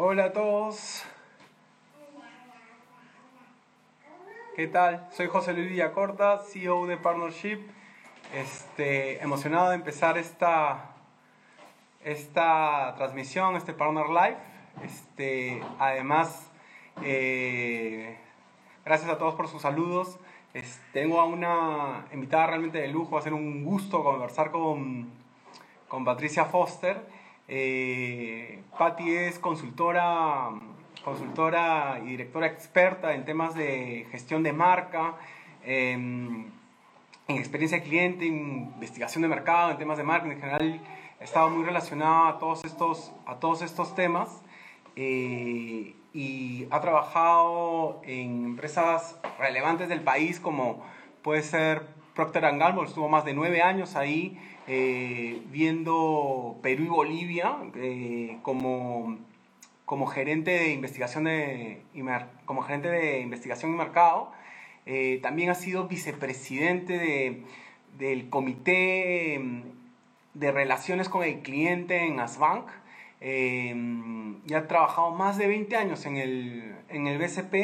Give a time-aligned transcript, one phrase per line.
[0.00, 1.02] Hola a todos.
[4.54, 5.08] ¿Qué tal?
[5.10, 7.58] Soy José Luis Villacorta, CEO de Partnership.
[8.32, 10.92] Este, emocionado de empezar esta,
[12.04, 14.36] esta transmisión, este Partner Live.
[14.84, 16.48] Este, además,
[17.02, 18.18] eh,
[18.84, 20.16] gracias a todos por sus saludos.
[20.92, 25.10] tengo a una invitada realmente de lujo, va a ser un gusto conversar con,
[25.88, 27.17] con Patricia Foster.
[27.48, 30.50] Eh, Patti es consultora
[31.08, 35.14] consultora y directora experta en temas de gestión de marca,
[35.64, 36.46] em,
[37.28, 40.80] en experiencia de cliente, investigación de mercado, en temas de marketing en general.
[41.20, 44.42] He estado muy relacionada a todos estos, a todos estos temas
[44.96, 50.84] eh, y ha trabajado en empresas relevantes del país como
[51.22, 51.82] puede ser
[52.14, 59.18] Procter Gamble, estuvo más de nueve años ahí eh, viendo Perú y Bolivia eh, como
[59.88, 61.80] como gerente de investigación de,
[62.44, 64.30] como gerente de investigación y mercado.
[64.84, 67.42] Eh, también ha sido vicepresidente de,
[67.96, 69.62] del comité mm,
[70.34, 72.68] de relaciones con el cliente en Asbank.
[73.22, 73.74] Eh,
[74.46, 77.54] y ha trabajado más de 20 años en el, en el BCP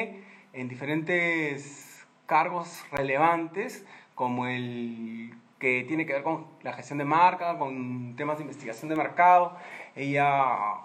[0.54, 5.34] en diferentes cargos relevantes como el
[5.64, 9.56] que tiene que ver con la gestión de marca, con temas de investigación de mercado,
[9.96, 10.44] ella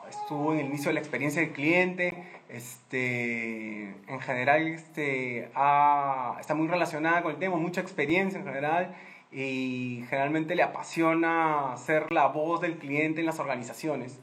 [0.10, 2.14] estuvo en el inicio de la experiencia del cliente,
[2.48, 8.96] este, en general este, está muy relacionada con el tema, mucha experiencia en general
[9.34, 14.18] y generalmente le apasiona ser la voz del cliente en las organizaciones.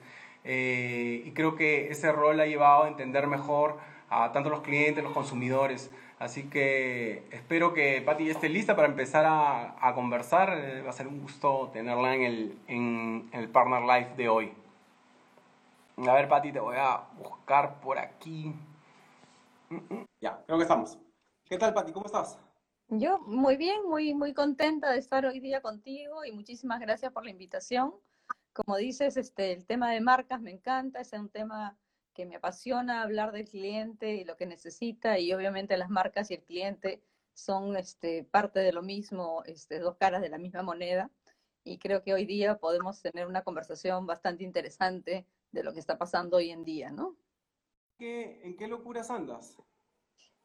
[0.44, 3.76] Eh, y creo que ese rol ha llevado a entender mejor
[4.08, 5.90] a tanto los clientes, los consumidores.
[6.18, 10.58] Así que espero que Patti esté lista para empezar a, a conversar.
[10.58, 14.52] Eh, va a ser un gusto tenerla en el, en el Partner Life de hoy.
[15.98, 18.54] A ver, Pati, te voy a buscar por aquí.
[19.68, 20.98] Mm, mm, ya, creo que estamos.
[21.44, 21.92] ¿Qué tal, Pati?
[21.92, 22.38] ¿Cómo estás?
[22.88, 27.24] Yo muy bien, muy, muy contenta de estar hoy día contigo y muchísimas gracias por
[27.24, 27.94] la invitación.
[28.54, 31.76] Como dices, este, el tema de marcas me encanta, es un tema
[32.16, 36.34] que me apasiona hablar del cliente y lo que necesita y obviamente las marcas y
[36.34, 37.02] el cliente
[37.34, 41.10] son este, parte de lo mismo, este, dos caras de la misma moneda
[41.62, 45.98] y creo que hoy día podemos tener una conversación bastante interesante de lo que está
[45.98, 47.16] pasando hoy en día, ¿no?
[47.98, 49.56] ¿En qué locuras andas?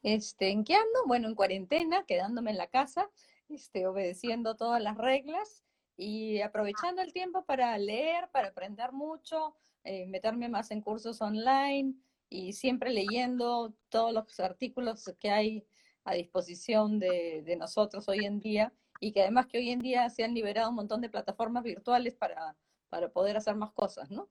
[0.02, 1.06] Este, ¿En qué ando?
[1.06, 3.08] Bueno, en cuarentena, quedándome en la casa,
[3.48, 5.64] este, obedeciendo todas las reglas
[5.96, 11.94] y aprovechando el tiempo para leer, para aprender mucho, eh, meterme más en cursos online
[12.28, 15.66] y siempre leyendo todos los artículos que hay
[16.04, 20.08] a disposición de, de, nosotros hoy en día y que además que hoy en día
[20.10, 22.56] se han liberado un montón de plataformas virtuales para,
[22.88, 24.28] para poder hacer más cosas, ¿no?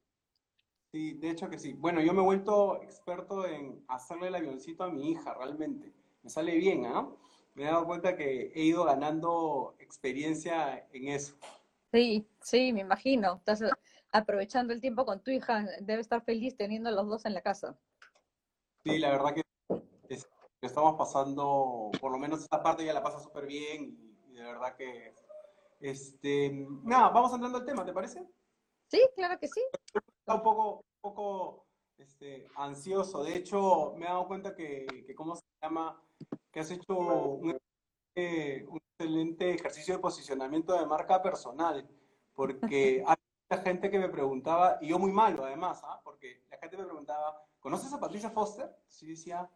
[0.91, 1.73] Sí, de hecho que sí.
[1.73, 5.93] Bueno, yo me he vuelto experto en hacerle el avioncito a mi hija, realmente.
[6.21, 7.09] Me sale bien, ¿ah?
[7.53, 11.35] Me he dado cuenta que he ido ganando experiencia en eso.
[11.93, 13.35] Sí, sí, me imagino.
[13.35, 13.63] Estás
[14.11, 15.65] aprovechando el tiempo con tu hija.
[15.81, 17.77] Debe estar feliz teniendo a los dos en la casa.
[18.83, 19.41] Sí, la verdad que
[20.61, 24.75] estamos pasando, por lo menos esta parte ya la pasa súper bien y, de verdad
[24.75, 25.13] que,
[25.79, 28.23] este, nada, vamos entrando al tema, ¿te parece?
[28.87, 29.61] Sí, claro que sí.
[30.19, 31.65] Está un poco, poco
[31.97, 33.23] este, ansioso.
[33.23, 36.01] De hecho, me he dado cuenta que, que ¿cómo se llama?
[36.51, 37.57] Que has hecho un,
[38.15, 41.87] excelente ejercicio de posicionamiento de marca personal.
[42.33, 43.15] Porque hay
[43.59, 46.01] gente que me preguntaba, y yo muy malo además, ¿ah?
[46.03, 48.69] porque la gente me preguntaba, ¿conoces a Patricia Foster?
[48.87, 49.49] Sí, decía,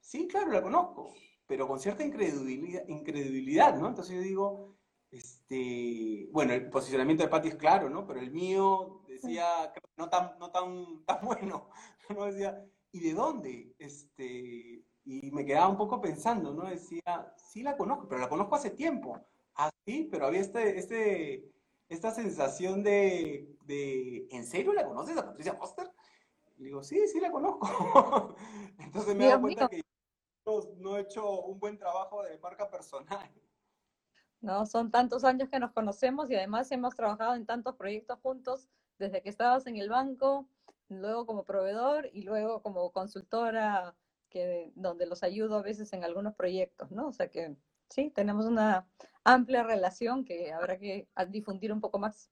[0.00, 1.14] sí, claro, la conozco,
[1.46, 3.88] pero con cierta incredulidad, incredulidad ¿no?
[3.88, 4.78] Entonces yo digo,
[5.10, 8.06] este, bueno, el posicionamiento de Patti es claro, ¿no?
[8.06, 11.70] Pero el mío decía, no tan, no tan, tan bueno,
[12.10, 12.24] ¿no?
[12.26, 13.74] Decía, ¿y de dónde?
[13.78, 16.68] Este, y me quedaba un poco pensando, ¿no?
[16.68, 19.18] Decía, sí la conozco, pero la conozco hace tiempo.
[19.54, 21.50] Ah, sí, pero había este, este,
[21.88, 25.90] esta sensación de, de, ¿en serio la conoces a Patricia Foster?
[26.56, 27.66] Y digo, sí, sí la conozco.
[28.78, 29.82] Entonces me he dado cuenta que
[30.78, 33.30] no he hecho un buen trabajo de marca personal.
[34.40, 34.66] ¿no?
[34.66, 38.68] Son tantos años que nos conocemos y además hemos trabajado en tantos proyectos juntos
[38.98, 40.48] desde que estabas en el banco,
[40.88, 43.94] luego como proveedor y luego como consultora
[44.28, 47.08] que donde los ayudo a veces en algunos proyectos, ¿no?
[47.08, 47.56] O sea que
[47.88, 48.86] sí, tenemos una
[49.24, 52.30] amplia relación que habrá que difundir un poco más.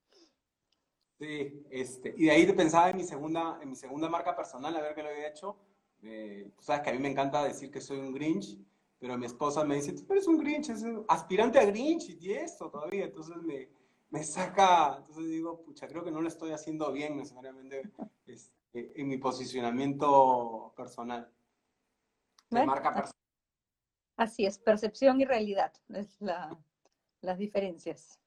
[1.18, 4.76] Sí, este, y de ahí te pensaba en mi segunda, en mi segunda marca personal,
[4.76, 5.56] a ver qué lo había hecho.
[6.02, 8.58] Eh, tú sabes que a mí me encanta decir que soy un Grinch
[8.98, 12.32] pero mi esposa me dice, tú eres un Grinch, es un aspirante a Grinch y
[12.32, 13.68] esto todavía, entonces me,
[14.10, 17.82] me saca, entonces digo, pucha, creo que no lo estoy haciendo bien necesariamente,
[18.26, 21.30] este, en mi posicionamiento personal.
[22.50, 23.25] De marca personal.
[24.16, 26.58] Así es, percepción y realidad, es la,
[27.20, 28.18] las diferencias.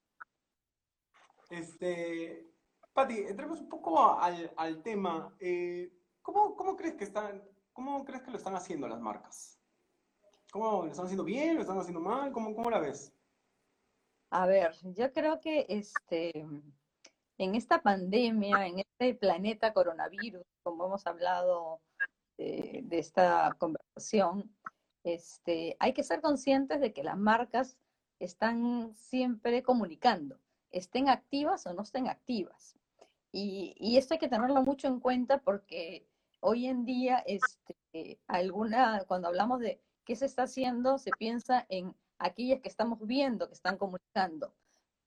[1.50, 2.47] Este,
[2.94, 5.33] Pati, entremos un poco al, al tema.
[5.39, 5.91] Eh,
[6.21, 7.44] ¿cómo, ¿cómo, crees que están,
[7.74, 9.59] ¿Cómo crees que lo están haciendo las marcas?
[10.51, 11.56] ¿Cómo lo están haciendo bien?
[11.56, 12.31] ¿Lo están haciendo mal?
[12.31, 13.12] ¿Cómo, cómo la ves?
[14.31, 16.45] A ver, yo creo que este,
[17.38, 21.81] en esta pandemia, en este planeta coronavirus, como hemos hablado
[22.38, 24.56] de, de esta conversación,
[25.03, 27.77] este, hay que ser conscientes de que las marcas
[28.19, 30.39] están siempre comunicando,
[30.71, 32.75] estén activas o no estén activas.
[33.31, 36.07] Y, y esto hay que tenerlo mucho en cuenta porque
[36.41, 41.95] hoy en día, este, alguna, cuando hablamos de qué se está haciendo, se piensa en
[42.17, 44.53] aquellas que estamos viendo, que están comunicando.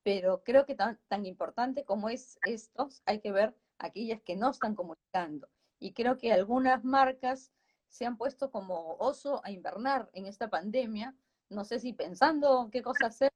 [0.02, 4.50] Pero creo que tan, tan importante como es estos, hay que ver aquellas que no
[4.50, 5.48] están comunicando.
[5.78, 7.52] Y creo que algunas marcas
[7.92, 11.14] se han puesto como oso a invernar en esta pandemia,
[11.50, 13.30] no sé si pensando qué cosa hacer,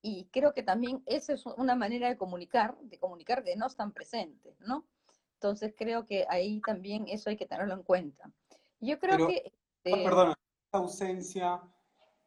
[0.00, 3.92] y creo que también esa es una manera de comunicar, de comunicar que no están
[3.92, 4.86] presentes, ¿no?
[5.34, 8.32] Entonces creo que ahí también eso hay que tenerlo en cuenta.
[8.80, 9.52] Yo creo que...
[9.84, 10.34] Este, perdona,
[10.64, 11.60] esta ausencia,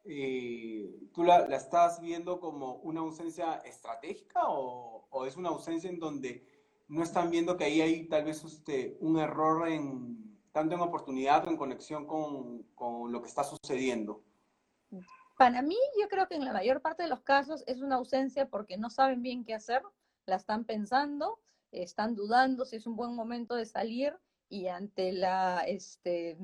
[0.04, 5.90] eh, ¿tú la, la, estás viendo como una ausencia estratégica o, o, es una ausencia
[5.90, 6.46] en donde
[6.86, 11.46] no están viendo que ahí hay tal vez usted, un error en tanto en oportunidad
[11.46, 14.22] o en conexión con, con lo que está sucediendo?
[15.36, 18.48] Para mí, yo creo que en la mayor parte de los casos es una ausencia
[18.48, 19.82] porque no saben bien qué hacer,
[20.26, 21.40] la están pensando,
[21.72, 24.16] están dudando si es un buen momento de salir
[24.48, 26.36] y ante la, este,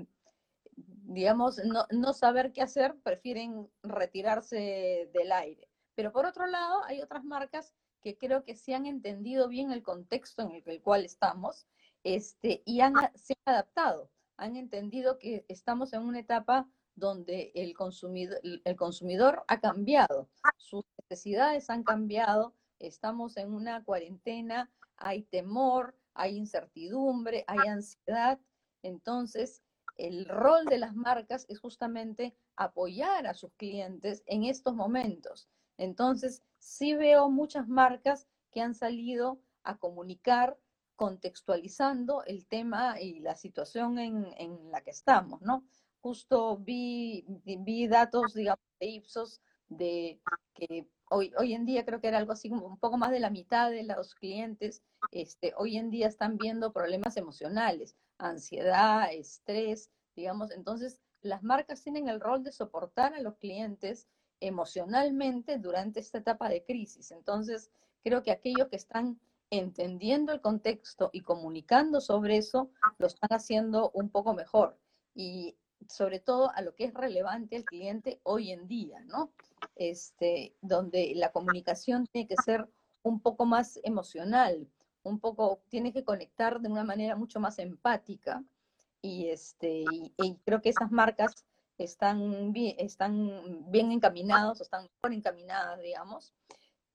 [0.75, 5.69] digamos, no, no saber qué hacer, prefieren retirarse del aire.
[5.95, 9.83] Pero por otro lado, hay otras marcas que creo que sí han entendido bien el
[9.83, 11.67] contexto en el cual estamos
[12.17, 17.75] este, y han, se han adaptado, han entendido que estamos en una etapa donde el
[17.75, 25.97] consumidor, el consumidor ha cambiado, sus necesidades han cambiado, estamos en una cuarentena, hay temor,
[26.15, 28.41] hay incertidumbre, hay ansiedad.
[28.83, 29.63] Entonces,
[29.97, 35.49] el rol de las marcas es justamente apoyar a sus clientes en estos momentos.
[35.77, 40.59] Entonces, sí veo muchas marcas que han salido a comunicar
[40.99, 45.65] contextualizando el tema y la situación en, en la que estamos, ¿no?
[46.00, 50.21] Justo vi, vi datos, digamos, de Ipsos de
[50.55, 53.21] que hoy, hoy en día creo que era algo así como un poco más de
[53.21, 59.93] la mitad de los clientes, este, hoy en día están viendo problemas emocionales, ansiedad, estrés,
[60.17, 64.09] digamos, entonces las marcas tienen el rol de soportar a los clientes
[64.41, 67.12] emocionalmente durante esta etapa de crisis.
[67.12, 67.71] Entonces,
[68.03, 73.91] creo que aquellos que están entendiendo el contexto y comunicando sobre eso, lo están haciendo
[73.95, 74.79] un poco mejor.
[75.15, 75.56] Y
[75.89, 79.31] sobre todo a lo que es relevante al cliente hoy en día, ¿no?
[79.77, 82.69] Este, donde la comunicación tiene que ser
[83.03, 84.69] un poco más emocional,
[85.03, 88.45] un poco, tiene que conectar de una manera mucho más empática.
[89.00, 91.45] Y, este, y, creo que esas marcas
[91.79, 96.35] están bien, están bien encaminados, están mejor encaminadas, digamos,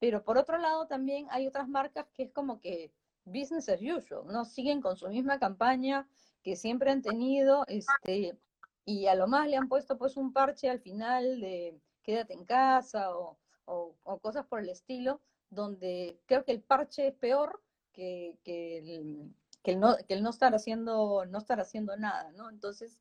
[0.04, 2.92] pero por otro lado también hay otras marcas que es como que
[3.24, 4.44] business as usual, ¿no?
[4.44, 6.10] Siguen con su misma campaña
[6.42, 8.38] que siempre han tenido, este,
[8.84, 12.44] y a lo más le han puesto pues un parche al final de quédate en
[12.44, 17.64] casa o, o, o cosas por el estilo, donde creo que el parche es peor
[17.94, 19.34] que, que, el,
[19.64, 22.50] que, el, no, que el no estar haciendo, no estar haciendo nada, ¿no?
[22.50, 23.00] Entonces,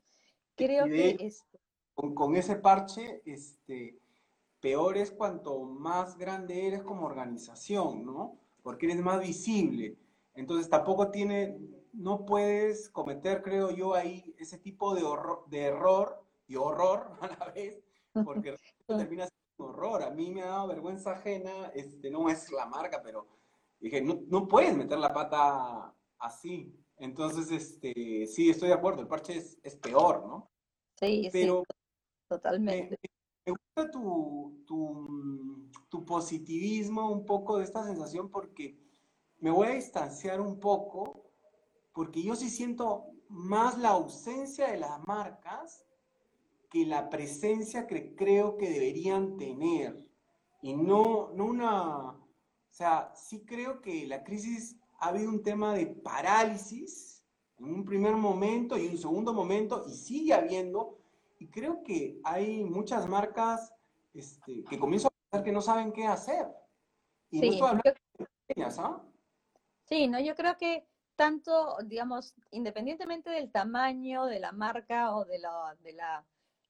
[0.54, 1.44] creo que es...
[1.94, 3.98] Con, con ese parche, este,
[4.62, 8.38] peor es cuanto más grande eres como organización, ¿no?
[8.62, 9.98] Porque eres más visible.
[10.34, 11.58] Entonces tampoco tiene,
[11.92, 17.26] no puedes cometer, creo yo, ahí ese tipo de, horror, de error y horror a
[17.26, 17.82] la vez,
[18.24, 20.04] porque termina siendo un horror.
[20.04, 23.26] A mí me ha dado vergüenza ajena, este, no es la marca, pero
[23.80, 26.72] dije, no, no puedes meter la pata así.
[26.98, 30.52] Entonces, este, sí, estoy de acuerdo, el parche es, es peor, ¿no?
[31.00, 31.76] Sí, pero, sí,
[32.28, 32.94] totalmente.
[32.94, 33.11] Eh,
[33.46, 38.78] me gusta tu, tu, tu, positivismo, un poco de esta sensación, porque
[39.38, 41.30] me voy a distanciar un poco,
[41.92, 45.84] porque yo sí siento más la ausencia de las marcas
[46.70, 50.06] que la presencia que creo que deberían tener.
[50.62, 52.28] Y no, no una, o
[52.70, 57.22] sea, sí creo que la crisis ha habido un tema de parálisis
[57.58, 60.98] en un primer momento y un segundo momento, y sigue habiendo,
[61.42, 63.74] y creo que hay muchas marcas
[64.14, 66.46] este, que comienzan a pensar que no saben qué hacer.
[67.30, 68.24] Y sí, no estoy hablando yo...
[68.24, 69.02] de pequeñas, ¿ah?
[69.88, 75.40] Sí, no, yo creo que tanto, digamos, independientemente del tamaño de la marca o de
[75.40, 76.24] la, de la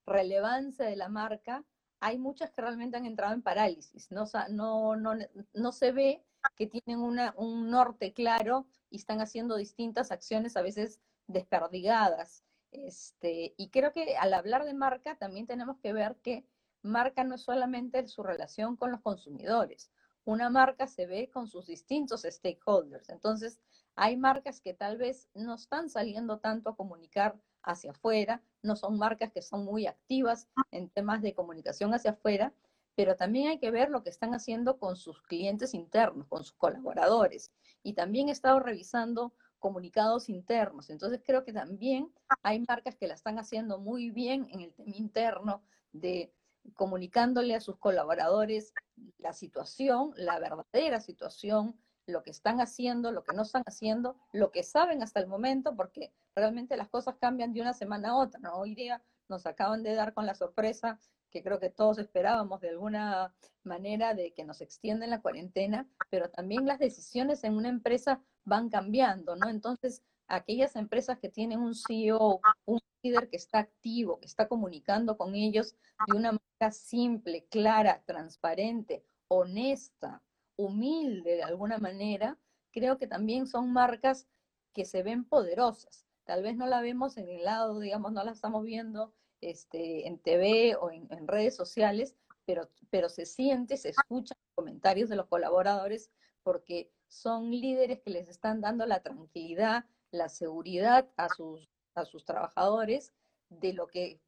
[0.06, 1.64] relevancia de la marca,
[2.00, 4.10] hay muchas que realmente han entrado en parálisis.
[4.10, 5.12] No, no, no,
[5.52, 6.24] no se ve
[6.56, 12.42] que tienen una, un norte claro y están haciendo distintas acciones a veces desperdigadas.
[12.72, 16.46] Este, y creo que al hablar de marca también tenemos que ver que
[16.82, 19.90] marca no es solamente su relación con los consumidores.
[20.24, 23.08] Una marca se ve con sus distintos stakeholders.
[23.10, 23.60] Entonces,
[23.94, 28.98] hay marcas que tal vez no están saliendo tanto a comunicar hacia afuera, no son
[28.98, 32.54] marcas que son muy activas en temas de comunicación hacia afuera,
[32.94, 36.54] pero también hay que ver lo que están haciendo con sus clientes internos, con sus
[36.54, 37.52] colaboradores.
[37.82, 40.90] Y también he estado revisando comunicados internos.
[40.90, 44.96] Entonces creo que también hay marcas que la están haciendo muy bien en el tema
[44.96, 46.34] interno de
[46.74, 48.74] comunicándole a sus colaboradores
[49.18, 54.50] la situación, la verdadera situación, lo que están haciendo, lo que no están haciendo, lo
[54.50, 58.40] que saben hasta el momento, porque realmente las cosas cambian de una semana a otra.
[58.40, 58.54] ¿no?
[58.54, 60.98] Hoy día nos acaban de dar con la sorpresa
[61.32, 63.34] que creo que todos esperábamos de alguna
[63.64, 68.68] manera de que nos extienden la cuarentena, pero también las decisiones en una empresa van
[68.68, 69.48] cambiando, ¿no?
[69.48, 75.16] Entonces, aquellas empresas que tienen un CEO, un líder que está activo, que está comunicando
[75.16, 75.74] con ellos
[76.06, 80.22] de una manera simple, clara, transparente, honesta,
[80.56, 82.38] humilde de alguna manera,
[82.72, 84.28] creo que también son marcas
[84.74, 86.06] que se ven poderosas.
[86.24, 89.12] Tal vez no la vemos en el lado, digamos, no la estamos viendo
[89.42, 95.16] este, en TV o en, redes sociales, pero, pero se siente, se escuchan comentarios de
[95.16, 96.10] los colaboradores
[96.42, 102.24] porque son líderes que les están dando la tranquilidad, la seguridad a sus, a sus
[102.24, 103.12] trabajadores
[103.50, 104.20] de lo que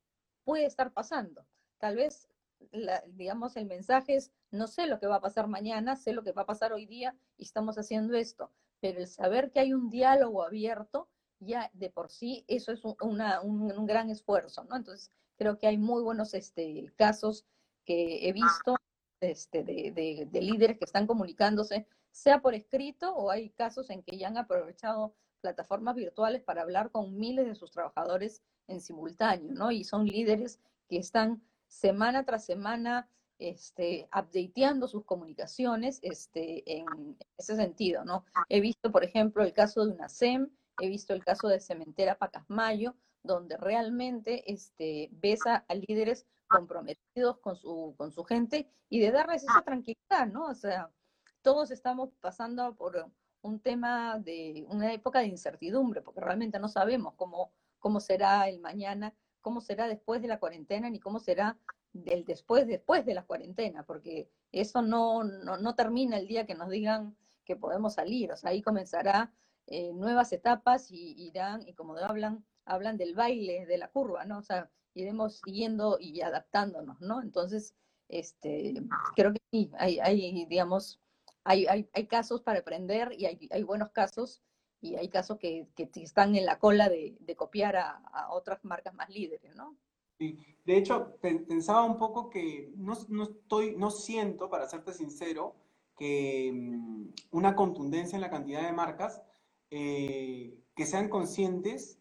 [0.45, 1.47] puede estar pasando.
[1.79, 2.29] Tal vez,
[3.13, 6.33] digamos, el mensaje es, no sé lo que va a pasar mañana, sé lo que
[6.33, 9.91] va a pasar hoy día y estamos haciendo esto, pero el saber que hay un
[9.91, 11.09] diálogo abierto
[11.45, 14.77] ya de por sí eso es un, gran esfuerzo, ¿no?
[14.77, 17.45] Entonces, creo que hay muy buenos este, casos
[17.85, 18.77] que he visto
[19.21, 24.17] este, de, de, líderes que están comunicándose, sea por escrito o hay casos en que
[24.17, 29.71] ya han aprovechado plataformas virtuales para hablar con miles de sus trabajadores en simultáneo, ¿no?
[29.71, 30.59] Y son líderes
[30.89, 33.09] que están semana tras semana
[33.39, 38.25] este, updateando sus comunicaciones este, en ese sentido, ¿no?
[38.49, 40.51] He visto, por ejemplo, el caso de una SEM
[40.81, 47.57] he visto el caso de Cementera Pacasmayo, donde realmente este, ves a, líderes comprometidos con
[47.57, 50.47] su, con su gente y de darles esa tranquilidad, ¿no?
[50.47, 50.91] O sea,
[51.43, 53.11] todos estamos pasando por
[53.43, 58.61] un tema de una época de incertidumbre, porque realmente no sabemos cómo, cómo será el
[58.61, 61.59] mañana, cómo será después de la cuarentena, ni cómo será
[62.07, 66.55] el después, después de la cuarentena, porque eso no, no, no termina el día que
[66.55, 69.33] nos digan que podemos salir, o sea, ahí comenzará
[69.67, 74.39] eh, nuevas etapas y irán, y como hablan, hablan del baile, de la curva, ¿no?
[74.39, 77.23] O sea, iremos siguiendo y adaptándonos, ¿no?
[77.23, 77.75] Entonces,
[78.09, 78.75] este,
[79.17, 81.01] creo que sí, hay, hay digamos,
[81.43, 84.43] hay, hay, hay, casos para aprender y hay, hay, buenos casos
[84.81, 88.65] y hay casos que, que están en la cola de, de copiar a, a, otras
[88.65, 89.77] marcas más líderes, ¿no?
[90.19, 90.39] Sí.
[90.65, 95.57] De hecho, pensaba un poco que no, no, estoy, no siento, para serte sincero,
[95.97, 99.23] que mm, una contundencia en la cantidad de marcas,
[99.77, 101.99] eh, que sean conscientes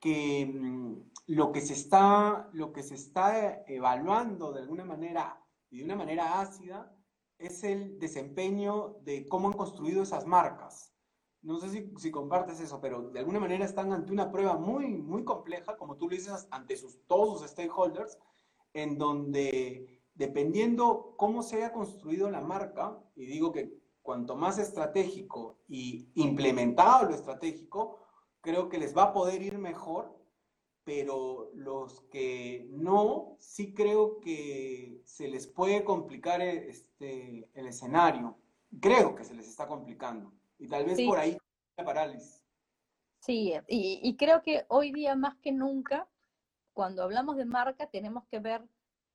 [0.00, 0.96] que mm,
[1.28, 5.96] lo que, se está, lo que se está evaluando de alguna manera y de una
[5.96, 6.94] manera ácida
[7.38, 10.92] es el desempeño de cómo han construido esas marcas.
[11.40, 14.88] No sé si, si, compartes eso, pero de alguna manera están ante una prueba muy,
[14.88, 18.18] muy compleja, como tú lo dices, ante sus, todos sus stakeholders,
[18.74, 25.58] en donde dependiendo cómo se haya construido la marca, y digo que cuanto más estratégico
[25.68, 27.98] y implementado lo estratégico,
[28.40, 30.16] creo que les va a poder ir mejor,
[30.84, 38.38] pero los que no, sí creo que se les puede complicar este, el escenario.
[38.80, 40.32] Creo que se les está complicando.
[40.56, 41.36] Y tal vez por ahí
[41.76, 42.44] la parálisis.
[43.18, 46.08] Sí, y, y creo que hoy día más que nunca,
[46.72, 48.62] cuando hablamos de marca, tenemos que ver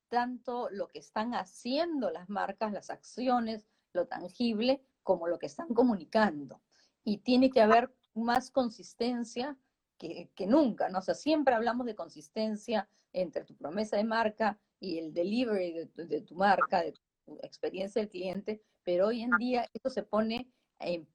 [0.09, 5.69] tanto lo que están haciendo las marcas, las acciones, lo tangible como lo que están
[5.73, 6.61] comunicando.
[7.03, 9.57] Y tiene que haber más consistencia
[9.97, 10.99] que, nunca, ¿no?
[10.99, 16.21] O sea, siempre hablamos de consistencia entre tu promesa de marca y el delivery de
[16.21, 21.07] tu, marca, de tu experiencia del cliente, pero hoy en día esto se pone en,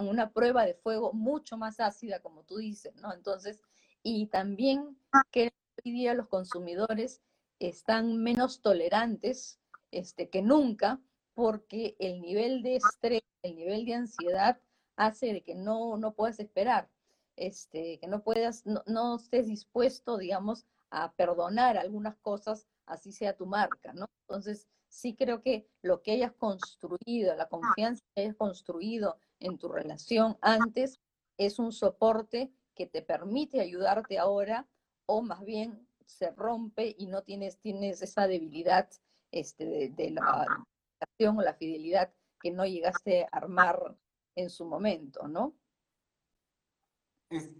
[0.00, 3.12] una prueba de fuego mucho más ácida, como tú dices, ¿no?
[3.12, 3.60] Entonces,
[4.02, 4.98] y también
[5.30, 5.52] que
[5.84, 7.20] hoy día los consumidores
[7.58, 11.00] están menos tolerantes este, que nunca
[11.40, 14.60] porque el nivel de estrés, el nivel de ansiedad
[14.96, 16.90] hace de que no, no puedas esperar,
[17.34, 23.38] este, que no puedas, no, no estés dispuesto, digamos, a perdonar algunas cosas, así sea
[23.38, 24.04] tu marca, ¿no?
[24.28, 29.70] Entonces, sí creo que lo que hayas construido, la confianza que hayas construido en tu
[29.70, 31.00] relación antes,
[31.38, 34.68] es un soporte que te permite ayudarte ahora,
[35.06, 38.90] o más bien se rompe y no tienes, tienes esa debilidad
[39.30, 40.66] este, de, de la
[41.00, 43.96] relación o la fidelidad que no llegaste a armar
[44.34, 45.54] en su momento, ¿no?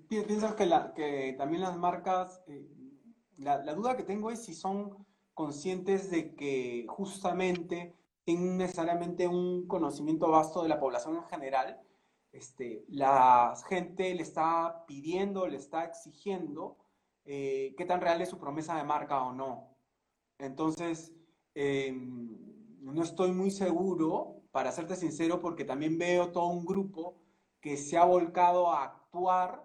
[0.08, 2.68] ¿Piensas que, la, que también las marcas, eh,
[3.38, 9.68] la, la, duda que tengo es si son conscientes de que justamente tienen necesariamente un
[9.68, 11.80] conocimiento vasto de la población en general,
[12.32, 16.76] este, la gente le está pidiendo, le está exigiendo
[17.24, 19.76] eh, qué tan real es su promesa de marca o no.
[20.38, 21.12] Entonces,
[21.54, 21.94] eh,
[22.80, 27.16] no estoy muy seguro, para serte sincero, porque también veo todo un grupo
[27.60, 29.64] que se ha volcado a actuar,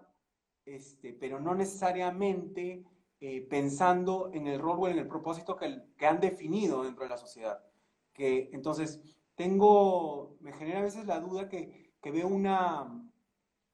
[0.64, 2.84] este, pero no necesariamente
[3.20, 7.10] eh, pensando en el rol o en el propósito que, que, han definido dentro de
[7.10, 7.64] la sociedad.
[8.12, 9.00] Que, entonces,
[9.34, 13.08] tengo, me genera a veces la duda que, que veo una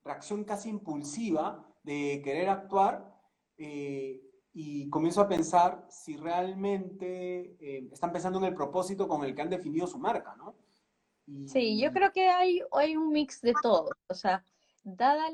[0.04, 3.12] reacción casi impulsiva de querer actuar
[3.58, 4.20] eh,
[4.54, 9.42] y comienzo a pensar si realmente eh, están pensando en el propósito con el que
[9.42, 10.56] han definido su marca, ¿no?
[11.26, 11.48] Y...
[11.48, 13.90] Sí, yo creo que hay, hay un mix de todo.
[14.08, 14.44] O sea,
[14.82, 15.30] dada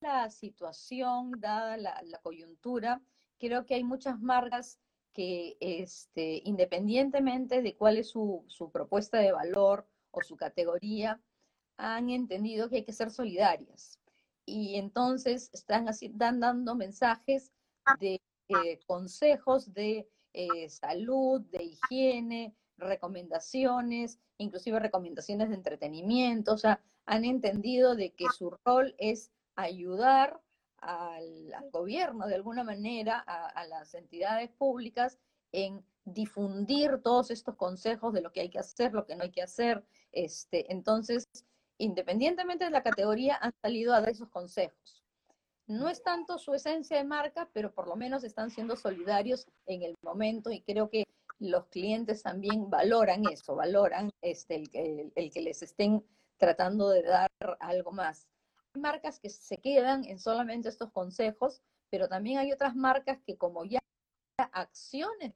[0.00, 3.02] la situación, dada la, la coyuntura,
[3.38, 4.78] creo que hay muchas marcas
[5.12, 11.20] que este, independientemente de cuál es su, su, propuesta de valor o su categoría,
[11.76, 14.00] han entendido que hay que ser solidarias.
[14.46, 17.52] Y entonces están, así, están dando mensajes
[18.00, 18.20] de
[18.64, 27.24] eh, consejos de eh, salud, de higiene, recomendaciones, inclusive recomendaciones de entretenimiento, o sea, han
[27.24, 30.40] entendido de que su rol es ayudar
[30.78, 35.18] al, al gobierno de alguna manera, a, a, las entidades públicas
[35.52, 39.30] en difundir todos estos consejos de lo que hay que hacer, lo que no hay
[39.30, 39.84] que hacer.
[40.10, 41.28] Este, entonces,
[41.78, 45.01] independientemente de la categoría, han salido a dar esos consejos.
[45.72, 49.82] No es tanto su esencia de marca, pero por lo menos están siendo solidarios en
[49.82, 51.04] el momento y creo que
[51.38, 56.04] los clientes también valoran eso, valoran este, el, que les estén
[56.36, 58.28] tratando de dar algo más.
[58.74, 63.38] Hay marcas que se quedan en solamente estos consejos, pero también hay otras marcas que
[63.38, 63.80] como ya
[64.36, 65.32] acciones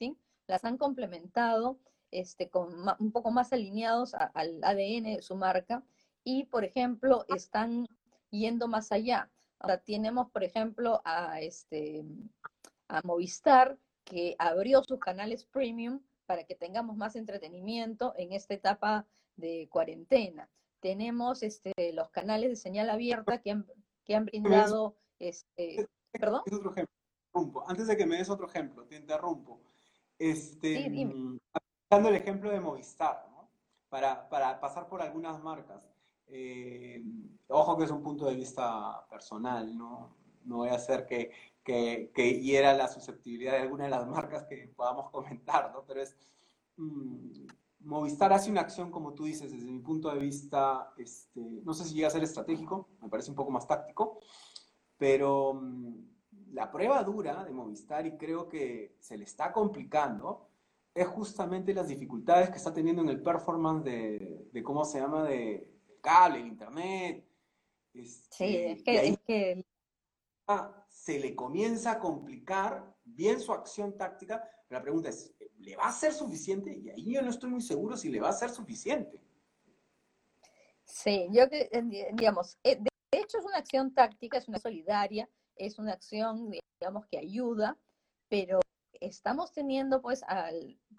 [0.49, 1.79] las han complementado
[2.11, 5.83] este, con un poco más alineados al ADN de su marca
[6.25, 7.87] y, por ejemplo, están
[8.31, 9.31] yendo más allá.
[9.59, 12.05] Ahora tenemos, por ejemplo, a, este,
[12.89, 19.07] a Movistar, que abrió sus canales premium para que tengamos más entretenimiento en esta etapa
[19.37, 20.49] de cuarentena.
[20.81, 23.67] Tenemos este, los canales de señal abierta que han,
[24.05, 24.97] que han brindado...
[25.19, 26.43] Este, ¿Perdón?
[26.47, 27.65] Es otro ejemplo.
[27.67, 29.61] Antes de que me des otro ejemplo, te interrumpo.
[30.19, 31.41] Este, sí,
[31.91, 33.51] dando el ejemplo de Movistar, ¿no?
[33.89, 35.96] para, para pasar por algunas marcas.
[36.29, 37.03] Eh,
[37.49, 40.17] ojo que es un punto de vista personal, ¿no?
[40.45, 41.31] No voy a hacer que,
[41.63, 45.85] que, que hiera la susceptibilidad de alguna de las marcas que podamos comentar, ¿no?
[45.87, 46.17] Pero es...
[46.77, 47.47] Mmm,
[47.81, 51.85] Movistar hace una acción, como tú dices, desde mi punto de vista, este, no sé
[51.85, 54.19] si llega a ser estratégico, me parece un poco más táctico,
[54.97, 55.95] pero mmm,
[56.53, 60.49] la prueba dura de Movistar, y creo que se le está complicando,
[60.95, 65.23] es justamente las dificultades que está teniendo en el performance de, de ¿cómo se llama?,
[65.23, 67.25] de, cable, el internet.
[67.93, 69.67] Este, sí, es que, es que...
[70.89, 75.89] Se le comienza a complicar bien su acción táctica, pero la pregunta es, ¿le va
[75.89, 76.75] a ser suficiente?
[76.77, 79.21] Y ahí yo no estoy muy seguro si le va a ser suficiente.
[80.85, 81.45] Sí, yo
[82.13, 87.07] digamos, eh, de hecho es una acción táctica, es una solidaria, es una acción, digamos,
[87.07, 87.77] que ayuda,
[88.29, 88.61] pero
[89.01, 90.51] estamos teniendo pues a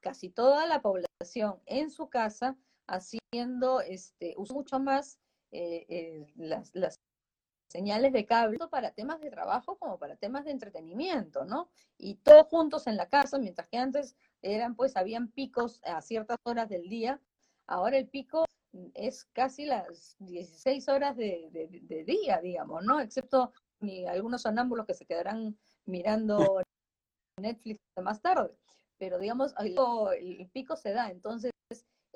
[0.01, 2.57] casi toda la población en su casa
[2.88, 5.19] haciendo este, uso mucho más
[5.52, 7.00] eh, eh, las, las,
[7.69, 11.69] señales de cable para temas de trabajo como para temas de entretenimiento, ¿no?
[11.97, 16.38] Y todos juntos en la casa, mientras que antes eran, pues, habían picos a ciertas
[16.43, 17.19] horas del día,
[17.65, 18.45] ahora el pico
[18.93, 23.00] es casi las 16 horas de, de, de día, digamos, ¿no?
[23.02, 26.62] Excepto ni algunos sonámbulos que se quedarán mirando
[27.39, 28.56] Netflix más tarde.
[28.97, 29.78] Pero digamos, el,
[30.39, 31.52] el pico se da, entonces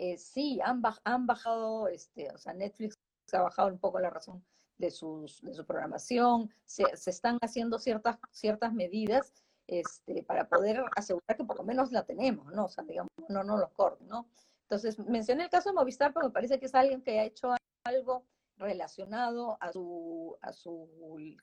[0.01, 2.97] eh, sí, han, baj han bajado, este, o sea, Netflix
[3.33, 4.43] ha bajado un poco la razón
[4.79, 9.31] de, sus, de su programación, se, se, están haciendo ciertas, ciertas medidas
[9.67, 12.65] este, para poder asegurar que por lo menos la tenemos, ¿no?
[12.65, 14.27] O sea, digamos, no, no los corten, ¿no?
[14.63, 17.53] Entonces, mencioné el caso de Movistar porque me parece que es alguien que ha hecho
[17.83, 18.25] algo
[18.57, 20.89] relacionado a su, a su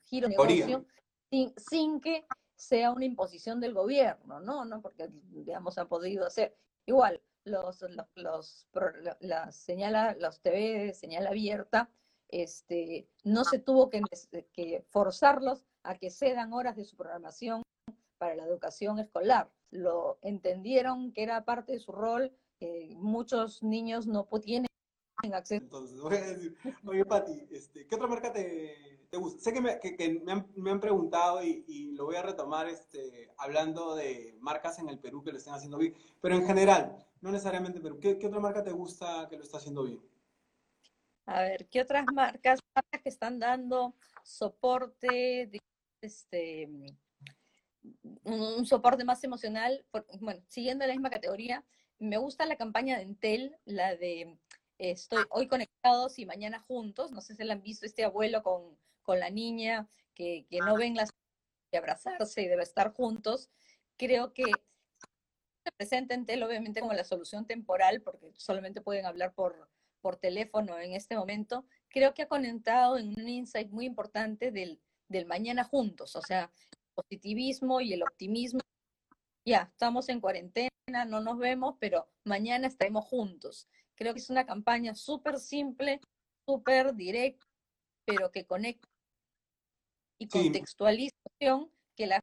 [0.03, 0.85] giro de negocio
[1.29, 2.25] sin, sin, que
[2.57, 4.65] sea una imposición del gobierno, ¿no?
[4.65, 4.81] ¿no?
[4.81, 6.57] Porque, digamos, ha podido hacer.
[6.85, 8.67] Igual, los, los, los,
[9.19, 11.89] la señala, los TV de señal abierta,
[12.29, 14.01] este, no se tuvo que,
[14.53, 17.63] que forzarlos a que cedan horas de su programación
[18.17, 19.51] para la educación escolar.
[19.71, 22.31] Lo entendieron que era parte de su rol.
[22.59, 24.67] Eh, muchos niños no tienen
[25.33, 25.63] acceso.
[25.63, 29.41] Entonces, voy a decir, oye, Pati, este, ¿qué otra marca te, te gusta?
[29.41, 32.21] Sé que me, que, que me, han, me han, preguntado y, y, lo voy a
[32.21, 36.45] retomar este, hablando de marcas en el Perú que lo estén haciendo bien, pero en
[36.45, 37.99] general, no necesariamente Perú.
[37.99, 39.99] ¿Qué, ¿Qué, otra marca te gusta que lo está haciendo bien?
[41.25, 45.51] A ver, ¿qué otras marcas, marcas que están dando soporte,
[46.01, 46.69] este,
[48.23, 49.85] un, soporte más emocional?
[49.91, 51.63] Por, bueno, siguiendo la misma categoría,
[51.99, 54.37] me gusta la campaña de Entel, la de
[54.79, 57.11] estoy hoy conectados y mañana juntos.
[57.11, 60.75] No sé si la han visto este abuelo con, con la niña, que, que no
[60.77, 61.11] ven las
[61.71, 63.49] de abrazarse y debe estar juntos.
[63.97, 64.45] Creo que
[65.63, 69.69] se presenta en TEL obviamente como la solución temporal, porque solamente pueden hablar por,
[70.01, 71.65] por teléfono en este momento.
[71.89, 76.51] Creo que ha conectado en un insight muy importante del, del mañana juntos, o sea,
[76.71, 78.59] el positivismo y el optimismo.
[79.45, 80.69] Ya, estamos en cuarentena,
[81.07, 83.67] no nos vemos, pero mañana estaremos juntos.
[83.95, 85.99] Creo que es una campaña súper simple,
[86.45, 87.45] súper directa,
[88.05, 88.87] pero que conecta
[90.19, 91.71] y contextualización sí.
[91.95, 92.21] que las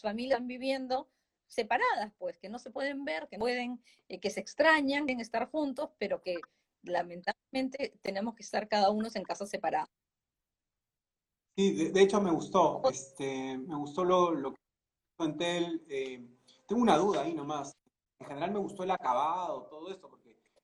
[0.00, 1.10] familias están viviendo
[1.50, 5.50] separadas, pues, que no se pueden ver, que pueden, eh, que se extrañan en estar
[5.50, 6.36] juntos, pero que
[6.82, 9.90] lamentablemente tenemos que estar cada uno en casa separada.
[11.56, 14.60] Sí, de, hecho me gustó, este, me gustó lo, lo que
[15.16, 16.26] conté, eh,
[16.66, 17.76] tengo una duda ahí nomás,
[18.20, 20.08] en general me gustó el acabado, todo esto,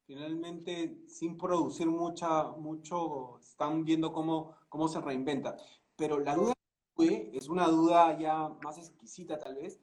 [0.07, 5.57] finalmente sin producir mucha, mucho, están viendo cómo, cómo se reinventa.
[5.97, 6.55] Pero la duda
[6.95, 9.81] fue, es una duda ya más exquisita tal vez,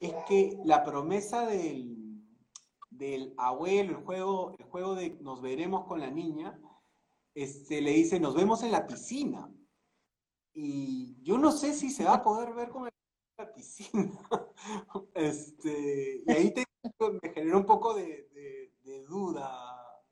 [0.00, 1.96] es que la promesa del,
[2.90, 6.58] del abuelo, el juego, el juego de nos veremos con la niña,
[7.34, 9.52] este, le dice, nos vemos en la piscina.
[10.52, 14.10] Y yo no sé si se va a poder ver con la piscina.
[15.14, 16.64] este, y ahí te,
[17.22, 18.24] me generó un poco de,
[19.08, 20.02] duda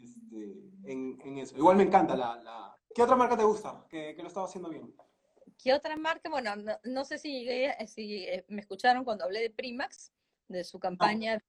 [0.00, 1.56] este, en, en, eso.
[1.56, 2.78] Igual me encanta la, la...
[2.94, 4.94] ¿Qué otra marca te gusta que, que, lo estaba haciendo bien?
[5.58, 6.30] ¿Qué otra marca?
[6.30, 7.46] Bueno, no, no sé si,
[7.88, 10.12] si, eh, me escucharon cuando hablé de Primax,
[10.46, 11.44] de su campaña ah.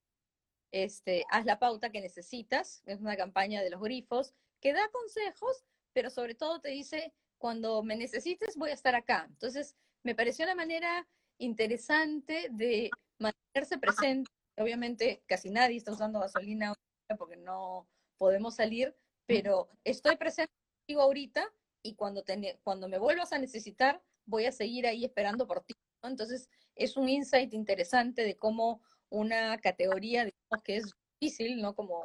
[0.71, 5.63] este, Haz la pauta que necesitas, es una campaña de los grifos, que da consejos,
[5.93, 9.27] pero sobre todo te dice, cuando me necesites voy a estar acá.
[9.29, 14.29] Entonces, me pareció una manera interesante de mantenerse presente.
[14.57, 16.73] Obviamente, casi nadie está usando gasolina
[17.17, 18.95] porque no podemos salir,
[19.25, 24.51] pero estoy presente contigo ahorita y cuando, te, cuando me vuelvas a necesitar, voy a
[24.51, 25.73] seguir ahí esperando por ti.
[26.03, 26.09] ¿no?
[26.09, 31.75] Entonces, es un insight interesante de cómo una categoría, digamos, que es difícil, ¿no?
[31.75, 32.03] Como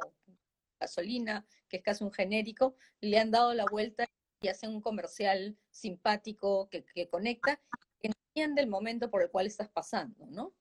[0.79, 4.05] gasolina, que es casi un genérico, le han dado la vuelta
[4.41, 7.61] y hacen un comercial simpático que, que conecta,
[7.99, 10.53] que entiende el momento por el cual estás pasando, ¿no?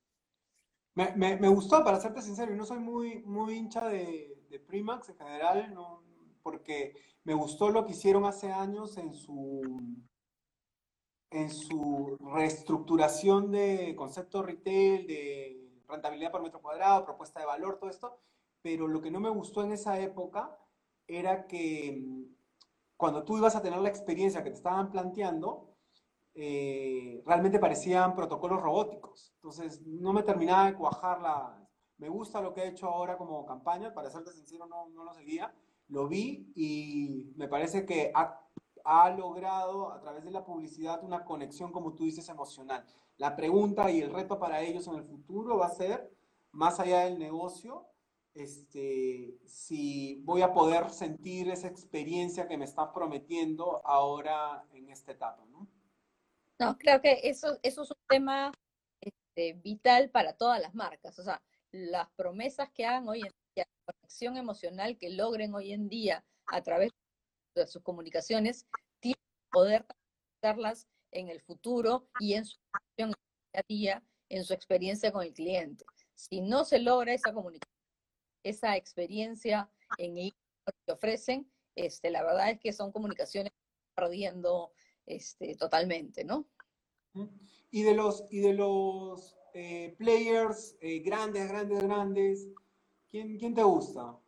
[0.94, 4.60] Me, me, me, gustó, para serte sincero, y no soy muy, muy hincha de, de
[4.60, 6.04] Primax en general, no,
[6.44, 9.62] porque me gustó lo que hicieron hace años en su,
[11.30, 17.90] en su reestructuración de concepto retail, de rentabilidad por metro cuadrado, propuesta de valor, todo
[17.90, 18.20] esto,
[18.62, 20.56] pero lo que no me gustó en esa época
[21.08, 22.04] era que
[22.96, 25.74] cuando tú ibas a tener la experiencia que te estaban planteando,
[26.34, 29.32] eh, realmente parecían protocolos robóticos.
[29.36, 31.60] Entonces, no me terminaba de cuajar la...
[31.98, 35.14] Me gusta lo que he hecho ahora como campaña, para serte sincero, no, no lo
[35.14, 35.54] seguía.
[35.88, 38.40] Lo vi y me parece que ha,
[38.84, 42.84] ha, logrado a través de la publicidad una conexión, como tú dices, emocional.
[43.16, 46.10] La pregunta y el reto para ellos en el futuro va a ser,
[46.52, 47.86] más allá del negocio,
[48.34, 55.12] este, si voy a poder sentir esa experiencia que me están prometiendo ahora en esta
[55.12, 55.68] etapa, ¿no?
[56.78, 58.52] Creo que eso, eso es un tema
[59.00, 61.18] este, vital para todas las marcas.
[61.18, 63.32] O sea, las promesas que hagan hoy en
[63.84, 66.90] conexión emocional que logren hoy en día a través
[67.54, 68.66] de sus comunicaciones,
[69.00, 69.86] tienen que poder
[70.42, 72.58] darlas en el futuro y en su
[72.96, 73.14] día
[73.54, 75.84] a día, en su experiencia con el cliente.
[76.14, 77.74] Si no se logra esa comunicación,
[78.42, 80.34] esa experiencia en el
[80.86, 83.52] que ofrecen, este, la verdad es que son comunicaciones
[83.94, 84.72] perdiendo
[85.06, 86.48] este, totalmente, ¿no?
[87.70, 92.48] Y de los, y de los eh, players eh, grandes, grandes, grandes,
[93.14, 94.18] ¿quién, ¿quién te gusta?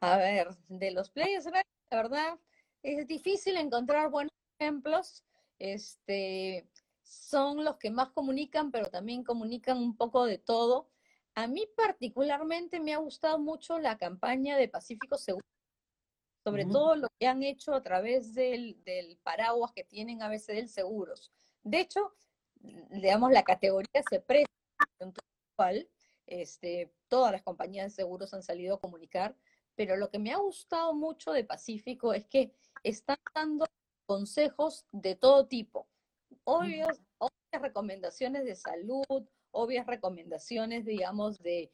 [0.00, 2.38] A ver, de los players la verdad,
[2.82, 5.22] es difícil encontrar buenos ejemplos.
[5.58, 6.66] Este,
[7.02, 10.88] son los que más comunican, pero también comunican un poco de todo.
[11.34, 15.44] A mí particularmente me ha gustado mucho la campaña de Pacífico Seguro,
[16.42, 20.56] sobre todo lo que han hecho a través del, del paraguas que tienen a veces
[20.56, 21.30] del seguros.
[21.62, 22.14] De hecho,
[22.92, 24.50] digamos, la categoría se presta
[25.54, 25.86] cual
[26.26, 29.36] este, todas las compañías de seguros han salido a comunicar,
[29.74, 33.66] pero lo que me ha gustado mucho de Pacífico es que están dando
[34.06, 35.88] consejos de todo tipo,
[36.44, 41.70] obvios, obvias recomendaciones de salud, obvias recomendaciones, digamos, de,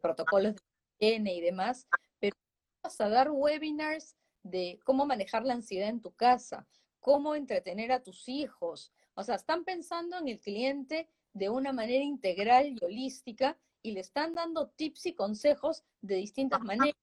[0.00, 0.62] protocolos de
[1.00, 1.86] higiene y demás,
[2.20, 2.36] pero
[2.82, 6.66] vas a dar webinars de cómo manejar la ansiedad en tu casa,
[7.00, 8.92] cómo entretener a tus hijos.
[9.14, 14.00] O sea, están pensando en el cliente de una manera integral y holística y le
[14.00, 16.96] están dando tips y consejos de distintas maneras.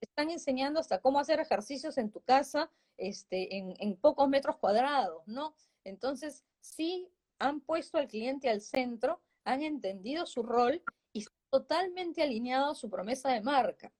[0.00, 5.22] Están enseñando hasta cómo hacer ejercicios en tu casa este, en, en pocos metros cuadrados,
[5.26, 5.54] ¿no?
[5.84, 7.08] Entonces, sí
[7.38, 12.74] han puesto al cliente al centro, han entendido su rol y están totalmente alineado a
[12.74, 13.92] su promesa de marca.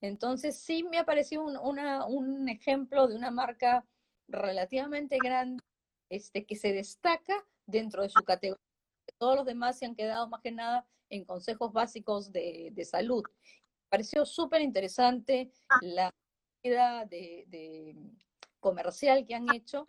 [0.00, 3.84] Entonces, sí me ha parecido un, un ejemplo de una marca
[4.26, 5.62] relativamente grande
[6.08, 8.67] este, que se destaca dentro de su categoría.
[9.16, 13.22] Todos los demás se han quedado más que nada en consejos básicos de, de salud.
[13.24, 16.12] Me pareció súper interesante la
[16.62, 17.96] vida de, de,
[18.60, 19.88] comercial que han hecho,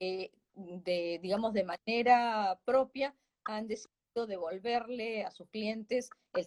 [0.00, 6.46] eh, de, digamos, de manera propia, han decidido devolverle a sus clientes el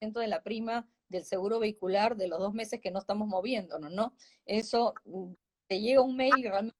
[0.00, 3.92] 50% de la prima del seguro vehicular de los dos meses que no estamos moviéndonos,
[3.92, 4.14] ¿no?
[4.44, 5.32] Eso mm,
[5.68, 6.78] te llega un mail y realmente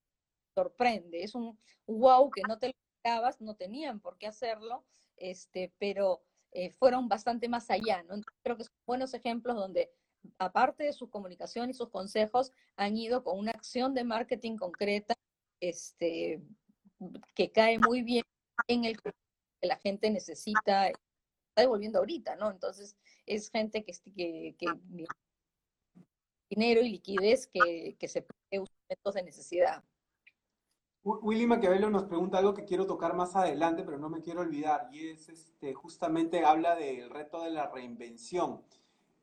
[0.55, 2.75] sorprende, es un wow que no te lo
[3.40, 4.85] no tenían por qué hacerlo,
[5.17, 8.21] este, pero eh, fueron bastante más allá, ¿no?
[8.43, 9.93] creo que son buenos ejemplos donde
[10.38, 15.14] aparte de su comunicación y sus consejos, han ido con una acción de marketing concreta
[15.61, 16.43] este,
[17.35, 18.25] que cae muy bien
[18.69, 19.12] en el que
[19.62, 22.51] la gente necesita, está devolviendo ahorita, ¿no?
[22.51, 24.67] Entonces, es gente que, que, que
[26.51, 29.85] dinero y liquidez que, que se puede usar en momentos de necesidad.
[31.05, 34.88] Willy Maquiavelo nos pregunta algo que quiero tocar más adelante, pero no me quiero olvidar,
[34.90, 38.62] y es este, justamente habla del reto de la reinvención.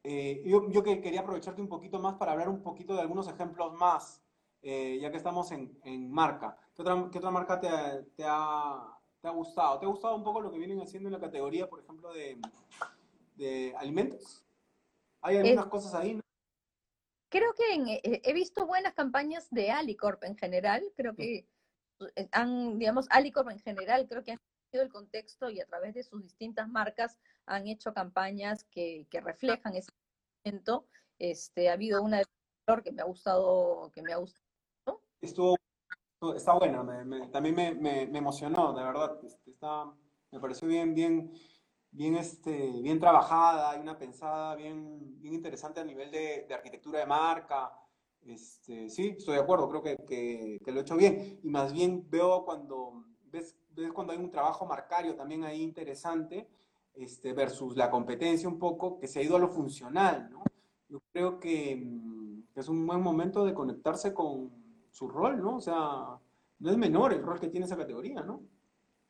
[0.04, 3.74] Eh, yo, yo quería aprovecharte un poquito más para hablar un poquito de algunos ejemplos
[3.74, 4.22] más,
[4.62, 6.56] eh, ya que estamos en, en marca.
[6.76, 7.68] ¿Qué otra, qué otra marca te,
[8.16, 9.80] te, ha, te, ha, gustado?
[9.80, 12.40] ¿Te ha gustado un poco lo que vienen haciendo en la categoría, por ejemplo, de,
[13.38, 14.46] de alimentos?
[15.22, 16.22] Hay algunas cosas ahí, ¿no?
[17.30, 21.48] Creo que eh, he visto buenas campañas de Alicorp en general, creo que
[22.32, 24.40] han, digamos, Alicorp en general, creo que han
[24.72, 29.22] sido el contexto y a través de sus distintas marcas han hecho campañas que, que
[29.22, 29.92] reflejan ese
[30.44, 30.86] momento.
[31.20, 32.26] Este, ha habido una de
[32.84, 35.02] que me ha gustado, que me ha gustado.
[35.20, 35.58] Estuvo,
[36.36, 36.86] está buena,
[37.32, 39.20] también me, me, me, emocionó, de verdad.
[39.24, 39.92] Este, está,
[40.32, 41.34] me pareció bien, bien,
[41.92, 47.00] bien, este, bien trabajada, hay una pensada bien, bien interesante a nivel de, de arquitectura
[47.00, 47.72] de marca,
[48.26, 51.40] este, sí, estoy de acuerdo, creo que, que, lo he hecho bien.
[51.44, 56.48] Y más bien veo cuando, ves, ves cuando hay un trabajo marcario también ahí interesante,
[56.94, 60.44] este, versus la competencia un poco, que se ha ido a lo funcional, ¿no?
[60.90, 64.52] Yo creo que, mm, es un buen momento de conectarse con
[64.92, 65.58] su rol, ¿no?
[65.58, 66.20] O sea,
[66.60, 68.44] no es menor el rol que tiene esa categoría, ¿no?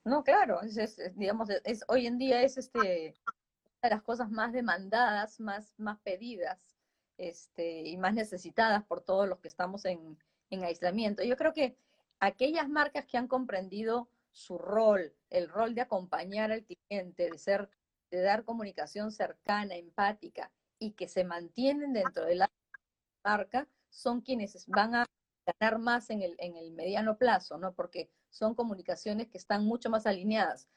[0.05, 4.53] No, claro, es, digamos, es, hoy en día es este, una de las cosas más
[4.53, 6.80] demandadas, más, más pedidas
[7.21, 10.17] este, y más necesitadas por todos los que estamos en,
[10.49, 11.23] en aislamiento.
[11.23, 11.77] Yo creo que
[12.19, 17.69] aquellas marcas que han comprendido su rol, el rol de acompañar al cliente, de ser,
[18.09, 22.51] de dar comunicación cercana, empática y que se mantienen dentro de la
[23.23, 25.05] marca, son quienes van a
[25.45, 27.73] ganar más en el, en el mediano plazo, ¿no?
[27.73, 30.67] Porque son comunicaciones que están mucho más alineadas.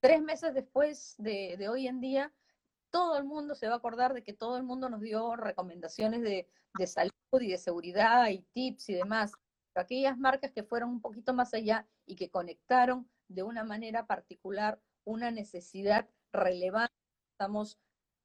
[0.00, 2.30] Tres meses después de, de hoy en día,
[2.92, 6.22] todo el mundo se va a acordar de que todo el mundo nos dio recomendaciones
[6.22, 6.46] de,
[6.86, 9.32] salud y de seguridad y tips y demás.
[9.74, 14.80] aquellas marcas que fueron un poquito más allá y que conectaron de una manera particular
[15.04, 16.94] una necesidad relevante
[17.32, 17.78] estamos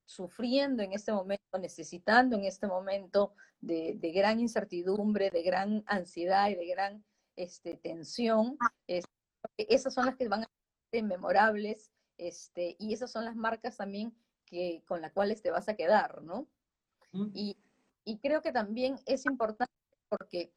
[0.06, 6.56] sufriendo en este momento, necesitando en este momento de, gran incertidumbre, de gran ansiedad y
[6.56, 7.06] de gran
[7.38, 8.58] este, tensión.
[9.58, 10.50] esas son las que van a
[10.92, 14.14] ser memorables este, y esas son las marcas también
[14.48, 16.48] que, con las cuales te vas a quedar, ¿no?
[17.34, 17.58] Y,
[18.04, 19.74] y, creo que también es importante
[20.10, 20.52] porque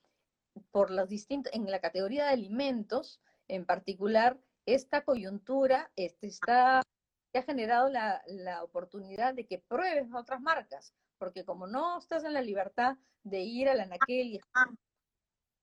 [0.71, 7.43] por los distintos, en la categoría de alimentos, en particular, esta coyuntura este, está, ha
[7.43, 12.43] generado la, la oportunidad de que pruebes otras marcas, porque como no estás en la
[12.43, 14.41] libertad de ir a la y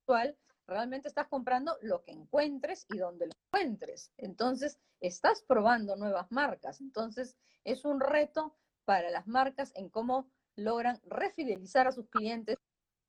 [0.02, 4.12] actual, realmente estás comprando lo que encuentres y donde lo encuentres.
[4.18, 6.82] Entonces, estás probando nuevas marcas.
[6.82, 12.58] Entonces, es un reto para las marcas en cómo logran refidelizar a sus clientes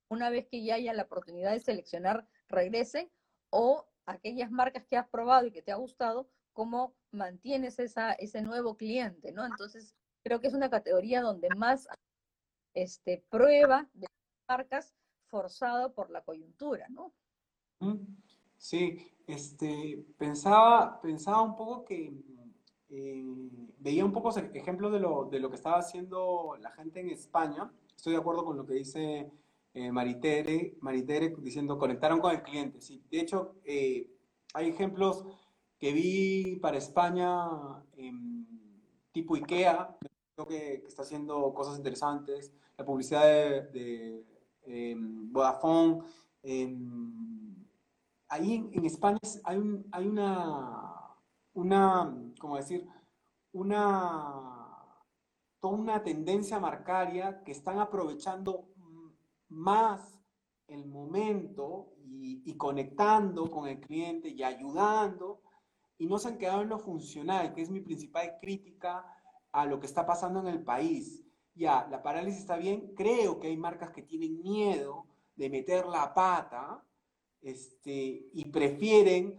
[0.08, 3.10] una vez que ya haya la oportunidad de seleccionar, regresen
[3.50, 8.42] o aquellas marcas que has probado y que te ha gustado, cómo mantienes esa, ese
[8.42, 9.44] nuevo cliente, ¿no?
[9.44, 9.94] Entonces,
[10.24, 11.88] creo que es una categoría donde más
[12.74, 14.06] este, prueba de
[14.48, 14.94] marcas
[15.26, 17.12] forzado por la coyuntura, ¿no?
[18.56, 22.12] Sí, este, pensaba, pensaba un poco que
[22.90, 23.24] eh,
[23.78, 27.70] veía un poco ejemplos de lo, de lo que estaba haciendo la gente en España.
[27.96, 29.30] Estoy de acuerdo con lo que dice
[29.74, 32.80] eh, Maritere, Maritere diciendo conectaron con el cliente.
[32.80, 34.10] Sí, de hecho, eh,
[34.54, 35.24] hay ejemplos
[35.78, 37.48] que vi para España
[39.12, 39.96] tipo IKEA,
[40.34, 42.52] creo que, está haciendo cosas interesantes.
[42.76, 44.24] La publicidad de,
[44.66, 46.02] em, Vodafone.
[48.28, 49.58] Ahí en, España hay,
[49.90, 51.16] hay una,
[51.54, 52.86] una, ¿cómo decir?
[53.52, 54.68] Una,
[55.60, 58.68] toda una tendencia marcaria que están aprovechando
[59.48, 60.20] más
[60.66, 65.40] el momento y, conectando con el cliente y ayudando
[65.96, 69.04] y no se han quedado en lo funcional, que es mi principal crítica
[69.52, 71.24] a lo que está pasando en el país.
[71.54, 76.14] Ya, la parálisis está bien, creo que hay marcas que tienen miedo de meter la
[76.14, 76.84] pata
[77.40, 79.37] este, y prefieren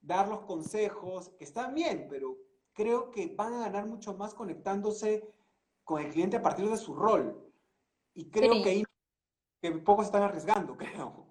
[0.00, 2.36] dar los consejos, que están bien, pero
[2.72, 5.28] creo que van a ganar mucho más conectándose
[5.84, 7.42] con el cliente a partir de su rol.
[8.14, 8.84] Y creo que ahí
[9.60, 11.26] que pocos están arriesgando, creo.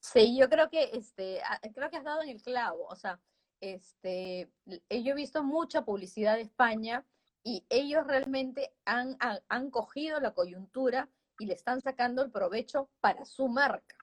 [0.00, 1.40] Sí, yo creo que este,
[1.74, 2.86] creo que has dado en el clavo.
[2.86, 3.20] O sea,
[3.60, 7.04] este, yo he visto mucha publicidad de España
[7.42, 9.16] y ellos realmente han,
[9.48, 13.96] han, cogido la coyuntura y le están sacando el provecho para su marca,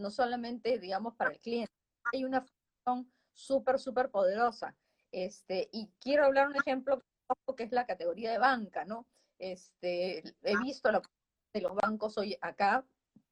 [0.00, 1.72] no solamente, digamos, para el cliente.
[2.12, 4.76] Hay una función súper, súper poderosa.
[5.12, 7.02] Este, y quiero hablar un ejemplo
[7.56, 9.06] que es la categoría de banca, ¿no?
[9.38, 11.02] Este, he visto la
[11.52, 12.84] de los bancos hoy acá,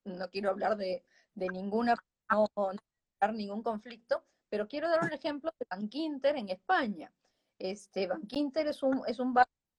[0.04, 1.04] no quiero hablar de,
[1.34, 1.94] ninguna,
[2.30, 7.12] no, no ningún conflicto, pero quiero dar un ejemplo de Bankinter en España.
[7.58, 9.34] Este, Bankinter es un, es un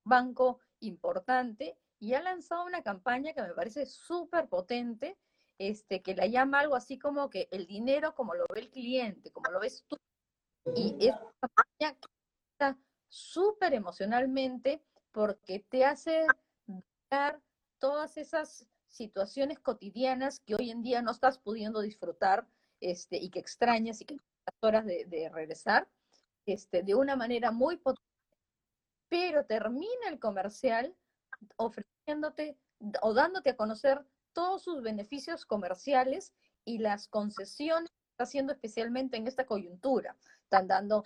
[0.06, 5.18] banco importante y ha lanzado una campaña que me parece súper potente,
[5.60, 9.32] este, que la llama algo así como que el dinero como lo ve el cliente,
[9.32, 9.98] como lo ves tú.
[10.76, 11.96] Y es una
[12.54, 12.78] está
[13.10, 16.26] súper emocionalmente porque te hace
[17.10, 17.42] dar
[17.78, 22.48] todas esas situaciones cotidianas que hoy en día no estás pudiendo disfrutar
[22.80, 25.88] este, y que extrañas y que las horas de, regresar,
[26.46, 28.08] este, de una manera muy potente,
[29.10, 30.96] pero termina el comercial
[31.58, 32.58] ofreciéndote
[33.02, 36.34] o dándote a conocer todos sus beneficios comerciales
[36.66, 40.16] y las concesiones que está haciendo especialmente en esta coyuntura.
[40.44, 41.04] Están dando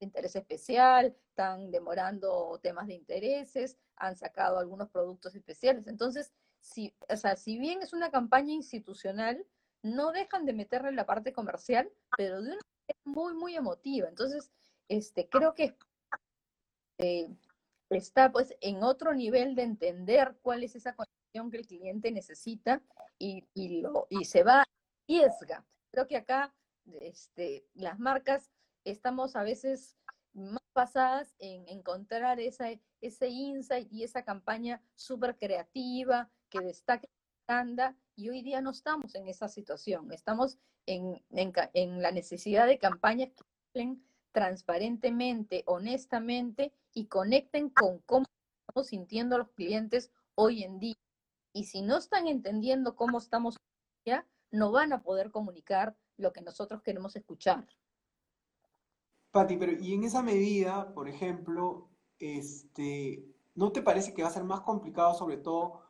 [0.00, 5.86] interés especial, están demorando temas de intereses, han sacado algunos productos especiales.
[5.86, 9.44] Entonces, si, o sea, si bien es una campaña institucional,
[9.82, 14.08] no dejan de meterle la parte comercial, pero de una manera muy, muy emotiva.
[14.08, 14.50] Entonces,
[14.88, 15.76] este, creo que
[16.98, 17.28] eh,
[17.90, 22.80] está pues en otro nivel de entender cuál es esa conexión que el cliente necesita
[23.18, 24.64] y, y, lo, y se va a
[25.08, 25.66] arriesga.
[25.90, 26.54] Creo que acá
[27.00, 28.50] este, las marcas
[28.84, 29.96] estamos a veces
[30.32, 32.68] más basadas en encontrar esa,
[33.00, 37.08] ese insight y esa campaña súper creativa que destaque
[37.46, 42.78] anda y hoy día no estamos en esa situación, estamos en, en, la necesidad de
[42.78, 43.42] campañas que
[43.74, 48.26] hablen transparentemente, honestamente y conecten con cómo
[48.68, 50.94] estamos sintiendo los clientes hoy en día.
[51.54, 53.56] Y si no están entendiendo cómo estamos
[54.04, 57.66] ya, no van a poder comunicar lo que nosotros queremos escuchar.
[59.30, 61.88] Pati, pero y en esa medida, por ejemplo,
[62.18, 65.82] este, ¿no te parece que va a ser más complicado, sobre todo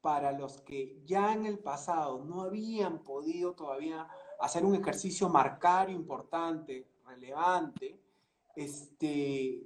[0.00, 4.08] para los que ya en el pasado no habían podido todavía
[4.40, 8.00] hacer un ejercicio marcario importante, relevante,
[8.56, 9.64] este,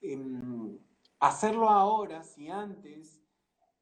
[0.00, 0.78] em,
[1.18, 3.23] hacerlo ahora, si antes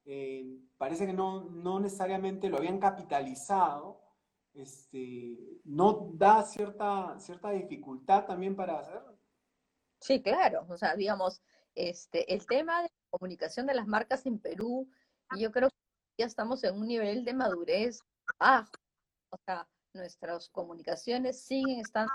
[0.04, 4.00] eh, parece que no, no necesariamente lo habían capitalizado,
[4.54, 9.18] este, ¿no da cierta, cierta dificultad también para hacerlo?
[10.00, 10.66] Sí, claro.
[10.68, 11.40] O sea, digamos,
[11.74, 14.88] este, el tema de comunicación de las marcas en Perú,
[15.38, 15.76] yo creo que
[16.18, 18.00] ya estamos en un nivel de madurez
[18.38, 18.72] bajo.
[19.30, 22.12] O sea, nuestras comunicaciones siguen estando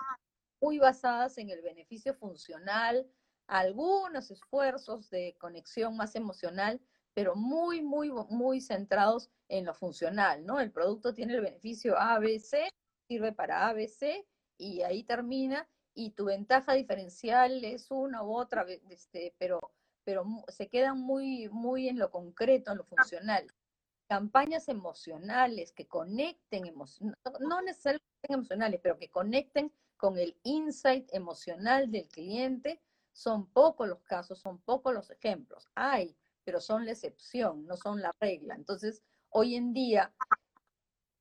[0.61, 3.09] muy basadas en el beneficio funcional,
[3.47, 6.81] algunos esfuerzos de conexión más emocional,
[7.17, 10.59] pero muy, muy, muy centrados en lo funcional, ¿no?
[10.59, 12.69] El producto tiene el beneficio A, B, C,
[13.07, 14.23] sirve para ABC
[14.55, 19.59] y ahí termina y tu ventaja diferencial es una u otra, este, pero,
[20.03, 23.47] pero se quedan muy, muy en lo concreto, en lo funcional.
[24.07, 26.71] Campañas emocionales que conecten,
[27.39, 32.79] no necesariamente emocionales, pero que conecten con el insight emocional del cliente,
[33.11, 35.67] son pocos los casos, son pocos los ejemplos.
[35.73, 36.15] Hay,
[36.47, 38.55] pero son la excepción, no son la regla.
[38.55, 40.15] Entonces, hoy en día,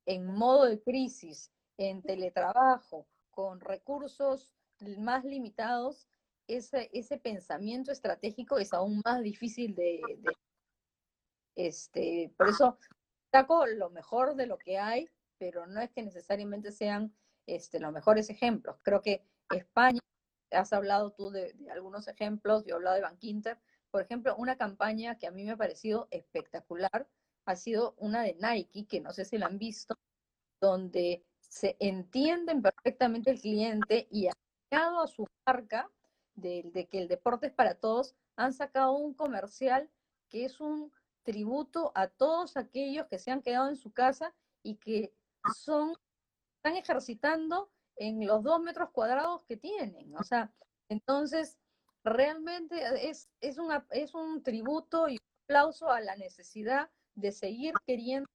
[0.05, 4.49] en modo de crisis, en teletrabajo, con recursos
[4.99, 6.07] más limitados,
[6.47, 9.99] ese, ese pensamiento estratégico es aún más difícil de,
[11.55, 12.77] este, por eso
[13.29, 17.13] saco lo mejor de lo que hay, pero no es que necesariamente sean
[17.47, 18.79] este, los mejores ejemplos.
[18.81, 19.99] Creo que España,
[20.51, 23.59] has hablado tú de, algunos ejemplos, yo he hablado de Bankinter,
[23.97, 27.09] por ejemplo, una campaña que a mí me ha parecido espectacular
[27.47, 29.95] ha sido una de Nike, que no sé si la han visto,
[30.61, 34.29] donde se entienden perfectamente el cliente y
[34.69, 35.89] llegado a su marca
[36.35, 39.89] de, de, que el deporte es para todos, han sacado un comercial
[40.29, 40.93] que es un
[41.23, 44.31] tributo a todos aquellos que se han quedado en su casa
[44.61, 45.11] y que
[45.55, 45.95] son,
[46.57, 50.15] están ejercitando en los dos metros cuadrados que tienen.
[50.15, 50.53] O sea,
[50.87, 51.57] entonces
[52.09, 57.73] realmente es, es, una, es un tributo y un aplauso a la necesidad de seguir
[57.85, 58.29] queriendo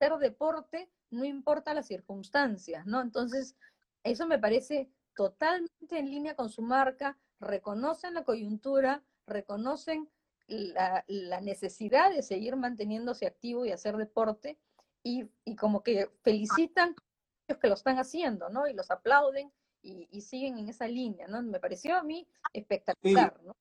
[0.00, 3.00] hacer deporte, no importa las circunstancias, ¿no?
[3.00, 3.56] Entonces,
[4.04, 10.10] eso me parece totalmente en línea con su marca, reconocen la coyuntura, reconocen
[10.46, 14.58] la, la necesidad de seguir manteniéndose activo y hacer deporte,
[15.02, 18.66] y, y como que felicitan a los que lo están haciendo, ¿no?
[18.66, 19.52] Y los aplauden
[19.82, 21.42] y, y, siguen en esa línea, ¿no?
[21.42, 23.54] Me pareció a mí espectacular, ¿no?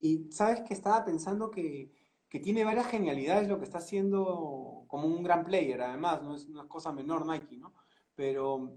[0.00, 1.90] Y sabes que estaba pensando que,
[2.28, 6.46] que, tiene varias genialidades lo que está haciendo como un gran player, además, no es
[6.46, 7.72] una cosa menor Nike, ¿no?
[8.14, 8.76] Pero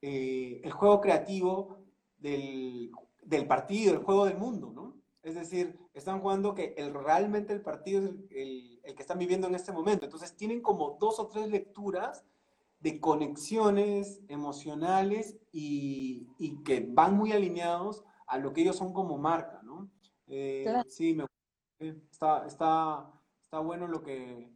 [0.00, 1.78] eh, el juego creativo
[2.18, 2.90] del,
[3.22, 5.02] del partido, el juego del mundo, ¿no?
[5.22, 9.46] Es decir, están jugando que el, realmente el partido es el, el, que están viviendo
[9.46, 10.04] en este momento.
[10.04, 12.24] Entonces tienen como dos o tres lecturas
[12.82, 19.18] de conexiones emocionales y, y que van muy alineados a lo que ellos son como
[19.18, 19.90] marca, ¿no?
[20.26, 21.26] Eh, Sí, me,
[21.78, 23.08] está, está,
[23.40, 24.50] está bueno lo que,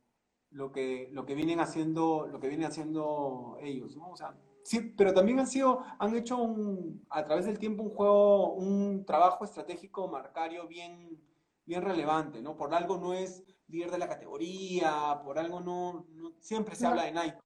[0.50, 4.10] lo que, lo que vienen haciendo, lo que vienen haciendo ellos, ¿no?
[4.10, 7.90] O sea, Sí, pero también han sido, han hecho un, a través del tiempo un
[7.90, 11.22] juego, un trabajo estratégico marcario bien,
[11.64, 12.56] bien relevante, ¿no?
[12.56, 17.04] Por algo no es líder de la categoría, por algo no, no siempre se habla
[17.04, 17.38] de Nike,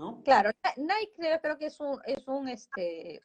[0.00, 0.22] ¿no?
[0.24, 3.22] Claro, Nike creo que es un, es un este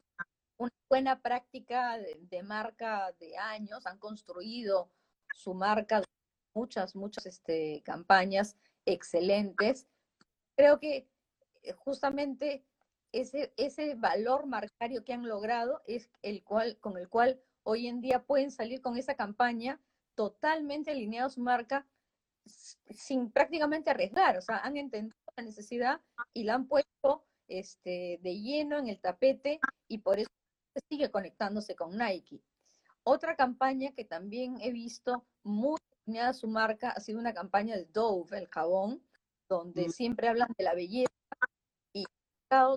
[0.58, 4.90] una buena práctica de, marca de años, han construido
[5.34, 6.02] su marca
[6.54, 8.56] muchas, muchas este, campañas
[8.86, 9.86] excelentes.
[10.56, 11.08] Creo que
[11.62, 12.64] eh, justamente
[13.12, 18.00] ese, ese valor marcario que han logrado es el cual, con el cual hoy en
[18.00, 19.80] día pueden salir con esa campaña
[20.14, 21.86] totalmente alineados su marca
[22.46, 26.00] sin prácticamente arriesgar, o sea, han entendido la necesidad
[26.32, 30.30] y la han puesto este, de lleno en el tapete y por eso
[30.88, 32.40] sigue conectándose con Nike.
[33.04, 35.78] Otra campaña que también he visto muy
[36.20, 39.02] a su marca ha sido una campaña de Dove, el jabón,
[39.48, 39.90] donde mm.
[39.90, 41.10] siempre hablan de la belleza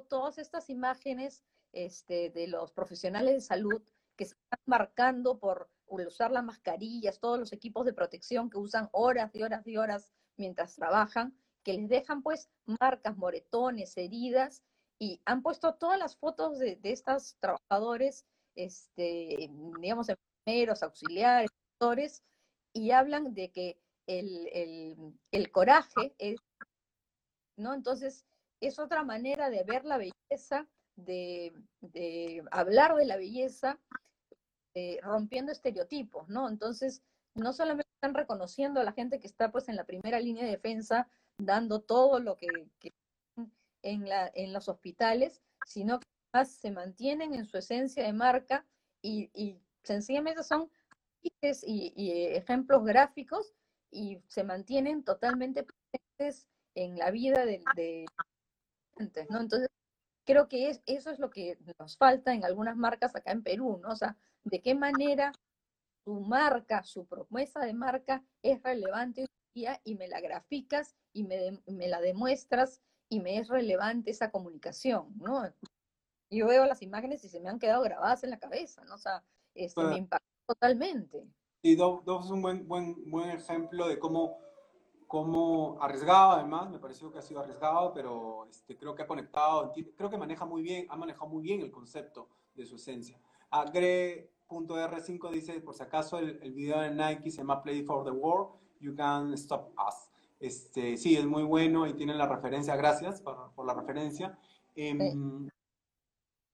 [0.08, 3.82] todas estas imágenes este, de los profesionales de salud
[4.16, 8.90] que se están marcando por usar las mascarillas, todos los equipos de protección que usan
[8.92, 11.38] horas y horas y horas mientras trabajan,
[11.70, 14.64] que les dejan pues marcas, moretones, heridas,
[15.00, 22.24] y han puesto todas las fotos de, de estos trabajadores, este, digamos, enfermeros, auxiliares, doctores,
[22.74, 26.38] y hablan de que el, el, el coraje es,
[27.56, 27.76] ¿no?
[27.76, 28.26] Entonces,
[28.62, 31.54] es otra manera de ver la belleza, de,
[32.50, 33.80] hablar de la belleza,
[34.74, 36.50] eh, rompiendo estereotipos, ¿no?
[36.50, 37.04] Entonces,
[37.36, 40.52] no solamente están reconociendo a la gente que está pues en la primera línea de
[40.52, 41.08] defensa,
[41.40, 42.48] dando todo lo que,
[43.82, 48.66] en, la, en los hospitales, sino que además se mantienen en su esencia de marca
[49.02, 50.70] y, sencillamente son
[51.22, 51.32] y,
[51.96, 53.56] y, ejemplos gráficos
[53.90, 58.06] y se mantienen totalmente presentes en la vida de, de,
[59.30, 59.40] ¿no?
[59.40, 59.70] Entonces,
[60.26, 63.80] creo que es, eso es lo que nos falta en algunas marcas acá en Perú,
[63.82, 63.90] ¿no?
[63.90, 65.32] O sea, de qué manera
[66.04, 71.60] su marca, su promesa de marca es relevante día y me la graficas y me,
[71.68, 75.44] me la demuestras y me es relevante esa comunicación, ¿no?
[76.30, 78.96] Yo veo las imágenes y se me han quedado grabadas en la cabeza, ¿no?
[78.96, 79.24] O sea,
[79.56, 81.28] este, me impactó totalmente.
[81.62, 84.38] Y Dove, es un buen, buen, buen ejemplo de cómo
[85.10, 89.74] cómo arriesgado además, me pareció que ha sido arriesgado, pero este, creo que ha conectado,
[89.98, 93.20] creo que maneja muy bien, ha manejado muy bien el concepto de su esencia.
[93.50, 98.12] Agre.r5 dice, por si acaso, el, el, video de Nike se llama Play for the
[98.12, 100.10] World, You Can Stop Us.
[100.40, 104.38] Este, sí, es muy bueno y tienen la referencia, gracias por, por la referencia.
[104.76, 105.14] Eh,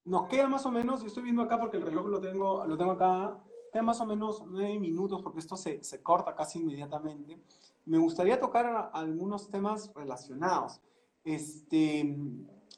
[0.04, 2.78] nos queda más o menos, yo estoy viendo acá porque el reloj lo tengo, lo
[2.78, 3.38] tengo acá,
[3.72, 7.40] queda más o menos nueve minutos porque esto se, se corta casi inmediatamente
[7.86, 10.82] me gustaría tocar algunos temas relacionados.
[11.24, 12.16] Este,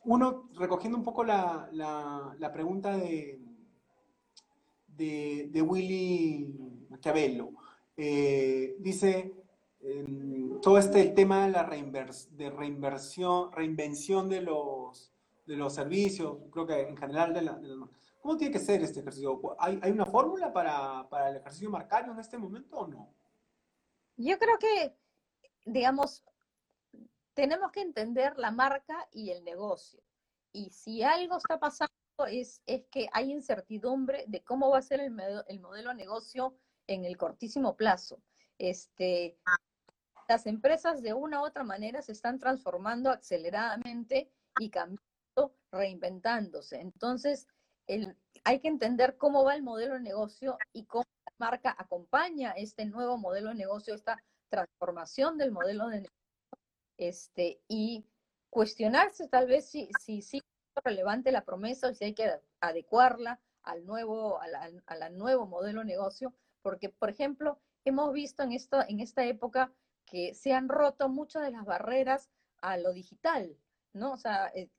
[0.04, 3.40] uno, recogiendo un poco la, la, pregunta de,
[4.88, 7.52] de, de Willy Maquiavelo,
[7.98, 9.34] eh, dice,
[9.82, 15.12] em, todo este tema de la de reinversión, reinvención de los,
[15.46, 17.60] de los servicios, creo que en general de la,
[18.22, 19.56] ¿Cómo tiene que ser este ejercicio?
[19.58, 23.14] ¿Hay, hay una fórmula para, para el ejercicio marcario en este momento o no?
[24.18, 24.98] Yo creo que,
[25.66, 26.26] digamos,
[27.34, 30.02] tenemos que entender la marca y el negocio.
[30.52, 31.94] Y si algo está pasando
[32.28, 35.18] es, es que hay incertidumbre de cómo va a ser el,
[35.48, 36.58] el modelo de negocio
[36.88, 38.22] en el cortísimo plazo.
[38.58, 39.38] Este,
[40.28, 46.80] las empresas de una u otra manera se están transformando aceleradamente y cambiando, reinventándose.
[46.80, 47.48] Entonces,
[48.44, 51.06] hay que entender cómo va el modelo de negocio y cómo
[51.38, 54.18] marca acompaña este nuevo modelo de negocio, esta
[54.50, 56.18] transformación del modelo de negocio,
[56.98, 58.06] este, y
[58.50, 63.40] cuestionarse tal vez si, si, si es relevante la promesa o si hay que adecuarla
[63.62, 66.34] al nuevo, al nuevo modelo de negocio,
[66.68, 69.72] porque, por ejemplo, hemos visto en, esto, en esta época
[70.06, 73.56] que se han roto muchas de las barreras a lo digital,
[73.94, 74.12] ¿no?
[74.12, 74.70] O sea, eh,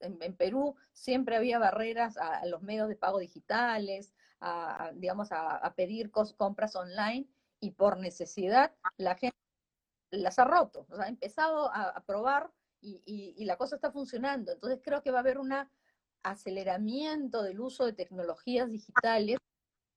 [0.00, 6.10] en, Perú siempre había barreras a, los medios de pago digitales, a, digamos, a, pedir
[6.10, 7.26] compras online
[7.58, 9.38] y por necesidad la gente
[10.10, 12.50] las ha roto, ha empezado a, probar
[12.82, 14.52] y, la cosa está funcionando.
[14.52, 15.54] Entonces creo que va a haber un
[16.22, 19.38] aceleramiento del uso de tecnologías digitales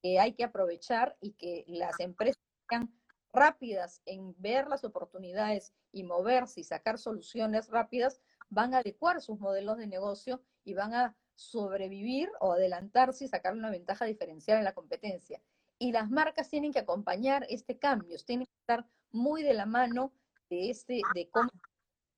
[0.04, 2.94] que hay que aprovechar y que las empresas sean
[3.32, 9.40] rápidas en ver las oportunidades y moverse y sacar soluciones rápidas, van a adecuar sus
[9.40, 14.66] modelos de negocio y van a sobrevivir o adelantarse y sacar una ventaja diferencial en
[14.66, 15.42] la competencia.
[15.80, 20.12] Y las marcas tienen que acompañar este cambio, tienen que estar muy de la mano
[20.50, 21.50] de, este, de cómo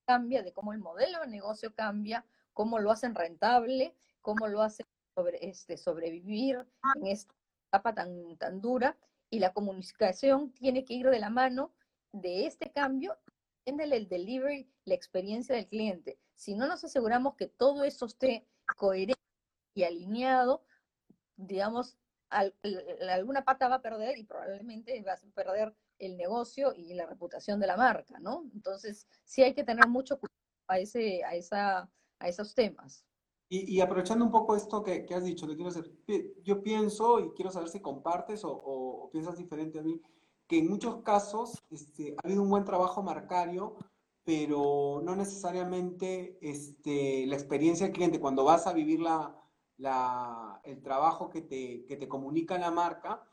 [0.06, 4.88] cambia, de cómo el modelo de negocio cambia, cómo lo hacen rentable, cómo lo hacen
[5.16, 6.66] sobre, este, sobrevivir
[6.96, 7.34] en esta
[7.76, 8.98] etapa tan, tan dura.
[9.30, 11.74] Y la comunicación tiene que ir de la mano
[12.12, 13.18] de este cambio
[13.66, 16.20] en el delivery, la experiencia del cliente.
[16.36, 18.48] Si no nos aseguramos que todo eso esté
[18.78, 19.20] coherente
[19.74, 20.64] y alineado,
[21.36, 21.98] digamos,
[22.30, 27.60] alguna pata va a perder y probablemente va a perder el negocio y la reputación
[27.60, 28.50] de la marca, ¿no?
[28.54, 30.36] Entonces, sí hay que tener mucho cuidado
[30.68, 33.06] a, ese, a, esa, a esos temas.
[33.48, 35.92] Y, aprovechando un poco esto que, has dicho, quiero hacer,
[36.44, 40.02] yo pienso y quiero saber si compartes o, piensas diferente a mí,
[40.48, 43.76] que en muchos casos este, ha habido un buen trabajo marcario,
[44.24, 49.40] pero no necesariamente este, la experiencia del cliente, cuando vas a vivir la,
[49.78, 53.24] la, el trabajo que te, que te comunica la marca,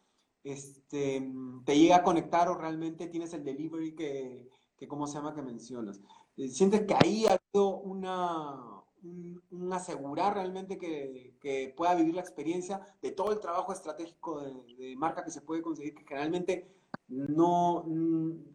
[0.45, 1.27] este,
[1.65, 5.35] te llega a conectar o realmente tienes el delivery que, que ¿cómo se llama?
[5.35, 6.01] que mencionas.
[6.37, 12.20] Eh, ¿Sientes que ahí ha habido una, un, asegurar realmente que, que, pueda vivir la
[12.20, 16.72] experiencia de todo el trabajo estratégico de, de marca que se puede conseguir, que generalmente
[17.09, 18.53] no mm,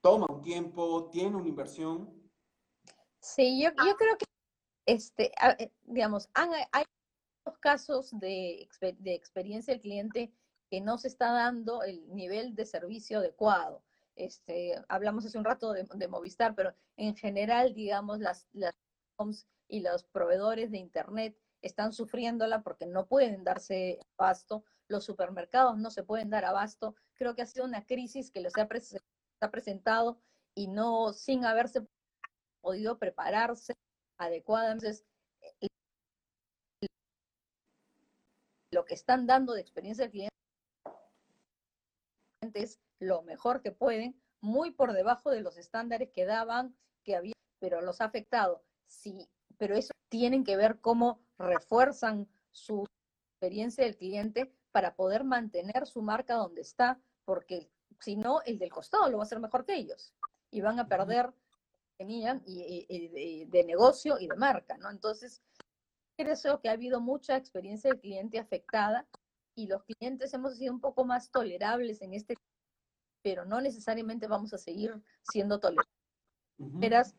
[0.00, 2.10] toma un tiempo, tiene una inversión?
[3.20, 4.24] Sí, yo, yo creo que,
[4.86, 6.84] este, eh, digamos, hay
[7.60, 8.68] casos de,
[8.98, 10.32] de experiencia del cliente
[10.70, 13.82] que no se está dando el nivel de servicio adecuado.
[14.16, 18.74] Este, hablamos hace un rato de, Movistar, pero en general, digamos, las, las
[19.68, 25.90] y los proveedores de Internet están sufriéndola porque no pueden darse abasto, los supermercados no
[25.90, 26.96] se pueden dar abasto.
[27.14, 28.66] Creo que ha sido una crisis que les ha,
[29.50, 30.20] presentado
[30.54, 31.86] y no sin haberse
[32.60, 33.74] podido prepararse
[34.16, 35.04] adecuadamente
[38.70, 40.32] lo que están dando de experiencia al cliente
[42.54, 47.34] es lo mejor que pueden, muy por debajo de los estándares que daban, que había,
[47.60, 48.64] pero los ha afectado.
[48.86, 49.28] Sí,
[49.58, 52.86] pero eso tienen que ver cómo refuerzan su
[53.32, 58.70] experiencia del cliente para poder mantener su marca donde está, porque si no, el del
[58.72, 60.14] costado lo va a hacer mejor que ellos
[60.50, 61.32] y van a perder
[61.98, 64.88] tenían y, de, negocio y de marca, ¿no?
[64.88, 65.42] Entonces,
[66.16, 69.06] creo que ha habido mucha experiencia del cliente afectada
[69.56, 72.36] y los clientes hemos sido un poco más tolerables en este
[73.20, 75.60] pero no necesariamente vamos a seguir siendo.
[76.56, 77.16] Esperas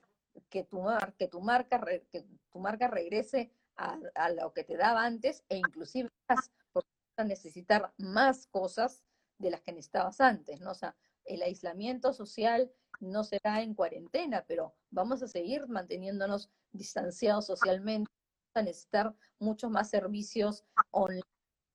[0.49, 0.83] que tu,
[1.17, 5.57] que tu marca que tu marca regrese a, a, lo que te daba antes e
[5.57, 9.03] inclusive más, porque vas a necesitar más cosas
[9.37, 10.71] de las que necesitabas antes, ¿no?
[10.71, 17.45] O sea, el aislamiento social no será en cuarentena, pero vamos a seguir manteniéndonos distanciados
[17.45, 21.23] socialmente, vamos a necesitar muchos más servicios online,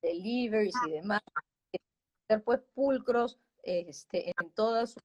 [0.01, 1.21] deliveries y demás,
[2.27, 4.99] ser pues pulcros este, en, toda su,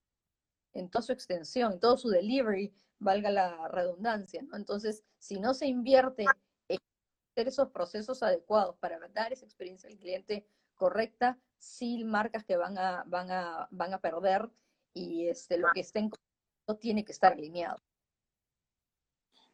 [0.74, 4.57] en toda su extensión, en todo su delivery, valga la redundancia, ¿no?
[4.57, 6.24] Entonces, si no se invierte
[6.68, 6.78] en
[7.32, 10.46] hacer esos procesos adecuados para dar esa experiencia al cliente
[10.76, 14.48] correcta, sí marcas que van a, van a, van a perder
[14.94, 16.11] y este, lo que estén
[16.80, 17.78] tiene que estar alineado.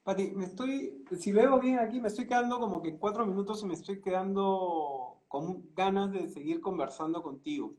[0.02, 3.66] Pati, me estoy, si veo bien aquí, me estoy quedando como que cuatro minutos y
[3.66, 7.74] me estoy quedando con ganas de seguir conversando contigo.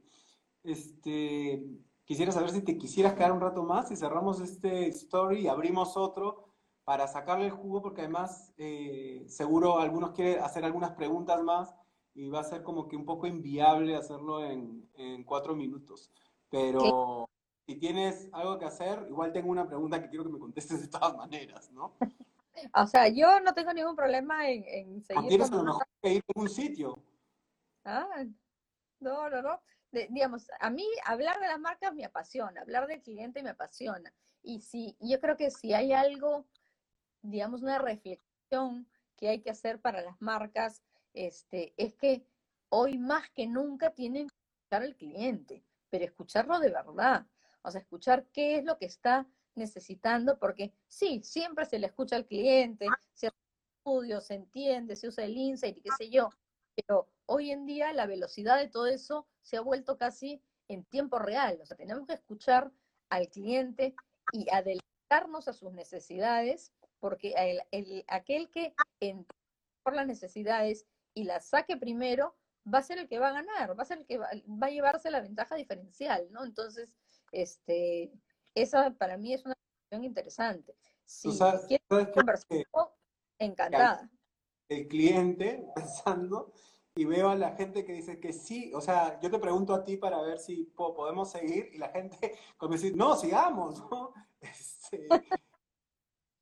[0.63, 1.63] Este,
[2.07, 5.97] quisiera saber si te quisieras quedar un rato más y cerramos este story y abrimos
[5.97, 6.47] otro
[6.85, 11.75] para sacarle el jugo, porque además eh, seguro algunos quieren hacer algunas preguntas más
[12.15, 16.09] y va a ser como que un poco inviable hacerlo en, en cuatro minutos.
[16.49, 17.29] Pero
[17.65, 20.87] si tienes algo que hacer, igual tengo una pregunta que quiero que me contestes de
[20.87, 21.93] todas maneras, ¿no?
[22.73, 25.27] o sea, yo no tengo ningún problema en, en seguir.
[25.27, 27.03] tienes a lo mejor que ir a un sitio.
[27.83, 28.23] Ah,
[29.01, 29.61] no, no, no.
[29.91, 34.13] Digamos, a mí hablar de las marcas me apasiona, hablar del cliente me apasiona.
[34.43, 36.45] Y si, yo creo que si hay algo,
[37.21, 40.83] digamos, una reflexión que hay que hacer para las marcas
[41.13, 42.25] este, es que
[42.69, 47.25] hoy más que nunca tienen que escuchar al cliente, pero escucharlo de verdad,
[47.61, 52.15] o sea, escuchar qué es lo que está necesitando, porque sí, siempre se le escucha
[52.15, 53.37] al cliente, se hace
[53.79, 56.29] estudios, se entiende, se usa el insight y qué sé yo,
[56.75, 61.19] pero hoy en día la velocidad de todo eso se ha vuelto casi en tiempo
[61.19, 62.71] real, o sea, tenemos que escuchar
[63.09, 63.95] al cliente
[64.33, 67.33] y adelantarnos a sus necesidades, porque
[67.71, 69.27] el, aquel que entiende
[69.83, 72.35] por las necesidades y la saque primero,
[72.73, 74.69] va a ser el que va a ganar, va a ser el que va, a
[74.69, 76.43] llevarse la ventaja diferencial, ¿no?
[76.43, 76.89] Entonces,
[77.31, 78.11] este,
[78.53, 80.75] esa para mí es una cuestión interesante.
[81.05, 81.29] Si
[81.67, 82.65] quieres conversar,
[83.39, 84.11] encantada.
[84.67, 86.51] El cliente pensando
[86.97, 89.83] y veo a la gente que dice que sí, o sea, yo te pregunto a
[89.83, 92.17] ti para ver si podemos seguir y la gente
[92.57, 94.13] como decir, no, sigamos, ¿no?
[94.41, 95.07] Este,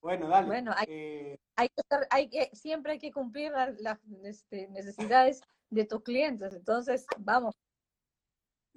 [0.02, 0.48] bueno, dale.
[0.48, 5.86] Bueno, hay, eh, hay, que hay que, siempre hay que cumplir las, este, necesidades de
[5.86, 7.54] tus clientes, entonces vamos.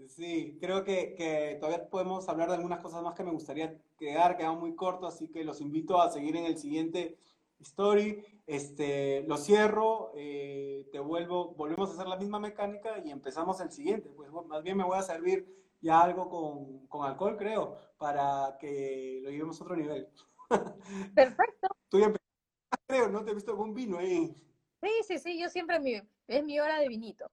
[0.08, 4.36] Sí, creo que, que, todavía podemos hablar de algunas cosas más que me gustaría quedar,
[4.36, 7.18] quedamos muy corto, así que los invito a seguir en el siguiente
[7.60, 8.37] story.
[8.48, 13.70] Este, lo cierro, eh, te vuelvo, volvemos a hacer la misma mecánica y empezamos el
[13.70, 14.08] siguiente.
[14.08, 15.46] Pues más bien me voy a servir
[15.82, 20.08] ya algo con, con alcohol, creo, para que lo llevemos a otro nivel.
[21.14, 21.68] Perfecto.
[21.90, 22.10] Tú ya
[22.88, 23.22] creo, ¿no?
[23.22, 24.34] Te he visto con vino ahí.
[24.82, 27.26] Sí, sí, sí, yo siempre mi, es mi hora de vinito.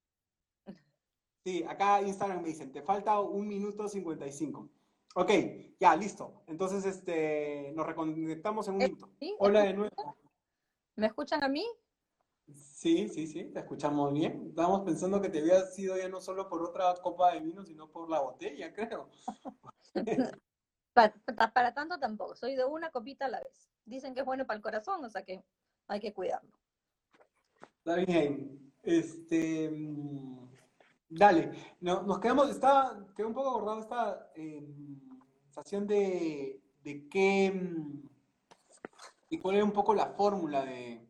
[1.46, 4.70] Sí, acá Instagram me dicen, te falta un minuto 55.
[5.16, 5.32] Ok,
[5.80, 6.44] ya, listo.
[6.48, 9.10] Entonces, este, nos reconectamos en un eh, minuto.
[9.40, 10.25] Hola de nuevo.
[10.96, 11.66] ¿Me escuchan a mí?
[12.54, 14.48] Sí, sí, sí, te escuchamos bien.
[14.50, 17.90] Estábamos pensando que te había sido ya no solo por otra copa de vino, sino
[17.92, 19.10] por la botella, creo.
[20.94, 23.70] Para, tanto tampoco, soy de una copita a la vez.
[23.84, 25.44] Dicen que es bueno para el corazón, o sea que
[25.88, 26.50] hay que cuidarlo.
[27.80, 28.72] Está bien.
[28.82, 30.48] Este, mm,
[31.10, 34.66] dale, nos quedamos, está, quedó un poco acordado esta eh,
[35.44, 38.15] sensación de, de qué mm,
[39.30, 41.08] y cuál era un poco la fórmula de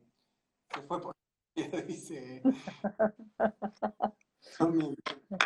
[0.67, 1.15] que fue por
[1.87, 2.41] dice
[4.71, 4.95] mi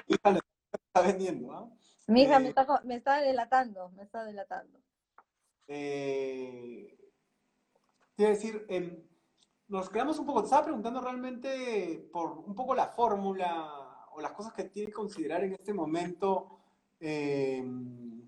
[0.08, 0.40] hija lo
[0.72, 1.70] está vendiendo, ¿ah?
[2.08, 4.80] Mi hija me, eh, está, me está delatando, me está delatando.
[5.68, 6.98] Eh,
[8.16, 9.08] quiero decir, em,
[9.68, 14.32] nos quedamos un poco, te estaba preguntando realmente por un poco la fórmula o las
[14.32, 16.62] cosas que tiene que considerar en este momento
[17.00, 18.28] em,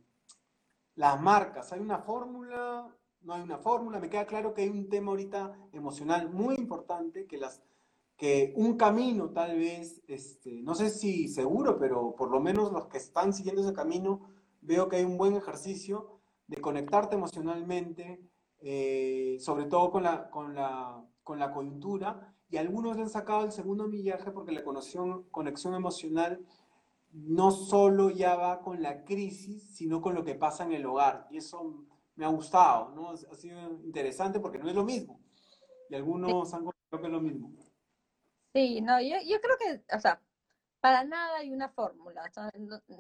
[0.95, 1.73] las marcas.
[1.73, 2.95] ¿Hay una fórmula?
[3.21, 3.99] ¿No hay una fórmula?
[3.99, 7.61] Me queda claro que hay un tema ahorita emocional muy importante que las
[8.17, 12.85] que un camino tal vez, este, no sé si seguro, pero por lo menos los
[12.87, 14.21] que están siguiendo ese camino,
[14.61, 18.21] veo que hay un buen ejercicio de conectarte emocionalmente,
[18.59, 23.43] eh, sobre todo con la, con, la, con la coyuntura, y algunos le han sacado
[23.43, 26.45] el segundo millaje porque la conexión, conexión emocional
[27.13, 31.27] no solo ya va con la crisis, sino con lo que pasa en el hogar.
[31.31, 31.85] Y eso
[32.21, 33.09] me ha gustado, ¿no?
[33.09, 35.19] Ha sido interesante porque no es lo mismo.
[35.89, 37.51] Y algunos han comentado que es lo mismo.
[38.53, 40.21] Sí, no, yo, yo creo que, o sea,
[40.79, 42.31] para nada hay una fórmula.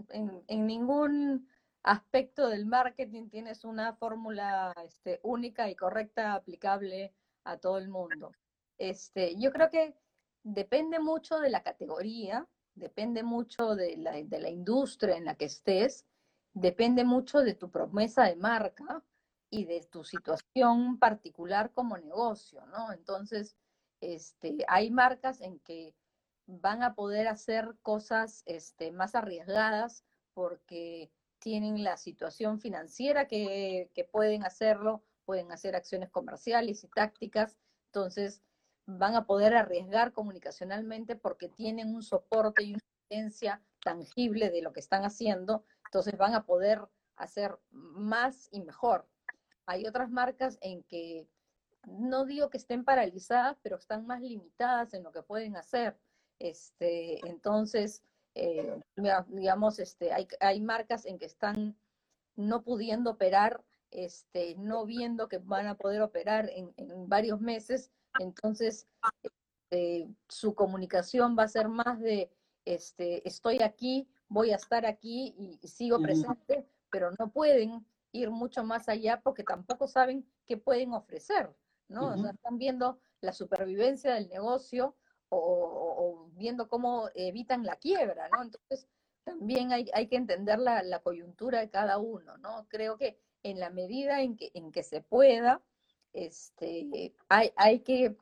[0.09, 1.47] en, en, ningún
[1.83, 7.13] aspecto del marketing tienes una fórmula este, única y correcta aplicable
[7.43, 8.31] a todo el mundo.
[8.79, 9.93] Este, yo creo que
[10.41, 15.45] depende mucho de la categoría, depende mucho de la, de la industria en la que
[15.45, 16.07] estés,
[16.53, 19.03] depende mucho de tu promesa de marca
[19.51, 22.91] y de tu situación particular como negocio, ¿no?
[22.93, 23.57] Entonces,
[23.99, 25.93] este, hay marcas en que
[26.47, 34.05] van a poder hacer cosas este, más arriesgadas porque tienen la situación financiera que, que
[34.05, 38.41] pueden hacerlo, pueden hacer acciones comerciales y tácticas, entonces
[38.85, 44.71] van a poder arriesgar comunicacionalmente porque tienen un soporte y una evidencia tangible de lo
[44.71, 46.87] que están haciendo, entonces van a poder
[47.17, 49.07] hacer más y mejor.
[49.65, 51.27] Hay otras marcas en que
[51.85, 55.97] no digo que estén paralizadas, pero están más limitadas en lo que pueden hacer.
[56.39, 58.03] Este, entonces,
[58.35, 58.79] eh,
[59.27, 61.77] digamos, este, hay, hay marcas en que están
[62.35, 67.91] no pudiendo operar, este, no viendo que van a poder operar en, en varios meses,
[68.19, 68.87] entonces
[69.71, 72.31] este, su comunicación va a ser más de,
[72.65, 78.63] este, estoy aquí, voy a estar aquí y sigo presente, pero no pueden ir mucho
[78.63, 81.53] más allá porque tampoco saben qué pueden ofrecer.
[81.91, 82.13] ¿no?
[82.29, 84.95] están viendo la supervivencia del negocio
[85.29, 88.41] o, viendo cómo evitan la quiebra, ¿no?
[88.43, 88.87] Entonces,
[89.23, 92.67] también hay, hay que entender la, la, coyuntura de cada uno, ¿no?
[92.67, 95.61] Creo que en la medida en que, en que se pueda,
[96.13, 98.17] este, hay, hay que,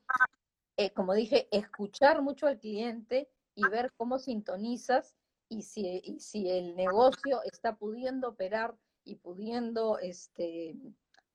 [0.78, 5.16] eh, como dije, escuchar mucho al cliente y ver cómo sintonizas
[5.48, 8.76] y si, y si el negocio está pudiendo operar
[9.10, 10.76] y pudiendo este,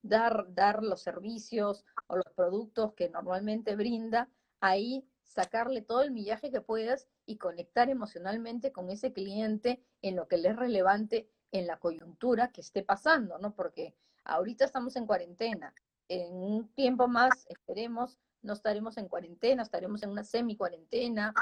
[0.01, 4.29] dar, dar los servicios o los productos que normalmente brinda,
[4.61, 10.27] ahí sacarle todo el millaje que puedas y conectar emocionalmente con ese cliente en lo
[10.27, 13.53] que le es relevante en la coyuntura que esté pasando, ¿no?
[13.53, 15.73] Porque ahorita estamos en cuarentena,
[16.07, 21.33] en un tiempo más, esperemos, no estaremos en cuarentena, estaremos en una semi-cuarentena,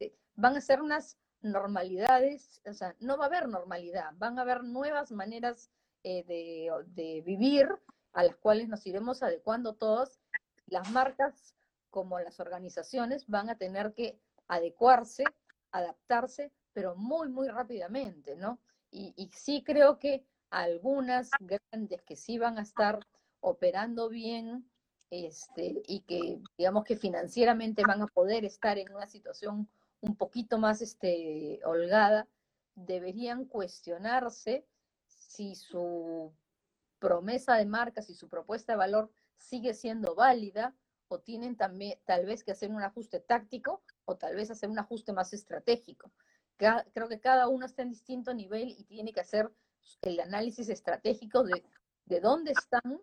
[0.00, 4.42] eh, van a ser unas normalidades, o sea, no va a haber normalidad, van a
[4.42, 5.70] haber nuevas maneras
[6.02, 7.68] eh, de, de vivir
[8.12, 10.18] a las cuales nos iremos adecuando todos.
[10.66, 11.54] Las marcas
[11.90, 14.18] como las organizaciones van a tener que
[14.48, 15.24] adecuarse,
[15.72, 18.58] adaptarse, pero muy, muy rápidamente, ¿no?
[18.90, 23.00] Y, y sí creo que algunas grandes que sí van a estar
[23.40, 24.68] operando bien
[25.10, 29.68] este, y que digamos que financieramente van a poder estar en una situación
[30.00, 32.26] un poquito más este, holgada,
[32.74, 34.66] deberían cuestionarse
[35.06, 36.32] si su
[36.98, 40.74] promesa de marca, si su propuesta de valor sigue siendo válida
[41.08, 44.78] o tienen también tal vez que hacer un ajuste táctico o tal vez hacer un
[44.78, 46.12] ajuste más estratégico.
[46.56, 49.50] Creo que cada uno está en distinto nivel y tiene que hacer
[50.02, 51.64] el análisis estratégico de,
[52.04, 53.00] de dónde están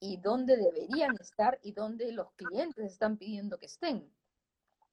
[0.00, 4.12] y dónde deberían estar y dónde los clientes están pidiendo que estén.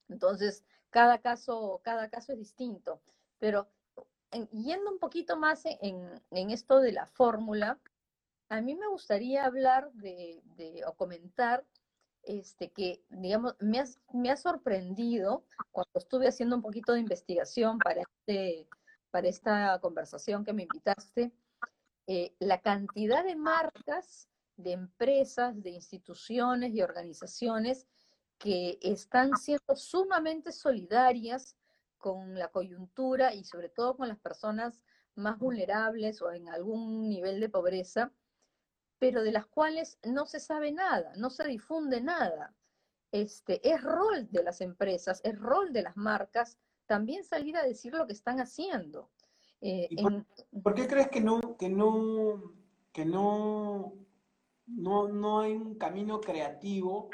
[0.10, 3.02] Entonces, cada caso, cada caso es distinto.
[3.40, 3.68] Pero
[4.52, 7.80] yendo un poquito más en, en esto de la fórmula,
[8.50, 10.42] a mí me gustaría hablar de,
[10.86, 11.66] o comentar
[12.24, 13.84] este, que, digamos, me,
[14.14, 18.68] me, ha sorprendido cuando estuve haciendo un poquito de investigación para, este,
[19.12, 21.32] para esta conversación que me invitaste,
[22.08, 27.86] eh, la cantidad de marcas, de empresas, de instituciones y organizaciones
[28.38, 31.56] que están siendo sumamente solidarias
[31.98, 34.82] con la coyuntura y sobre todo con las personas
[35.16, 38.12] más vulnerables o en algún nivel de pobreza,
[39.00, 42.54] pero de las cuales no se sabe nada, no se difunde nada.
[43.12, 47.94] Este, es rol de las empresas, es rol de las marcas también salir a decir
[47.94, 49.10] lo que están haciendo.
[49.62, 49.90] Eh,
[50.64, 52.54] por, qué crees que no, que no,
[52.92, 53.94] que no,
[54.68, 57.10] no, no hay un camino creativo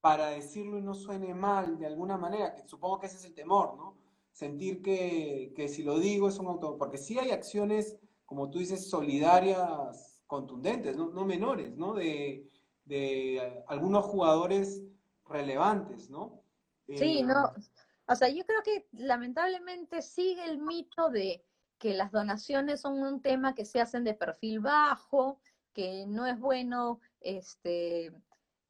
[0.00, 2.54] para decirlo y no suene mal de alguna manera?
[2.54, 3.96] Que supongo que ese es el temor, ¿no?
[4.32, 8.58] Sentir que, que si lo digo es un auto, porque sí hay acciones, como tú
[8.60, 11.94] dices, solidarias contundentes, no, menores, ¿no?
[11.94, 12.46] De,
[12.84, 14.82] de, algunos jugadores
[15.26, 16.42] relevantes, ¿no?
[16.86, 17.48] Sí, no.
[17.48, 17.60] Eh,
[18.06, 21.44] o sea, yo creo que lamentablemente sigue el mito de
[21.78, 25.40] que las donaciones son un tema que se hacen de perfil bajo,
[25.72, 28.12] que no es bueno este,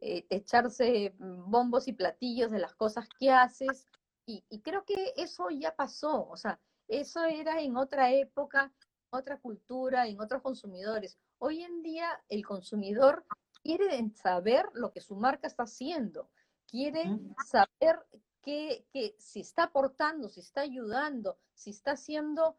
[0.01, 3.87] eh, echarse bombos y platillos de las cosas que haces.
[4.27, 8.73] Y, y, creo que eso ya pasó, o sea, eso era en otra época,
[9.11, 11.19] otra cultura, en otros consumidores.
[11.39, 13.25] Hoy en día el consumidor
[13.63, 16.31] quiere saber lo que su marca está haciendo,
[16.67, 17.05] quiere
[17.47, 18.05] saber
[18.43, 22.59] que, que si está aportando, si está ayudando, si está haciendo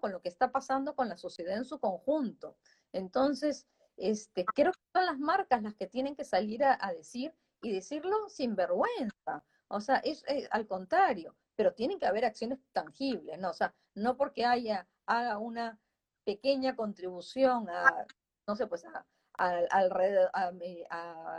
[0.00, 2.56] con lo que está pasando con la sociedad en su conjunto.
[2.92, 3.66] Entonces,
[3.96, 8.28] este, creo que son las marcas las que tienen que salir a, decir y decirlo
[8.28, 9.44] sin vergüenza.
[9.68, 13.50] O sea, es, eh, al contrario, pero tienen que haber acciones tangibles, ¿no?
[13.50, 15.78] O sea, no porque haya, haga una
[16.24, 18.06] pequeña contribución a,
[18.46, 20.30] no sé, pues a, alrededor,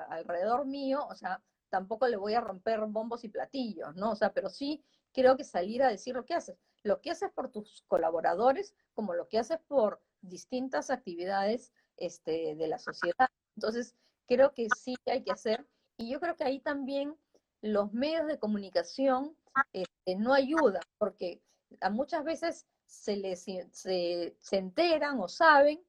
[0.10, 4.12] alrededor mío, o sea, tampoco le voy a romper bombos y platillos, ¿no?
[4.12, 4.84] O sea, pero sí
[5.14, 6.58] creo que salir a decir lo que haces.
[6.84, 12.68] Lo que haces por tus colaboradores, como lo que haces por distintas actividades este, de
[12.68, 13.30] la sociedad.
[13.56, 13.96] Entonces,
[14.28, 15.66] creo que sí hay que hacer.
[15.98, 17.16] Y yo creo que ahí también
[17.62, 19.36] los medios de comunicación
[19.72, 21.42] este, no ayudan, porque
[21.82, 25.82] a muchas veces se les se, enteran o saben,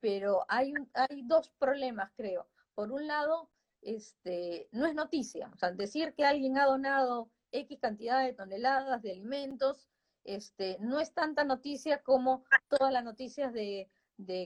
[0.00, 2.48] pero hay, hay dos problemas, creo.
[2.74, 3.50] Por un lado,
[3.82, 5.50] este, no es noticia.
[5.54, 9.88] O sea, decir que alguien ha donado X cantidad de toneladas de alimentos,
[10.24, 13.88] este, no es tanta noticia como todas las noticias de,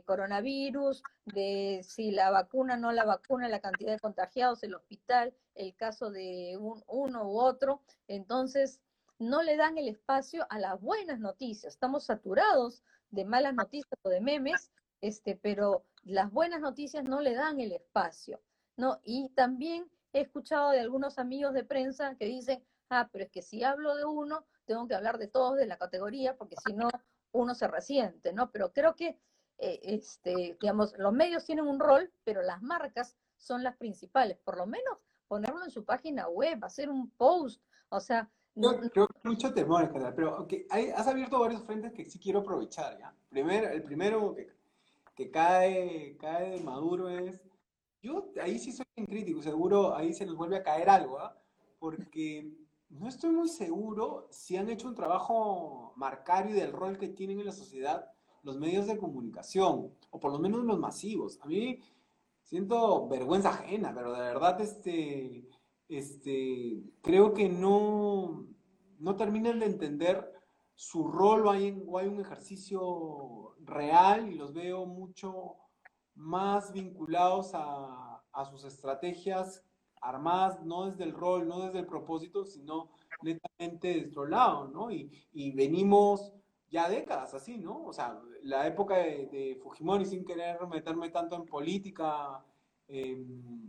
[0.04, 5.74] coronavirus, de si la vacuna no la vacuna, la cantidad de contagiados, el hospital, el
[5.76, 7.82] caso de uno u otro.
[8.08, 8.80] Entonces,
[9.18, 11.74] no le dan el espacio a las buenas noticias.
[11.74, 17.34] Estamos saturados de malas noticias o de memes, este, pero las buenas noticias no le
[17.34, 18.40] dan el espacio.
[18.76, 19.00] ¿no?
[19.04, 23.42] Y también he escuchado de algunos amigos de prensa que dicen, ah, pero es que
[23.42, 26.88] si hablo de uno, tengo que hablar de todos de la categoría, porque si no,
[27.32, 28.50] uno se resiente, ¿no?
[28.50, 29.18] Pero creo que,
[29.60, 34.56] eh, este, digamos, los medios tienen un rol, pero las marcas son las principales, por
[34.56, 34.98] lo menos
[35.28, 38.30] ponerlo en su página web, hacer un post, o sea...
[38.54, 42.98] Yo creo que mucho temor pero okay, has abierto varios frentes que sí quiero aprovechar,
[42.98, 43.14] ¿ya?
[43.28, 44.50] Primero, el primero que,
[45.14, 47.40] que cae, cae de Maduro es...
[48.02, 51.36] Yo ahí sí soy un crítico, seguro ahí se nos vuelve a caer algo, ¿ah?
[51.78, 52.50] Porque
[52.88, 57.46] no estoy muy seguro si han hecho un trabajo marcario del rol que tienen en
[57.46, 58.10] la sociedad
[58.42, 61.38] los medios de comunicación, o por lo menos los masivos.
[61.42, 61.80] A mí
[62.42, 65.46] siento vergüenza ajena, pero de verdad este,
[65.88, 68.46] este, creo que no,
[68.98, 70.32] no terminan de entender
[70.74, 71.66] su rol o hay,
[71.98, 75.56] hay un ejercicio real y los veo mucho
[76.14, 79.62] más vinculados a, a sus estrategias
[80.00, 82.90] armadas no desde el rol, no desde el propósito, sino
[83.22, 84.90] netamente de nuestro lado, ¿no?
[84.90, 86.32] Y, y venimos
[86.70, 87.84] ya décadas así, ¿no?
[87.84, 92.44] O sea, la época de, Fujimori, sin querer meterme tanto en política,
[92.88, 93.24] eh,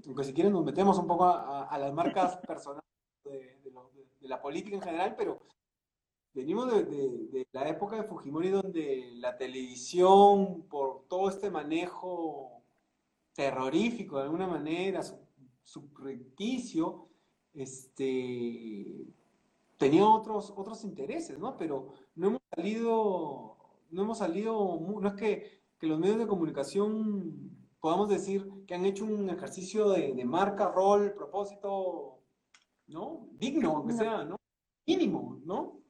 [0.06, 2.84] aunque si quieren nos metemos un poco a, las marcas personales
[3.24, 3.60] de,
[4.20, 5.39] de, la política en general, pero
[6.34, 12.62] venimos de, la época de Fujimori donde la televisión, por todo este manejo
[13.34, 15.02] terrorífico de alguna manera,
[15.64, 17.08] subrepticio,
[17.54, 19.06] este,
[19.78, 21.58] tenía otros, otros intereses, ¿no?
[21.58, 21.93] Pero
[22.56, 23.58] salido,
[23.89, 29.04] no hemos salido, no es que, los medios de comunicación podamos decir que han hecho
[29.04, 32.20] un ejercicio de, marca, rol, propósito,
[32.86, 33.28] ¿no?
[33.32, 34.36] Digno, aunque sea, ¿no?
[34.86, 35.82] Mínimo, ¿no?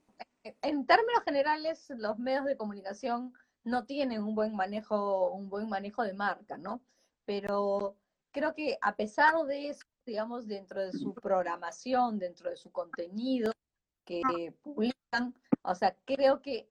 [0.43, 3.33] En términos generales, los medios de comunicación
[3.65, 6.81] no tienen un buen manejo, un buen manejo de marca, ¿no?
[7.25, 7.97] Pero
[8.31, 13.51] creo que a pesar de eso, digamos, dentro de su programación, dentro de su contenido
[14.05, 15.00] que publican,
[15.63, 16.69] o sea, creo que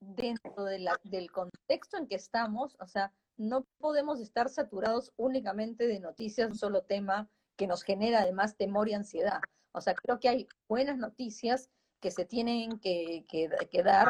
[0.00, 6.50] dentro del contexto en que estamos, o sea, no podemos estar saturados únicamente de noticias,
[6.50, 9.40] un solo tema que nos genera además temor y ansiedad.
[9.72, 11.70] O sea, creo que hay buenas noticias
[12.00, 14.08] que se tienen que, que, dar.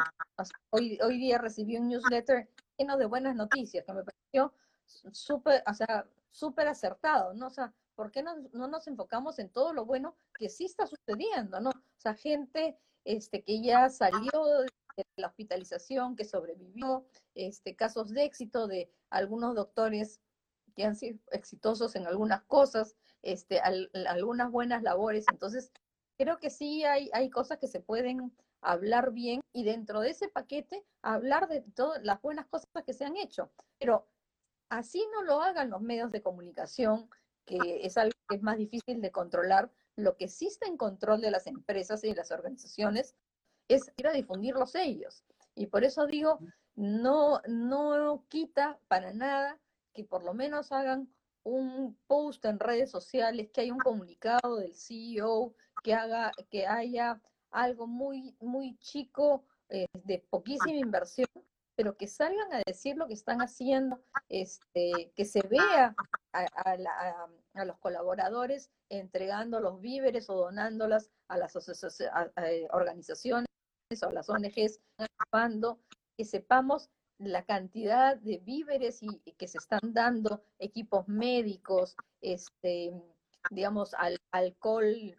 [0.70, 4.52] hoy, hoy día recibí un newsletter lleno de buenas noticias que me pareció
[4.84, 7.46] súper, o sea, súper acertado, ¿no?
[7.46, 11.60] O sea, ¿por qué no, nos enfocamos en todo lo bueno que sí está sucediendo,
[11.60, 11.70] ¿no?
[11.70, 14.30] O sea, gente este, que ya salió
[14.96, 20.20] de la hospitalización, que sobrevivió, este, casos de éxito de algunos doctores
[20.74, 25.24] que han sido exitosos en algunas cosas, este, algunas buenas labores.
[25.30, 25.72] Entonces,
[26.18, 30.28] creo que sí hay, hay cosas que se pueden hablar bien y dentro de ese
[30.28, 33.50] paquete hablar de todas las buenas cosas que se han hecho.
[33.78, 34.08] Pero
[34.68, 37.08] así no lo hagan los medios de comunicación,
[37.44, 39.70] que es algo que es más difícil de controlar.
[39.96, 43.16] Lo que sí está en control de las empresas y de las organizaciones
[43.68, 45.24] es ir a difundirlos ellos.
[45.54, 46.38] Y por eso digo,
[46.74, 49.58] no, no quita para nada
[49.94, 51.08] que por lo menos hagan
[51.42, 57.20] un post en redes sociales, que haya un comunicado del CEO, que haga, que haya
[57.50, 61.28] algo muy, muy chico, eh, de poquísima inversión,
[61.76, 65.94] pero que salgan a decir lo que están haciendo, este, que se vea
[66.32, 66.76] a,
[67.54, 71.54] a los colaboradores entregando los víveres o donándolas a las
[72.00, 73.48] eh, organizaciones
[74.02, 74.80] o a las ONGs,
[76.16, 82.92] que sepamos la cantidad de víveres y, que se están dando, equipos médicos, este,
[83.50, 85.16] digamos, al, alcohol,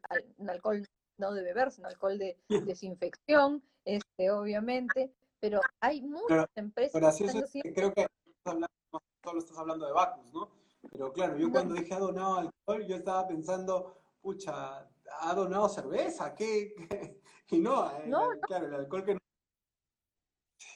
[0.48, 0.86] alcohol
[1.18, 2.38] no de beber, sino alcohol de
[2.76, 7.18] desinfección, este, obviamente, pero hay muchas empresas
[7.52, 8.08] que creo que
[8.44, 10.52] solo estás hablando de Bacus, ¿no?
[10.92, 14.88] Pero claro, yo cuando dije ha donado alcohol, yo estaba pensando, pucha,
[15.22, 16.74] ha donado cerveza, ¿qué?
[17.50, 19.20] Y no, eh, no, claro, el alcohol que no.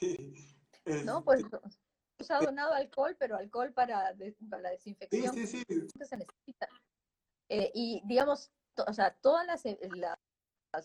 [1.04, 1.44] No, pues
[2.18, 4.14] se ha donado alcohol, pero alcohol para,
[4.48, 5.34] para la desinfección.
[5.34, 5.86] Sí, sí, sí.
[6.04, 6.68] Se necesita.
[7.48, 8.50] Eh, y digamos,
[8.86, 9.78] o sea, todas las, eh,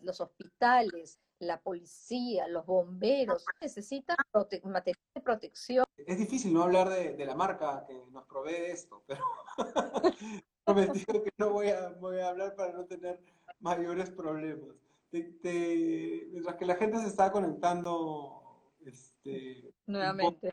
[0.01, 4.17] los hospitales, la policía, los bomberos, necesitan
[4.63, 5.85] material de protección.
[5.97, 9.23] Es difícil no hablar de, la marca que nos provee esto, pero
[10.65, 13.19] prometido que no voy a, voy a hablar para no tener
[13.59, 14.75] mayores problemas.
[15.11, 20.51] mientras que la gente se está conectando este, nuevamente.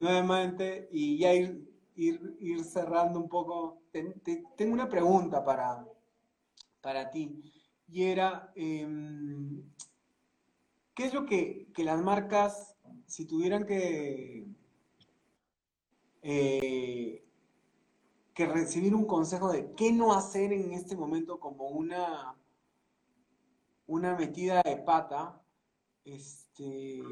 [0.00, 3.82] nuevamente y ya ir, ir, cerrando un poco,
[4.56, 5.86] tengo una pregunta para,
[6.80, 7.42] para ti
[7.88, 9.62] y era, em,
[10.96, 12.74] ¿qué es lo que, las marcas,
[13.06, 14.48] si tuvieran que,
[16.22, 17.24] eh,
[18.32, 22.34] que recibir un consejo de qué no hacer en este momento como una,
[23.86, 25.40] una metida de pata,
[26.04, 27.02] este,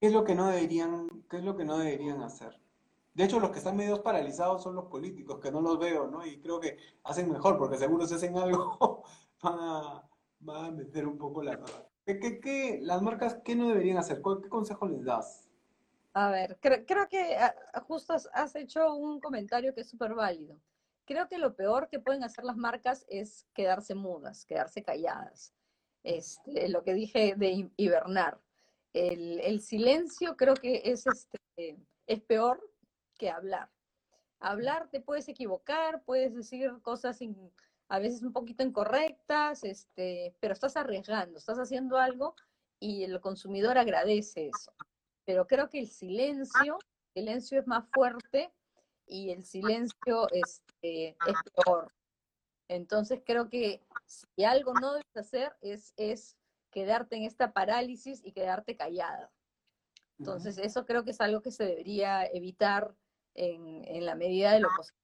[0.00, 2.60] ¿qué es lo que no deberían, qué es lo que no deberían hacer?
[3.12, 6.24] De hecho, los que están medio paralizados son los políticos, que no los veo, ¿no?
[6.24, 9.02] Y creo que hacen mejor, porque seguro si hacen algo
[9.42, 10.08] van a,
[10.48, 11.58] va a meter un poco la
[12.04, 14.20] ¿Qué, qué, las marcas qué no deberían hacer?
[14.42, 15.48] ¿Qué consejo les das?
[16.14, 17.54] A ver, creo, que ah,
[17.86, 20.60] justo has hecho un comentario que es súper válido.
[21.04, 25.54] Creo que lo peor que pueden hacer las marcas es quedarse mudas, quedarse calladas.
[26.02, 28.40] Este, lo que dije de hibernar.
[28.92, 32.60] El, el silencio creo que es, este, es peor
[33.16, 33.70] que hablar.
[34.38, 37.36] Hablar te puedes equivocar, puedes decir cosas sin,
[37.92, 42.34] a veces un poquito incorrectas, este, pero estás arriesgando, estás haciendo algo
[42.80, 44.72] y el consumidor agradece eso.
[45.26, 46.78] Pero creo que el silencio,
[47.14, 48.50] el silencio es más fuerte
[49.06, 51.92] y el silencio este, es peor.
[52.66, 56.38] Entonces creo que si algo no debes hacer es, es
[56.70, 59.30] quedarte en esta parálisis y quedarte callada.
[60.18, 62.94] Entonces eso creo que es algo que se debería evitar
[63.34, 65.02] en, en la medida de lo posible.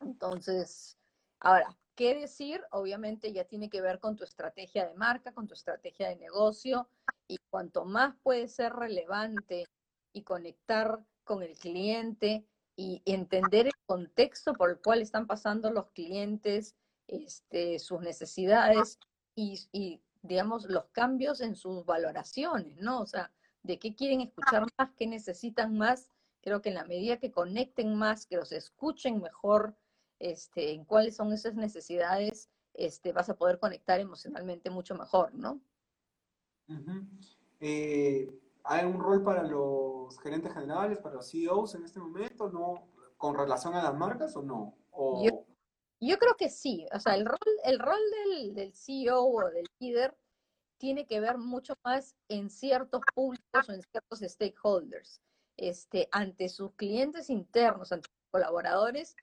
[0.00, 0.98] Entonces,
[1.44, 2.62] Ahora, ¿qué decir?
[2.70, 6.88] Obviamente ya tiene que ver con tu estrategia de marca, con tu estrategia de negocio
[7.28, 9.66] y cuanto más puede ser relevante
[10.14, 15.90] y conectar con el cliente y entender el contexto por el cual están pasando los
[15.90, 16.74] clientes,
[17.08, 18.98] este, sus necesidades
[19.36, 23.02] y, digamos, los cambios en sus valoraciones, ¿no?
[23.02, 23.30] O sea,
[23.62, 26.08] de qué quieren escuchar más, qué necesitan más.
[26.40, 29.76] Creo que en la medida que conecten más, que los escuchen mejor,
[30.24, 35.60] este, en cuáles son esas necesidades, este, vas a poder conectar emocionalmente mucho mejor, ¿no?
[37.60, 38.26] Eh,
[38.64, 43.36] ¿Hay un rol para los gerentes generales, para los CEOs en este momento, no, con
[43.36, 44.78] relación a las marcas o no?
[46.00, 49.66] Yo, creo que sí, o sea, el rol, el rol del, del CEO o del
[49.78, 50.16] líder
[50.78, 55.20] tiene que ver mucho más en ciertos públicos o en ciertos stakeholders,
[55.58, 59.14] este, ante sus clientes internos, ante sus colaboradores,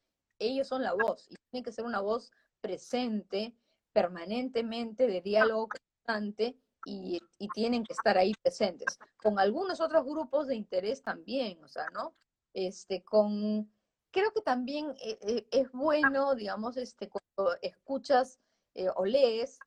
[0.41, 2.31] ellos son la voz y tiene que ser una voz
[2.61, 3.55] presente,
[3.93, 7.19] permanentemente, de diálogo constante y,
[7.53, 8.97] tienen que estar ahí presentes.
[9.21, 12.13] Con algunos otros grupos de interés también, o sea, ¿no?
[12.53, 13.69] Este, con,
[14.11, 18.39] creo que también eh, eh, es bueno, digamos, este, cuando escuchas
[18.73, 19.59] eh, o lees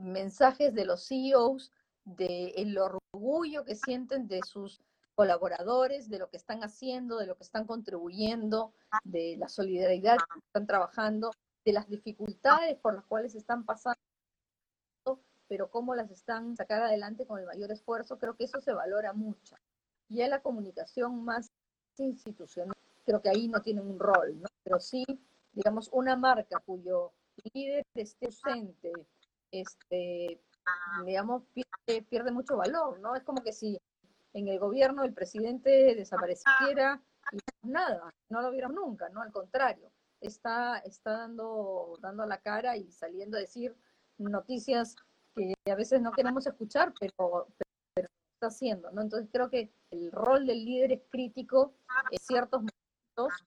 [0.00, 1.72] mensajes de los CEOs,
[2.04, 4.80] del orgullo que sienten de sus
[5.20, 8.72] colaboradores, de lo que están haciendo, de lo que están contribuyendo,
[9.04, 11.30] de la solidaridad que están trabajando,
[11.62, 14.00] de las dificultades por las cuales están pasando,
[15.46, 19.12] pero cómo las están sacar adelante con el mayor esfuerzo, creo que eso se valora
[19.12, 19.56] mucho.
[20.08, 21.50] Y en la comunicación más
[21.98, 24.48] institucional, creo que ahí no tienen un rol, ¿no?
[24.64, 25.04] Pero sí,
[25.52, 27.12] digamos, una marca cuyo
[27.52, 28.90] líder esté ausente,
[29.50, 30.40] este,
[31.04, 33.14] digamos, pierde, pierde mucho valor, ¿no?
[33.14, 33.78] Es como que si
[34.32, 37.02] en el gobierno el presidente desapareciera
[37.32, 39.22] y nada, no lo vieron nunca, ¿no?
[39.22, 43.76] Al contrario, está, está dando, dando la cara y saliendo a decir
[44.18, 44.96] noticias
[45.34, 47.48] que a veces no queremos escuchar, pero,
[48.34, 49.02] está haciendo, ¿no?
[49.02, 51.74] Entonces creo que el rol del líder es crítico
[52.10, 53.46] en ciertos momentos,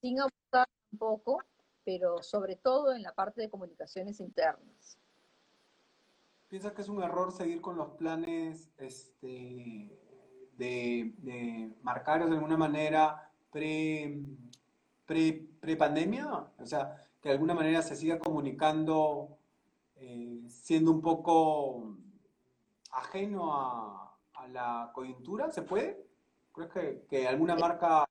[0.00, 1.42] sin abusar un poco,
[1.84, 4.98] pero sobre todo en la parte de comunicaciones internas.
[6.48, 9.98] ¿Piensa que es un error seguir con los planes este,
[10.58, 14.20] de, de marcarlos de alguna manera pre,
[15.06, 16.26] pre, pre pandemia?
[16.58, 19.38] O sea, que de alguna manera se siga comunicando
[19.96, 21.96] eh, siendo un poco
[22.92, 24.04] ajeno a,
[24.52, 26.06] la coyuntura, ¿se puede?
[26.52, 28.06] ¿Crees que, que alguna marca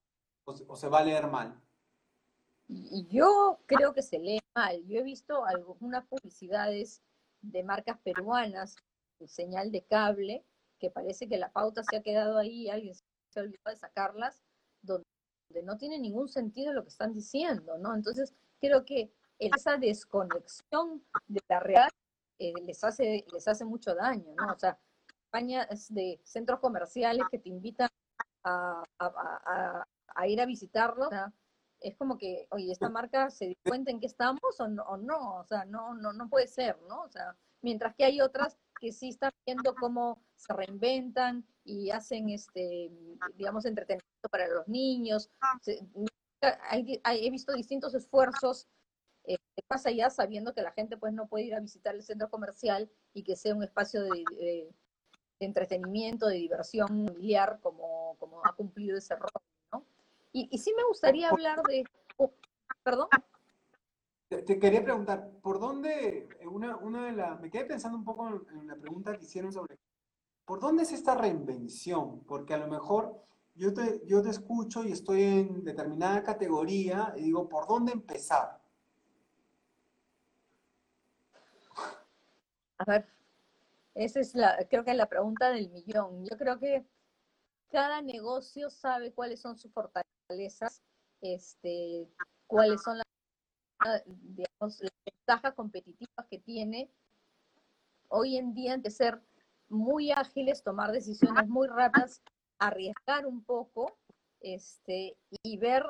[0.45, 1.59] o, se va a leer mal?
[3.09, 4.85] Yo creo que se lee mal.
[4.85, 7.01] Yo he visto algunas publicidades
[7.41, 8.75] de marcas peruanas,
[9.25, 10.45] señal de cable,
[10.79, 14.43] que parece que la pauta se ha quedado ahí, alguien se ha olvidado de sacarlas,
[14.81, 15.05] donde
[15.63, 17.95] no tiene ningún sentido lo que están diciendo, ¿no?
[17.95, 21.89] Entonces, creo que esa desconexión de la realidad
[22.39, 24.53] eh, les, hace, les hace mucho daño, ¿no?
[24.53, 27.89] O sea, campañas de centros comerciales que te invitan
[28.43, 28.83] a,
[30.27, 31.09] ir a visitarlos,
[31.79, 34.97] es como que, oye, esta marca se dio cuenta en qué estamos o no, o
[34.97, 37.03] no, o sea, no, no, no puede ser, ¿no?
[37.03, 42.29] O sea, mientras que hay otras que sí están viendo cómo se reinventan y hacen,
[42.29, 42.91] este,
[43.35, 45.29] digamos, entretenimiento para los niños.
[45.65, 48.67] he visto distintos esfuerzos
[49.27, 52.29] eh, pasa ya sabiendo que la gente pues no puede ir a visitar el centro
[52.29, 54.69] comercial y que sea un espacio de,
[55.39, 59.29] entretenimiento, de diversión familiar como, como ha cumplido ese rol,
[59.73, 59.85] ¿no?
[60.31, 61.83] Y, y sí me gustaría hablar de...
[62.15, 62.31] Oh,
[62.83, 63.09] ¿Perdón?
[64.29, 68.67] Te, quería preguntar, ¿por dónde, una, una de las, me quedé pensando un poco en,
[68.67, 69.79] la pregunta que hicieron sobre,
[70.43, 72.25] ¿por dónde es esta reinvención?
[72.25, 73.23] Porque a lo mejor
[73.55, 78.61] yo te, yo te escucho y estoy en determinada categoría y digo, ¿por dónde empezar?
[82.79, 83.07] A ver,
[83.95, 86.25] esa es la, creo que es la pregunta del millón.
[86.25, 86.85] Yo creo que
[87.71, 90.83] cada negocio sabe cuáles son sus fortalezas,
[91.21, 92.07] este,
[92.45, 93.06] cuáles son las,
[93.83, 94.03] las
[95.05, 96.89] ventajas competitivas que tiene.
[98.09, 99.21] Hoy en día, de ser
[99.69, 102.21] muy ágiles, tomar decisiones muy rápidas,
[102.59, 103.97] arriesgar un poco,
[104.39, 105.83] este, y ver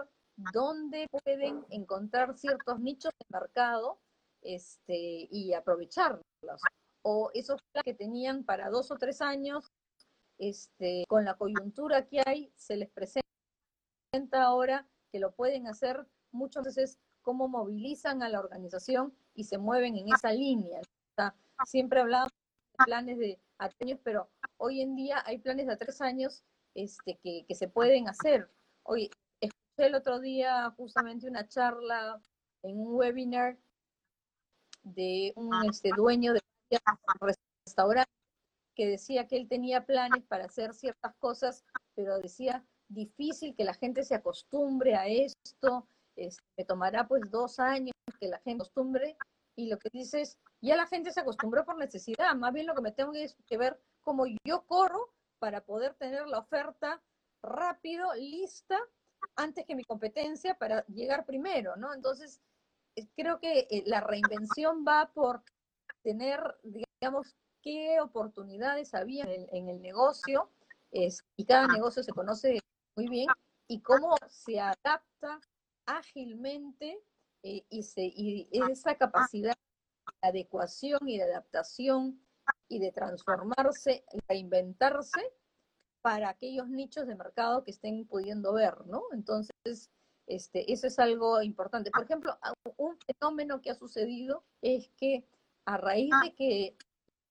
[0.53, 3.99] dónde pueden encontrar ciertos nichos de mercado
[4.41, 6.23] este, y aprovecharlos.
[7.03, 9.71] O esos que tenían para dos o tres años,
[10.37, 13.27] este, con la coyuntura que hay, se les presenta
[14.33, 19.97] ahora que lo pueden hacer muchas veces, cómo movilizan a la organización y se mueven
[19.97, 20.79] en esa línea.
[21.65, 25.77] siempre hablamos de planes de a años, pero hoy en día hay planes de a
[25.77, 28.49] tres años este, que, que se pueden hacer.
[28.83, 29.09] Hoy
[29.41, 32.21] escuché el otro día justamente una charla
[32.63, 33.57] en un webinar
[34.83, 36.39] de un este, dueño de
[36.71, 37.33] un
[37.65, 38.09] restaurante
[38.73, 43.73] que decía que él tenía planes para hacer ciertas cosas, pero decía difícil que la
[43.73, 49.17] gente se acostumbre a esto, este, me tomará pues dos años que la gente acostumbre,
[49.55, 52.75] y lo que dice es, ya la gente se acostumbró por necesidad, más bien lo
[52.75, 57.01] que me tengo que ver cómo yo corro para poder tener la oferta
[57.41, 58.77] rápido, lista,
[59.35, 61.93] antes que mi competencia para llegar primero, ¿no?
[61.93, 62.41] Entonces,
[63.15, 65.43] creo que eh, la reinvención va por
[66.03, 70.49] tener, digamos, qué oportunidades había en el, negocio,
[70.91, 72.59] y cada negocio se conoce
[72.95, 73.27] muy bien,
[73.67, 75.39] y cómo se adapta
[75.87, 77.01] ágilmente
[77.43, 79.55] eh, y, se, y esa capacidad
[80.21, 82.21] de adecuación y de adaptación
[82.67, 85.33] y de transformarse, reinventarse
[86.01, 89.03] para aquellos nichos de mercado que estén pudiendo ver, ¿no?
[89.11, 89.89] Entonces,
[90.27, 91.91] este, eso es algo importante.
[91.91, 92.37] Por ejemplo,
[92.77, 95.27] un fenómeno que ha sucedido es que
[95.65, 96.77] a raíz de que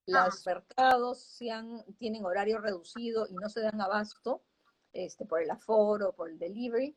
[0.07, 4.43] los mercados sean, tienen horario reducido y no se dan abasto
[4.93, 6.97] este, por el aforo, por el delivery,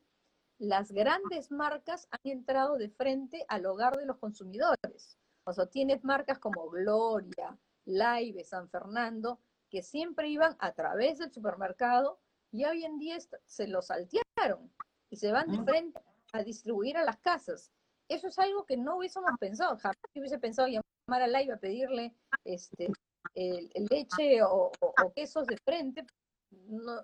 [0.60, 5.18] las grandes marcas han entrado de frente al hogar de los consumidores.
[5.44, 11.32] O sea, tienes marcas como Gloria, Live, San Fernando, que siempre iban a través del
[11.32, 12.20] supermercado
[12.52, 13.16] y hoy en día
[13.46, 14.70] se lo saltearon
[15.08, 15.98] y se van de frente
[16.34, 17.72] a distribuir a las casas.
[18.06, 22.14] Eso es algo que no hubiésemos pensado, jamás hubiese pensado llamar a Live a pedirle
[22.44, 22.92] este,
[23.34, 24.70] el, leche o,
[25.14, 26.04] quesos de frente,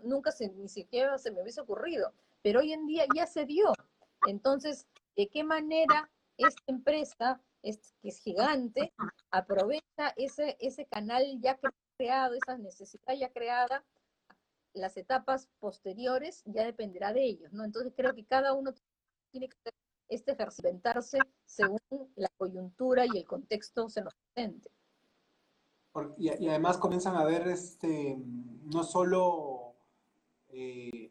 [0.02, 3.72] nunca se, ni siquiera se me hubiese ocurrido, pero hoy en día ya se dio.
[4.26, 4.86] Entonces,
[5.16, 7.70] ¿de qué manera esta empresa, que
[8.02, 8.92] es gigante,
[9.30, 11.58] aprovecha ese, ese canal ya
[11.96, 13.84] creado, esa necesidad ya creada
[14.76, 17.64] las etapas posteriores ya dependerá de ellos, ¿no?
[17.64, 18.72] Entonces creo que cada uno
[19.30, 19.74] tiene que hacer
[20.08, 21.80] este ejercitarse según
[22.14, 24.70] la coyuntura y el contexto se nos presente.
[26.18, 28.18] Y, además comienzan a ver, este,
[28.64, 29.74] no solo,
[30.48, 31.05] eh,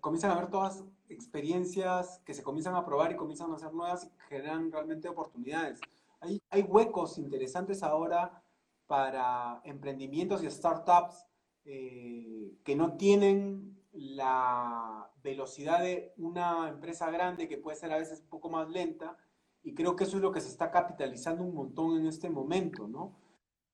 [0.00, 4.04] comienzan a ver todas experiencias que se comienzan a probar y comienzan a ser nuevas
[4.04, 5.80] y generan realmente oportunidades.
[6.20, 8.42] Hay, hay huecos interesantes ahora
[8.86, 11.24] para emprendimientos y startups
[11.64, 18.20] eh, que no tienen la velocidad de una empresa grande que puede ser a veces
[18.20, 19.16] un poco más lenta
[19.62, 22.88] y creo que eso es lo que se está capitalizando un montón en este momento,
[22.88, 23.14] ¿no?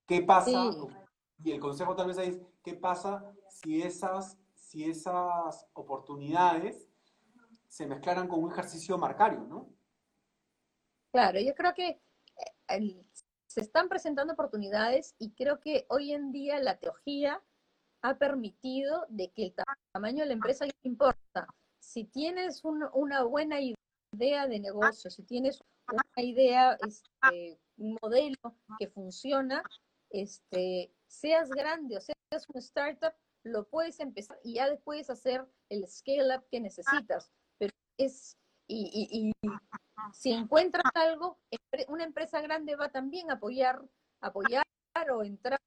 [0.06, 0.70] ¿Qué pasa?
[1.42, 6.88] Y el consejo tal vez es, ¿qué pasa si esas, si esas oportunidades
[7.68, 9.72] se mezclaran con un ejercicio marcario, ¿no?
[11.12, 12.02] Claro, yo creo que
[12.68, 13.04] eh,
[13.46, 17.40] se están presentando oportunidades y creo que hoy en día la teología
[18.02, 19.54] ha permitido de que el
[19.92, 21.46] tamaño de la empresa no importa.
[21.78, 25.62] Si tienes una buena idea de negocio, si tienes
[25.92, 29.62] una idea, este, un modelo que funciona,
[30.10, 33.14] este, seas grande o seas un startup,
[33.46, 37.30] lo puedes empezar y ya después hacer el scale up que necesitas.
[37.58, 38.36] Pero es,
[38.66, 39.48] y, y,
[40.12, 41.38] si encuentras algo,
[41.88, 43.82] una empresa grande va también a apoyar,
[44.20, 44.64] apoyar
[45.12, 45.60] o entrar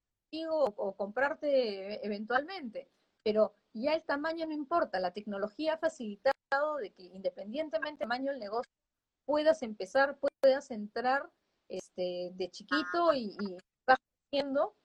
[0.49, 2.89] o, o comprarte eventualmente.
[3.23, 8.31] Pero ya el tamaño no importa, la tecnología ha facilitado de que independientemente del tamaño
[8.31, 8.72] del negocio,
[9.26, 11.30] puedas empezar, puedas entrar
[11.68, 13.38] este, de chiquito y,
[13.85, 14.76] vas haciendo,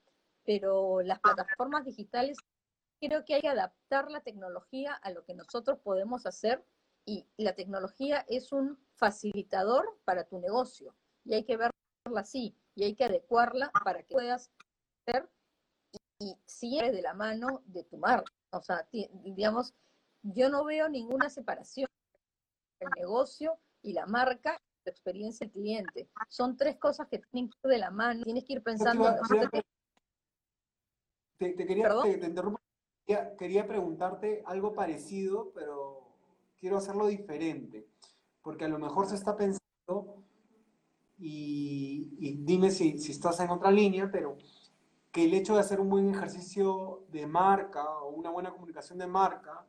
[0.44, 2.36] pero las plataformas digitales
[3.08, 6.64] creo que hay que adaptar la tecnología a lo que nosotros podemos hacer
[7.04, 10.94] y la tecnología es un facilitador para tu negocio
[11.24, 11.72] y hay que verla
[12.16, 14.50] así y hay que adecuarla para que puedas
[15.06, 15.28] hacer
[16.18, 18.32] y, siempre de la mano de tu marca.
[18.50, 19.74] O sea, digamos,
[20.22, 21.88] yo no veo ninguna separación
[22.80, 26.08] el negocio y la marca, la experiencia del cliente.
[26.28, 29.14] Son tres cosas que tienen que ir de la mano, tienes que ir pensando...
[31.38, 32.63] te, quería, te, interrumpo.
[33.06, 36.08] Quería, preguntarte algo parecido, pero
[36.56, 37.86] quiero hacerlo diferente,
[38.42, 40.22] porque a lo mejor se está pensando,
[41.18, 44.36] y, dime si, si, estás en otra línea, pero
[45.12, 49.06] que el hecho de hacer un buen ejercicio de marca o una buena comunicación de
[49.06, 49.66] marca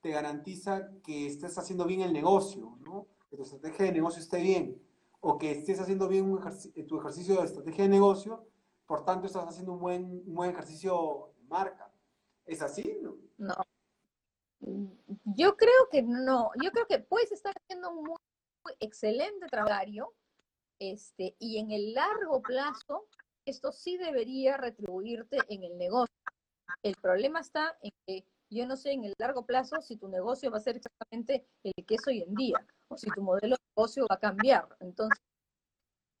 [0.00, 3.06] te garantiza que estés haciendo bien el negocio, ¿no?
[3.28, 4.80] que tu estrategia de negocio esté bien,
[5.20, 6.38] o que estés haciendo bien
[6.86, 8.46] tu ejercicio de estrategia de negocio,
[8.86, 11.87] por tanto estás haciendo un buen, buen ejercicio de marca.
[12.48, 12.98] ¿Es así?
[13.36, 13.54] No?
[15.24, 16.50] Yo creo que no.
[16.62, 20.14] Yo creo que puedes estar haciendo un muy, excelente trabajo
[20.78, 23.06] este, y en el largo plazo
[23.44, 26.14] esto sí debería retribuirte en el negocio.
[26.82, 30.50] El problema está en que yo no sé en el largo plazo si tu negocio
[30.50, 33.62] va a ser exactamente el que es hoy en día o si tu modelo de
[33.76, 34.68] negocio va a cambiar.
[34.80, 35.18] Entonces,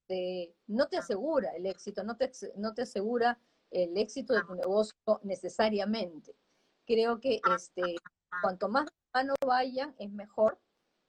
[0.08, 3.38] eh, no te asegura el éxito, no te, no te asegura
[3.70, 6.34] el éxito de tu negocio necesariamente.
[6.86, 7.96] Creo que este,
[8.42, 10.58] cuanto más mano vayan, es mejor.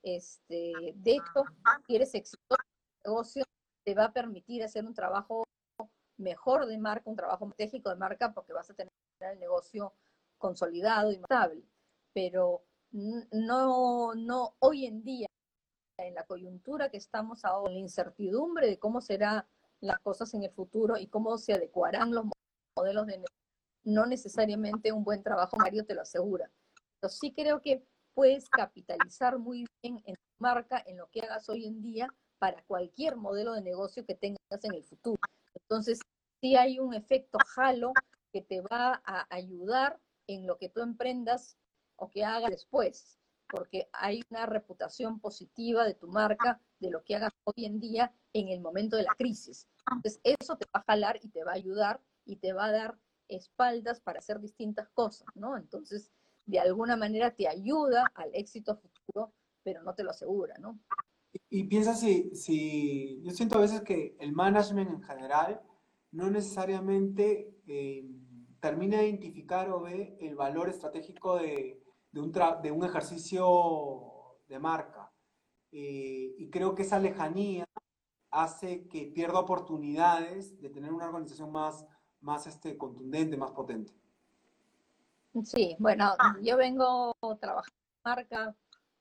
[0.03, 1.43] Este, de hecho,
[1.87, 3.45] si eres exitoso en tu negocio,
[3.85, 5.45] te va a permitir hacer un trabajo
[6.17, 9.93] mejor de marca, un trabajo estratégico de marca, porque vas a tener el negocio
[10.37, 11.63] consolidado y estable.
[12.13, 15.27] Pero no, no hoy en día,
[15.97, 19.45] en la coyuntura que estamos ahora, en la incertidumbre de cómo serán
[19.81, 22.25] las cosas en el futuro y cómo se adecuarán los
[22.79, 23.35] modelos de negocio,
[23.83, 26.49] no necesariamente un buen trabajo Mario te lo asegura.
[26.99, 31.49] Pero sí creo que puedes capitalizar muy bien en tu marca, en lo que hagas
[31.49, 32.07] hoy en día,
[32.39, 35.21] para cualquier modelo de negocio que tengas en el futuro.
[35.53, 35.99] Entonces,
[36.41, 37.91] sí hay un efecto halo
[38.31, 41.57] que te va a ayudar en lo que tú emprendas
[41.97, 43.19] o que hagas después,
[43.49, 48.13] porque hay una reputación positiva de tu marca, de lo que hagas hoy en día
[48.33, 49.67] en el momento de la crisis.
[49.91, 51.99] Entonces, eso te va a jalar y te va a ayudar
[52.29, 55.57] y te va a dar espaldas para hacer distintas cosas, ¿no?
[55.57, 56.11] Entonces,
[56.45, 59.33] de alguna manera te ayuda al éxito futuro,
[59.63, 60.79] pero no te lo asegura, ¿no?
[61.49, 65.61] Y, piensa si, si, yo siento a veces que el management en general
[66.11, 68.09] no necesariamente eh,
[68.59, 74.59] termina de identificar o ve el valor estratégico de, de, un, de un, ejercicio de
[74.59, 75.11] marca.
[75.71, 77.65] Eh, y creo que esa lejanía
[78.31, 81.85] hace que pierda oportunidades de tener una organización más,
[82.21, 83.93] más este, contundente, más potente.
[85.43, 88.55] Sí, bueno, yo vengo trabajando en marca,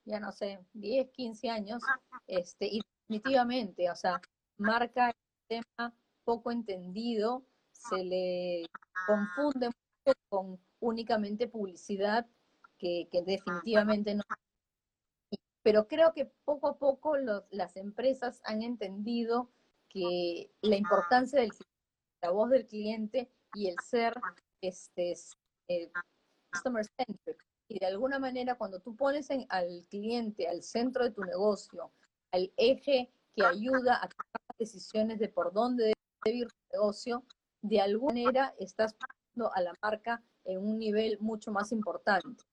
[0.05, 1.83] ya no sé, 10, 15 años,
[2.27, 4.21] este, y definitivamente, o sea,
[4.59, 8.67] marca es un tema poco entendido, se le
[9.07, 12.27] confunde mucho con únicamente publicidad,
[12.79, 14.23] que, definitivamente no.
[15.63, 17.17] Pero creo que poco a poco
[17.51, 19.51] las empresas han entendido
[19.89, 21.51] que la importancia de
[22.23, 24.15] la voz del cliente y el ser
[24.61, 25.15] este,
[25.69, 25.91] eh,
[26.53, 31.23] customer centric, Y de alguna manera, cuando tú pones al cliente al centro de tu
[31.23, 31.93] negocio,
[32.33, 35.93] al eje que ayuda a tomar decisiones de por dónde
[36.25, 37.25] debe ir tu negocio,
[37.63, 42.45] de alguna manera estás poniendo a la marca en un nivel mucho más importante.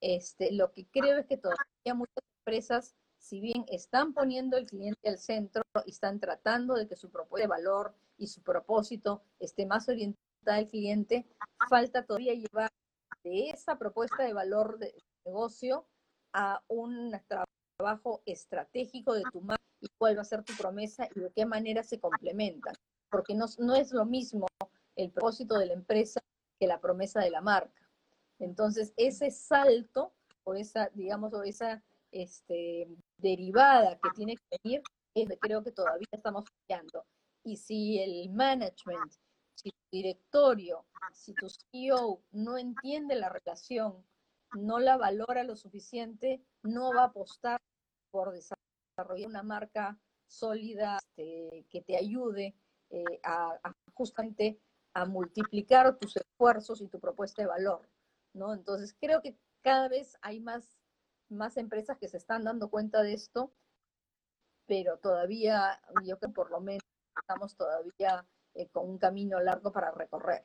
[0.00, 5.08] Este, lo que creo es que todavía muchas empresas, si bien están poniendo el cliente
[5.08, 9.66] al centro y están tratando de que su propuesta de valor y su propósito esté
[9.66, 11.26] más orientada al cliente,
[11.68, 12.70] falta todavía llevar
[13.24, 14.94] de esa propuesta de valor de
[15.24, 15.86] negocio
[16.32, 17.12] a un
[17.76, 21.46] trabajo estratégico de tu marca y cuál va a ser tu promesa y de qué
[21.46, 22.74] manera se complementan.
[23.10, 24.46] Porque no, no es lo mismo
[24.96, 26.20] el propósito de la empresa
[26.58, 27.82] que la promesa de la marca.
[28.38, 30.12] Entonces, ese salto
[30.44, 31.82] o esa, digamos, o esa
[32.12, 32.88] este,
[33.18, 34.82] derivada que tiene que venir,
[35.14, 37.04] es, creo que todavía estamos fallando.
[37.46, 39.12] Y si el management
[39.54, 44.04] si tu directorio, si tu CEO no entiende la relación,
[44.54, 47.60] no la valora lo suficiente, no va a apostar
[48.10, 49.96] por desarrollar una marca
[50.26, 52.56] sólida este, que te ayude
[52.90, 53.60] eh, a,
[53.94, 54.60] justamente
[54.94, 57.88] a multiplicar tus esfuerzos y tu propuesta de valor,
[58.34, 58.54] ¿no?
[58.54, 60.76] Entonces creo que cada vez hay más,
[61.28, 63.52] más empresas que se están dando cuenta de esto,
[64.66, 66.82] pero todavía, yo creo que por lo menos
[67.20, 70.44] estamos todavía eh, con un camino largo para recorrer.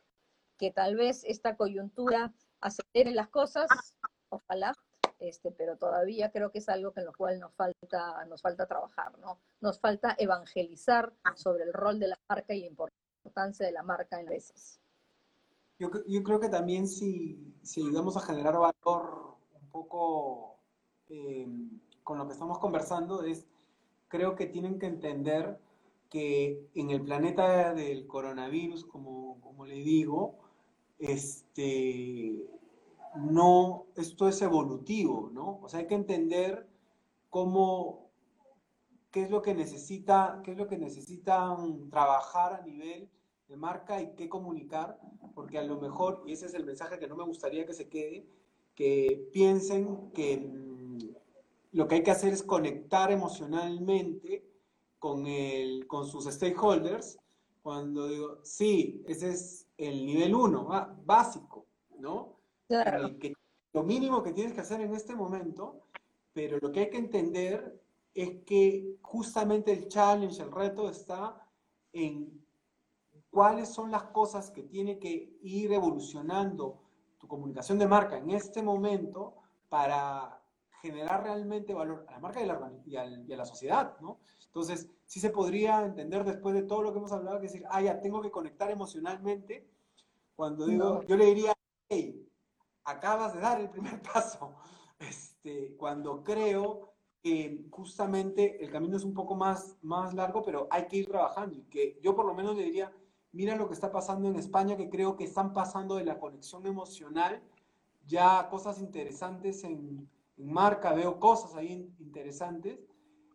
[0.57, 3.68] Que tal vez esta coyuntura acelere las cosas,
[4.30, 4.73] ojalá,
[5.19, 9.18] este, pero todavía creo que es algo en lo cual nos falta, nos falta trabajar,
[9.19, 9.39] ¿no?
[9.60, 14.19] Nos falta evangelizar sobre el rol de la marca y la importancia de la marca
[14.19, 14.80] en veces.
[15.77, 20.60] Yo, yo creo que también si, si, ayudamos a generar valor un poco
[21.10, 21.48] eh,
[22.03, 23.48] con lo que estamos conversando, es
[24.07, 25.60] creo que tienen que entender
[26.11, 30.35] que en el planeta del coronavirus, como, como le digo,
[30.99, 32.49] este,
[33.15, 35.61] no, esto es evolutivo, ¿no?
[35.63, 36.67] O sea, hay que entender
[37.29, 38.09] cómo,
[39.09, 43.09] qué es lo que necesita, qué es lo que necesitan trabajar a nivel
[43.47, 44.99] de marca y qué comunicar,
[45.33, 47.88] porque a lo mejor, y ese es el mensaje que no me gustaría que se
[47.88, 48.27] quede,
[48.75, 50.99] que piensen que mm,
[51.71, 54.50] lo que hay que hacer es conectar emocionalmente
[55.01, 57.17] con, el, con sus stakeholders,
[57.63, 60.69] cuando digo, sí, ese es el nivel uno,
[61.03, 61.65] básico,
[61.97, 62.37] ¿no?
[62.67, 63.17] Claro.
[63.17, 63.33] Que,
[63.73, 65.87] lo mínimo que tienes que hacer en este momento,
[66.33, 67.81] pero lo que hay que entender
[68.13, 71.47] es que justamente el challenge, el reto está
[71.93, 72.39] en
[73.31, 76.79] cuáles son las cosas que tiene que ir evolucionando
[77.17, 79.33] tu comunicación de marca en este momento
[79.67, 80.39] para
[80.79, 82.43] generar realmente valor a la marca y
[82.95, 84.19] a la, y a la sociedad, ¿no?
[84.51, 87.81] Entonces, sí se podría entender después de todo lo que hemos hablado, que decir, ah,
[87.81, 89.65] ya tengo que conectar emocionalmente.
[90.35, 91.53] Cuando digo, yo le diría,
[91.87, 92.27] hey,
[92.83, 94.55] acabas de dar el primer paso.
[94.99, 96.91] Este, cuando creo
[97.23, 101.55] que justamente el camino es un poco más, más largo, pero hay que ir trabajando.
[101.55, 102.91] Y que yo por lo menos le diría,
[103.31, 106.67] mira lo que está pasando en España, que creo que están pasando de la conexión
[106.67, 107.41] emocional
[108.05, 112.79] ya cosas interesantes en, en marca, veo cosas ahí interesantes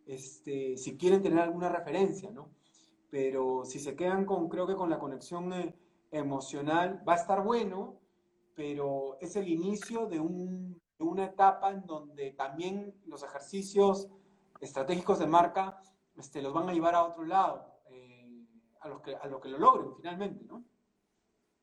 [0.06, 2.48] este, si quieren tener alguna referencia, ¿no?
[3.10, 5.74] Pero si se quedan con, creo que con la conexión eh,
[6.10, 8.00] emocional, va a estar bueno,
[8.54, 14.08] pero es el inicio de, un, de una etapa en donde también los ejercicios
[14.60, 15.80] estratégicos de marca
[16.16, 18.46] este, los van a llevar a otro lado, eh,
[18.80, 20.64] a, lo que, a lo que lo logren finalmente, ¿no?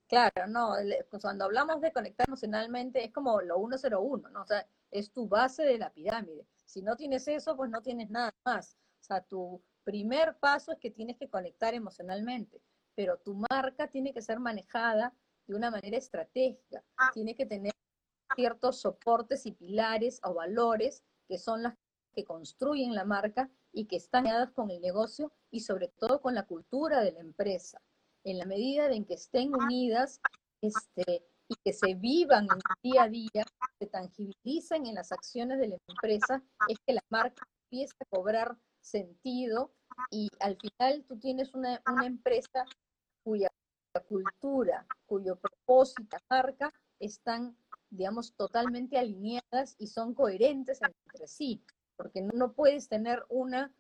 [0.07, 0.76] Claro, no,
[1.10, 4.41] cuando hablamos de conectar emocionalmente es como lo 101, ¿no?
[4.41, 6.45] O sea, es tu base de la pirámide.
[6.74, 8.76] Si no tienes eso, pues no tienes nada más.
[9.00, 12.64] O sea, tu primer paso es que tienes que conectar emocionalmente,
[12.95, 15.14] pero tu marca tiene que ser manejada
[15.45, 16.84] de una manera estratégica.
[17.14, 17.74] Tiene que tener
[18.36, 21.76] ciertos soportes y pilares o valores que son las
[22.12, 26.34] que construyen la marca y que están ligadas con el negocio y sobre todo con
[26.34, 27.84] la cultura de la empresa.
[28.24, 30.22] En la medida en que estén unidas,
[30.62, 31.24] este,
[31.63, 33.45] que se vivan en el día a día,
[33.80, 38.57] se tangibilicen en las acciones de la empresa, es que la marca empieza a cobrar
[38.81, 39.73] sentido
[40.11, 42.65] y al final tú tienes una, una empresa
[43.23, 43.49] cuya
[44.01, 47.55] cultura, cuyo propósito, marca, están,
[47.89, 51.63] digamos, totalmente alineadas y son coherentes entre sí,
[51.95, 53.71] porque no, puedes tener una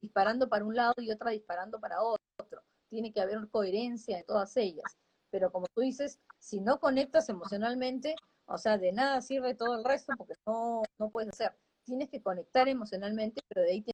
[0.00, 2.62] disparando para un lado y otra disparando para otro.
[2.88, 4.96] Tiene que haber coherencia en todas ellas.
[5.30, 8.14] Pero como tú dices, si no conectas emocionalmente,
[8.46, 11.56] o sea, de nada sirve todo el resto porque no, no puedes hacer.
[11.84, 13.84] Tienes que conectar emocionalmente, pero de ahí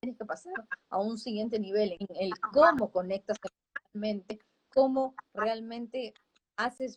[0.00, 0.52] tienes que pasar
[0.90, 4.38] a un siguiente nivel, en el cómo conectas emocionalmente,
[4.74, 6.14] cómo realmente
[6.56, 6.94] haces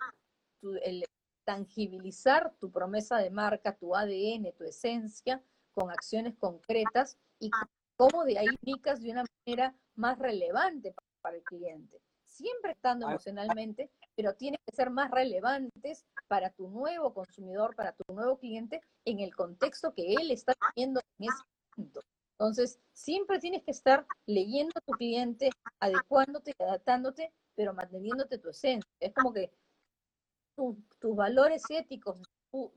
[0.84, 1.06] el,
[1.46, 5.42] tangibilizar tu promesa de marca, tu ADN, tu esencia,
[5.74, 7.52] con acciones concretas y
[7.96, 12.02] cómo de ahí picas de una manera más relevante para el cliente.
[12.36, 18.14] Siempre estando emocionalmente, pero tiene que ser más relevantes para tu nuevo consumidor, para tu
[18.14, 21.44] nuevo cliente, en el contexto que él está viviendo en ese
[21.78, 22.02] momento.
[22.38, 25.50] Entonces, siempre tienes que estar leyendo a tu cliente,
[25.80, 28.92] adecuándote y adaptándote, pero manteniéndote tu esencia.
[29.00, 29.50] Es como que
[30.58, 32.22] tus valores éticos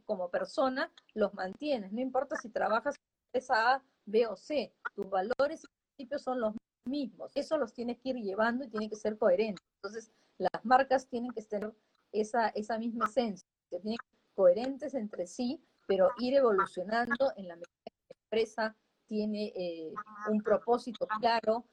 [0.05, 5.10] como persona los mantienes, no importa si trabajas en empresa A, B o C, tus
[5.10, 5.66] valores y
[5.97, 6.55] principios son los
[6.89, 9.62] mismos, eso los tienes que ir llevando y tiene que ser coherente.
[9.77, 11.73] Entonces, las marcas tienen que tener
[12.12, 13.97] esa, esa misma esencia, tienen
[14.35, 19.93] coherentes entre sí, pero ir evolucionando en la medida que la empresa tiene eh,
[20.28, 21.65] un propósito claro,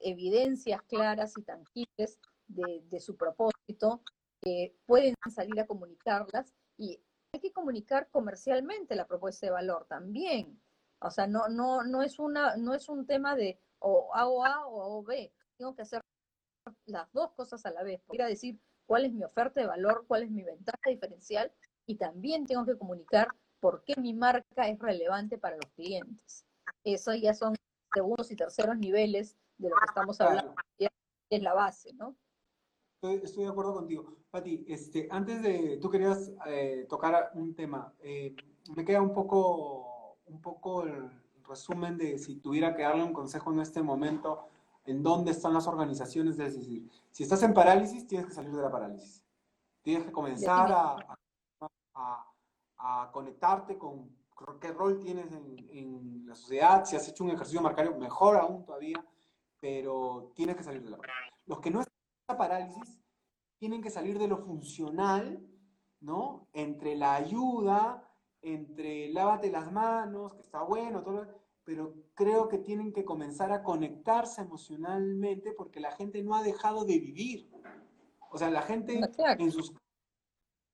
[0.00, 4.02] evidencias claras y tangibles de, su propósito,
[4.40, 6.98] que pueden salir a comunicarlas y
[7.32, 10.60] hay que comunicar comercialmente la propuesta de valor también.
[11.00, 14.66] O sea, no, no, no, es, una, no es un tema de o hago A
[14.66, 15.32] o hago B.
[15.56, 16.00] Tengo que hacer
[16.86, 18.00] las dos cosas a la vez.
[18.12, 21.52] Ir a decir cuál es mi oferta de valor, cuál es mi ventaja diferencial
[21.86, 23.28] y también tengo que comunicar
[23.60, 26.44] por qué mi marca es relevante para los clientes.
[26.84, 27.54] Eso ya son
[27.92, 32.16] segundos y terceros niveles de lo que estamos hablando, es la base, ¿no?
[33.02, 34.16] Estoy, de acuerdo contigo.
[34.30, 37.94] Pati, este, antes de, tú querías eh, tocar un tema.
[38.00, 38.34] Eh,
[38.74, 41.08] me queda un poco, un poco el
[41.48, 44.46] resumen de si tuviera que darle un consejo en este momento,
[44.84, 46.38] en dónde están las organizaciones.
[46.38, 49.22] Es decir, si estás en parálisis, tienes que salir de la parálisis.
[49.82, 51.18] Tienes que comenzar a,
[52.76, 54.10] a, conectarte con
[54.60, 56.84] qué rol tienes en, en, la sociedad.
[56.84, 59.04] Si has hecho un ejercicio marcario, mejor aún todavía,
[59.60, 61.42] pero tienes que salir de la parálisis.
[61.46, 61.82] Los que no
[62.36, 63.00] parálisis
[63.58, 65.44] tienen que salir de lo funcional,
[66.00, 66.46] ¿no?
[66.52, 68.07] Entre la ayuda,
[68.42, 71.26] entre lávate las manos, que está bueno, todo,
[71.64, 76.84] pero creo que tienen que comenzar a conectarse emocionalmente porque la gente no ha dejado
[76.84, 77.50] de vivir.
[78.30, 79.00] O sea, la gente
[79.38, 79.74] en sus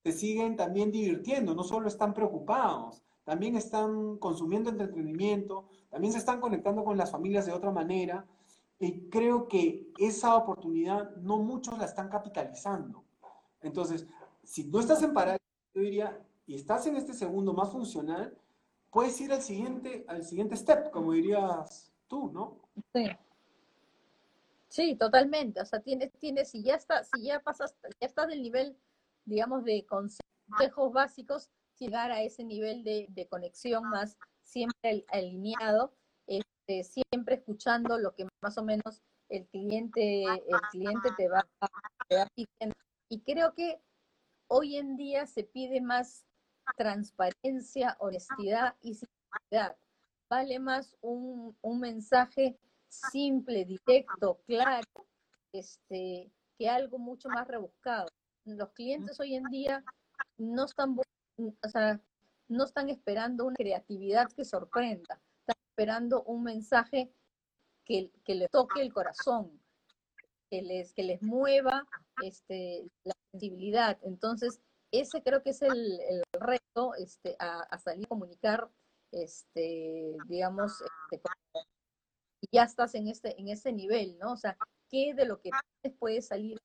[0.04, 6.40] se siguen también divirtiendo, no solo están preocupados, también están consumiendo entretenimiento, también se están
[6.40, 8.26] conectando con las familias de otra manera
[8.78, 13.02] y creo que esa oportunidad no muchos la están capitalizando.
[13.62, 14.06] Entonces,
[14.42, 18.36] si no estás en parálisis, yo diría, y estás en este segundo más funcional,
[18.90, 22.58] puedes ir al siguiente, al siguiente step, como dirías tú, ¿no?
[22.92, 23.06] Sí.
[24.68, 25.60] Sí, totalmente.
[25.60, 28.76] O sea, tienes, tienes, si ya está, si ya pasas, ya estás del nivel,
[29.24, 31.48] digamos, de consejos básicos,
[31.78, 35.92] llegar a ese nivel de, de conexión más siempre alineado,
[36.82, 42.74] siempre escuchando lo que más o menos el cliente, el cliente te va, a pidiendo.
[43.08, 43.80] Y creo que
[44.48, 46.24] hoy en día se pide más
[46.76, 49.76] transparencia, honestidad y sinceridad.
[50.28, 52.58] Vale más un, un mensaje
[52.88, 54.88] simple, directo, claro,
[55.52, 58.08] este, que algo mucho más rebuscado.
[58.44, 59.84] Los clientes hoy en día
[60.38, 60.96] no están,
[61.38, 62.00] o sea,
[62.48, 65.20] no están esperando una creatividad que sorprenda
[65.74, 67.12] esperando un mensaje
[67.84, 69.60] que, que les toque el corazón,
[70.48, 71.84] que les, que les mueva
[72.22, 73.98] este, la sensibilidad.
[74.02, 74.60] Entonces,
[75.00, 78.70] ese creo que es el, el reto este, a, salir a comunicar,
[79.10, 81.22] este, digamos, este,
[82.52, 84.32] ya estás en este, en ese nivel, ¿no?
[84.32, 84.56] O sea,
[84.90, 85.50] ¿qué de lo que
[85.98, 86.58] puedes salir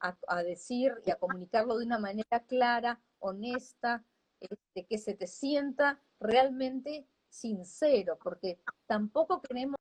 [0.00, 4.04] a, a, decir y a comunicarlo de una manera clara, honesta,
[4.40, 9.76] este, que se te sienta realmente sincero, porque tampoco queremos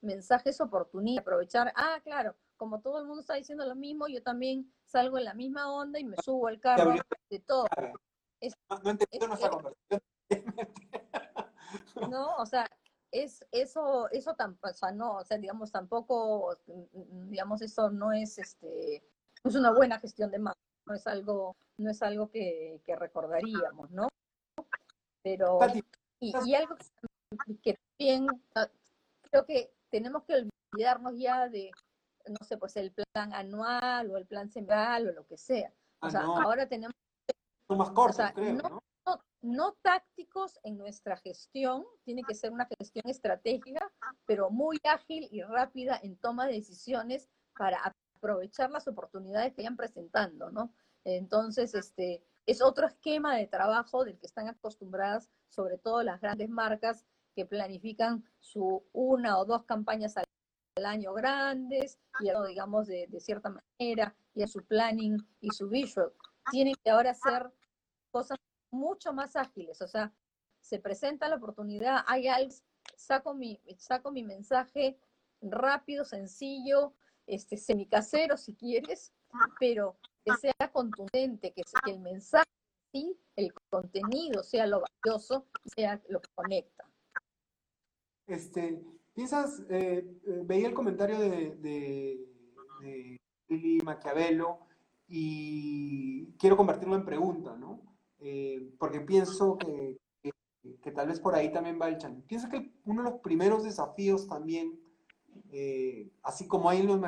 [0.00, 4.72] mensajes oportunistas, aprovechar, ah, claro, como todo el mundo está diciendo lo mismo, yo también
[4.86, 6.94] salgo en la misma onda y me subo al carro
[7.28, 7.66] de todo.
[8.82, 10.02] no, entiendo nuestra conversación.
[12.10, 12.66] no, o sea,
[13.10, 16.56] es eso, eso tampoco, o sea, no, o sea, digamos, tampoco,
[17.28, 19.04] digamos, eso no es este,
[19.44, 20.54] es una buena gestión de más,
[20.86, 24.08] no es algo, no es algo que, que recordaríamos, ¿no?
[25.22, 25.58] Pero
[26.18, 26.76] y, algo
[27.62, 28.70] que, también ah,
[29.30, 31.70] creo que tenemos que olvidarnos ya de,
[32.28, 35.72] no sé, pues el plan anual o el plan semanal o lo que sea.
[36.00, 36.94] O ah, sea, ahora tenemos...
[37.68, 38.82] Son más cortos, creo, ¿no?
[39.44, 43.92] no tácticos en nuestra gestión, tiene que ser una gestión estratégica,
[44.24, 49.76] pero muy ágil y rápida en toma de decisiones para aprovechar las oportunidades que vayan
[49.76, 50.72] presentando, ¿no?
[51.04, 56.48] Entonces, este, es otro esquema de trabajo del que están acostumbradas, sobre todo las grandes
[56.48, 60.24] marcas que planifican su una o dos campañas al,
[60.82, 66.12] año grandes y digamos de, cierta manera y a su planning y su visual.
[66.50, 67.52] tienen que ahora hacer
[68.10, 68.38] cosas
[68.70, 70.12] mucho más ágiles, o sea,
[70.60, 72.52] se presenta la oportunidad, hay algo,
[72.96, 74.98] saco mi, saco mi mensaje
[75.40, 76.94] rápido, sencillo,
[77.26, 79.12] este, semicasero si quieres,
[79.60, 82.50] pero que sea contundente, que, que el mensaje,
[82.92, 83.16] ¿sí?
[83.36, 85.46] el contenido sea lo valioso,
[85.76, 86.88] sea lo que conecta.
[88.26, 88.82] Este,
[89.14, 92.28] piensas, eh, eh, veía el comentario de, de,
[92.80, 94.58] de Lili Maquiavelo
[95.08, 97.80] y quiero convertirlo en pregunta, ¿no?
[98.18, 99.98] Eh, porque pienso que,
[100.82, 102.22] que, tal vez por ahí también va el chan.
[102.26, 104.80] Pienso que uno de los primeros desafíos también,
[106.22, 107.00] así como hay los,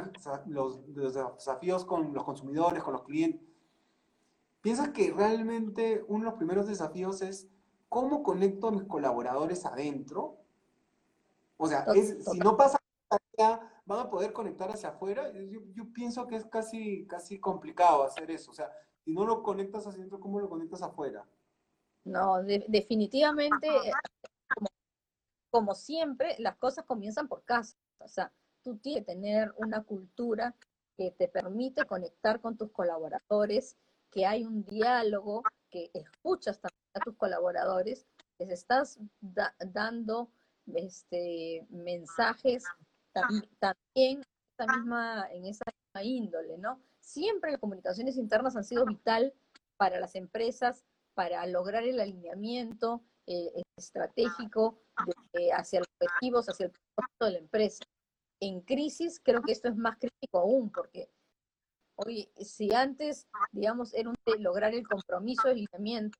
[0.46, 0.86] los,
[1.36, 3.40] desafíos con los consumidores, con los clientes,
[4.60, 7.48] piensa que realmente uno de los primeros desafíos es
[7.88, 10.38] cómo conecto a mis colaboradores adentro.
[11.58, 12.78] O sea, es, si no pasa
[13.86, 15.30] van a poder conectar hacia afuera.
[15.32, 18.50] Yo, yo, pienso que es casi, casi complicado hacer eso.
[18.50, 18.70] O sea,
[19.04, 21.26] si no lo conectas hacia adentro, ¿cómo lo conectas afuera?
[22.04, 23.68] No, de, definitivamente,
[24.54, 24.68] como,
[25.50, 27.76] como, siempre, las cosas comienzan por casa.
[27.98, 30.54] O sea, tú tienes que tener una cultura
[30.96, 33.76] que te permite conectar con tus colaboradores,
[34.10, 38.06] que hay un diálogo, que escuchas también a tus colaboradores,
[38.38, 40.30] que les estás dando
[40.74, 42.64] este, mensajes
[43.58, 44.22] también
[44.58, 46.80] esa misma, en esa misma índole, ¿no?
[47.00, 49.32] Siempre las comunicaciones internas han sido vital
[49.76, 50.84] para las empresas
[51.14, 54.78] para lograr el alineamiento eh, estratégico
[55.52, 57.84] hacia los objetivos, hacia el propósito de la empresa.
[58.40, 61.08] En crisis creo que esto es más crítico aún, porque
[61.96, 66.18] hoy, si antes, digamos, era un de lograr el compromiso de alineamiento,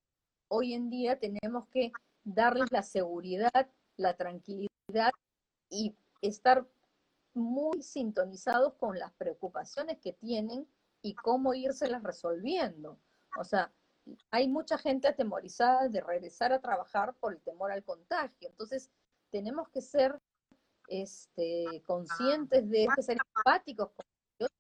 [0.51, 1.93] hoy en día tenemos que
[2.25, 5.11] darles la seguridad, la tranquilidad
[5.71, 6.67] y estar
[7.35, 10.67] muy sintonizados con las preocupaciones que tienen
[11.03, 12.99] y cómo írselas resolviendo.
[13.39, 13.73] O sea,
[14.31, 18.49] hay mucha gente atemorizada de regresar a trabajar por el temor al contagio.
[18.49, 18.91] Entonces,
[19.31, 20.19] tenemos que ser
[20.89, 24.07] este, conscientes de ser empáticos con
[24.39, 24.51] ellos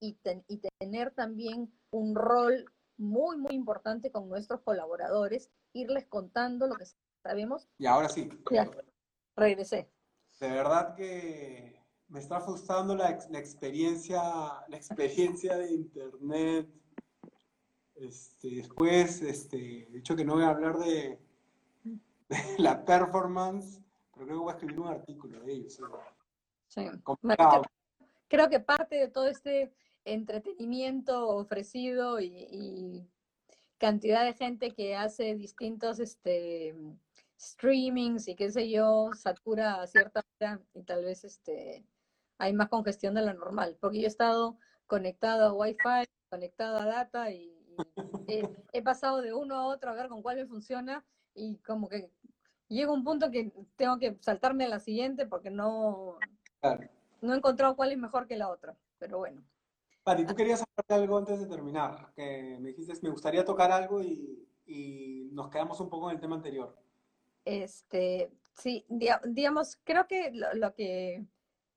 [0.00, 0.16] y,
[0.48, 2.64] y tener también un rol
[2.96, 6.86] muy, muy importante con nuestros colaboradores, irles contando lo que
[7.24, 7.68] sabemos.
[7.78, 8.28] Y ahora sí.
[8.52, 8.70] Ya,
[9.34, 9.90] regresé.
[10.38, 14.22] De verdad que me está frustrando la, la experiencia,
[14.68, 16.68] la experiencia de internet
[17.96, 21.18] este, después, este, he dicho que no voy a hablar de,
[22.58, 23.80] la performance,
[24.12, 25.80] pero creo que voy a escribir un artículo de ellos.
[26.68, 26.86] Sí.
[28.28, 29.72] Creo, que parte de todo este
[30.04, 33.06] entretenimiento ofrecido y,
[33.78, 36.74] cantidad de gente que hace distintos este,
[37.38, 41.84] streamings y qué sé yo, satura a cierta hora y tal vez este,
[42.38, 46.86] hay más congestión de la normal, porque yo he estado conectado a Wi-Fi, conectado a
[46.86, 47.52] data y
[48.72, 51.04] he pasado de uno a otro a ver con cuál me funciona
[51.34, 52.10] y como que
[52.68, 56.18] llega un punto que tengo que saltarme a la siguiente porque no,
[57.20, 59.42] no he encontrado cuál es mejor que la otra, pero bueno.
[60.02, 64.02] Pati, tú querías hablar algo antes de terminar, que me dijiste, me gustaría tocar algo
[64.02, 66.76] y, y nos quedamos un poco en el tema anterior.
[67.44, 71.24] Este, sí, digamos, creo que lo, que,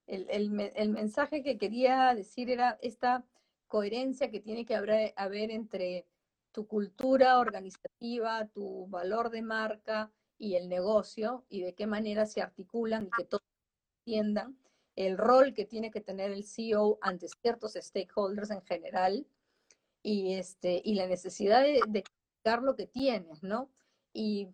[0.06, 3.26] el, el, mensaje que quería decir era esta
[3.68, 6.06] coherencia que tiene que haber, haber entre
[6.52, 12.41] tu cultura organizativa, tu valor de marca y el negocio y de qué manera se
[12.41, 13.44] articulan y que todos
[14.06, 14.57] entiendan
[14.95, 19.27] el rol que tiene que tener el CEO ante ciertos stakeholders en general
[20.02, 22.03] y, este, y la necesidad de, de
[22.61, 23.69] lo que tienes, ¿no?
[24.14, 24.48] Y,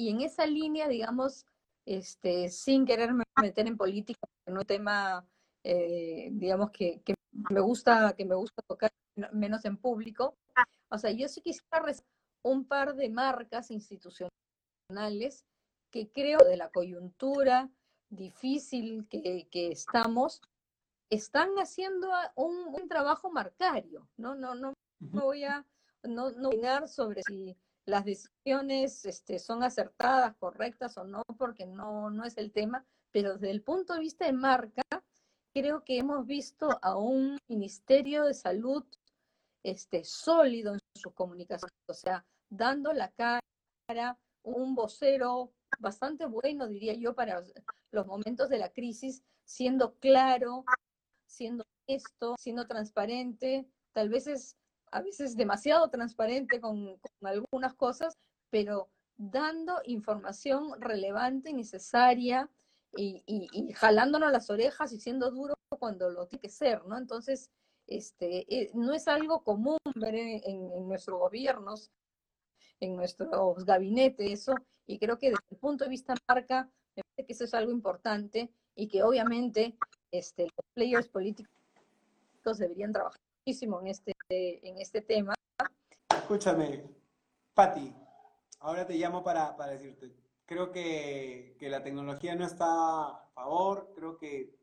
[0.00, 1.46] y, en esa línea, digamos,
[1.84, 5.26] este, sin quererme meter en política, no es un tema,
[5.64, 7.14] eh, digamos, que, que
[7.50, 8.90] me gusta, que me gusta tocar
[9.32, 10.36] menos en público.
[10.88, 11.84] O sea, yo sí quisiera
[12.42, 15.44] un par de marcas institucionales
[15.90, 17.70] que creo de la coyuntura
[18.08, 20.40] difícil que, que estamos,
[21.10, 24.08] están haciendo un, un, trabajo marcario.
[24.16, 25.64] No, no, no me voy a
[26.02, 27.56] no, no opinar sobre si
[27.86, 33.34] las decisiones este, son acertadas, correctas o no, porque no, no es el tema, pero
[33.34, 34.82] desde el punto de vista de marca,
[35.52, 38.84] creo que hemos visto a un Ministerio de Salud
[39.62, 46.94] este, sólido en su comunicación, o sea, dando la cara, un vocero bastante bueno, diría
[46.94, 47.44] yo, para
[47.90, 50.64] los momentos de la crisis, siendo claro,
[51.26, 54.56] siendo esto, siendo transparente, tal vez es
[54.90, 58.16] a veces demasiado transparente con, algunas cosas,
[58.50, 62.48] pero dando información relevante y necesaria
[62.96, 66.98] y, y, jalándonos las orejas y siendo duro cuando lo tiene que ser, ¿no?
[66.98, 67.50] Entonces,
[67.86, 71.90] este, eh, no es algo común ver en, en, nuestros gobiernos,
[72.80, 74.54] en nuestros gabinetes, eso,
[74.86, 77.70] y creo que desde el punto de vista marca, me parece que eso es algo
[77.70, 79.76] importante y que obviamente
[80.10, 81.50] este, los players políticos
[82.58, 85.34] deberían trabajar muchísimo en este, en este tema.
[86.08, 86.84] Escúchame,
[87.52, 87.92] Patti,
[88.60, 90.14] ahora te llamo para, para decirte,
[90.46, 92.66] creo que, que, la tecnología no está
[93.08, 94.56] a favor, creo que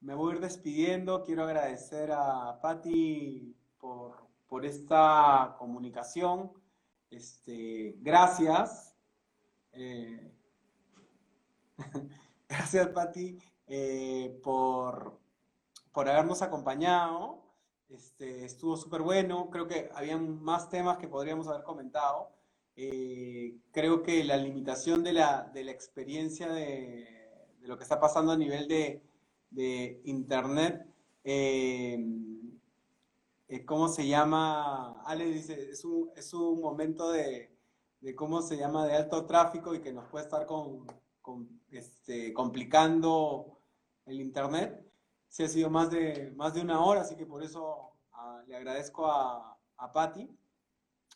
[0.00, 6.52] me voy a ir despidiendo, quiero agradecer a Patti por, por esta comunicación,
[7.10, 8.96] este, gracias.
[9.72, 10.32] Eh,
[12.48, 13.38] gracias, Patti,
[13.68, 15.20] eh, por,
[15.92, 17.45] por habernos acompañado.
[17.88, 22.30] Este, estuvo súper bueno, creo que habían más temas que podríamos haber comentado.
[22.76, 27.06] Eh, creo que la limitación de la, de la experiencia de,
[27.62, 29.02] lo que está pasando a nivel de,
[29.50, 30.86] de Internet,
[31.24, 31.98] eh,
[33.48, 35.00] eh, ¿cómo se llama?
[35.04, 37.50] Ale dice, es un, es un momento de,
[38.00, 40.86] de, cómo se llama, de alto tráfico y que nos puede estar con,
[41.22, 43.58] con, este, complicando
[44.06, 44.85] el Internet.
[45.28, 48.56] Sí ha sido más de, más de una hora, así que por eso ah, le
[48.56, 50.28] agradezco a, a Patti.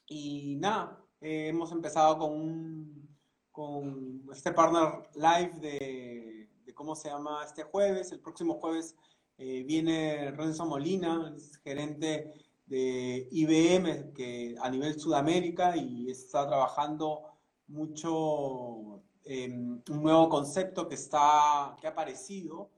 [0.09, 3.09] Y nada, eh, hemos empezado con,
[3.53, 8.12] con este partner live de, de, cómo se llama este jueves.
[8.12, 8.97] El próximo jueves
[9.39, 12.35] eh, viene Renzo Molina, gerente
[12.66, 17.23] de IBM que, a nivel Sudamérica y está trabajando
[17.66, 22.70] mucho en un nuevo concepto que, está, que ha aparecido,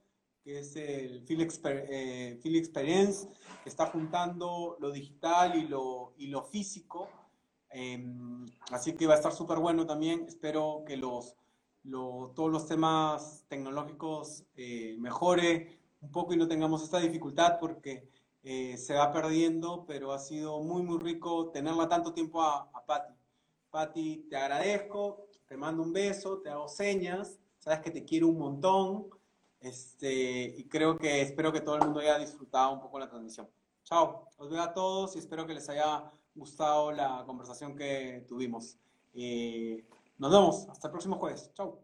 [0.43, 3.29] que es el Feel, eh, Experience,
[3.63, 7.09] que está juntando lo digital y lo, y lo físico
[7.73, 10.25] Em, así que va a estar súper bueno también.
[10.29, 11.35] Espero que los,
[11.83, 18.09] todos los temas tecnológicos eh, mejore un poco y no tengamos esta dificultad porque
[18.43, 22.85] eh, se va perdiendo, pero ha sido muy, muy rico tenerla tanto tiempo a, a
[22.85, 23.15] Patti.
[23.71, 28.39] Patti, te agradezco, te mando un beso, te hago señas, sabes que te quiero un
[28.39, 29.09] montón.
[29.63, 33.49] Este, y creo que espero que todo el mundo haya disfrutado un poco la transmisión.
[33.85, 38.77] Chao, los veo a todos y espero que les haya gustado la conversación que tuvimos.
[39.15, 39.85] Eh,
[40.19, 41.51] nos vemos, hasta el próximo jueves.
[41.55, 41.79] Chau.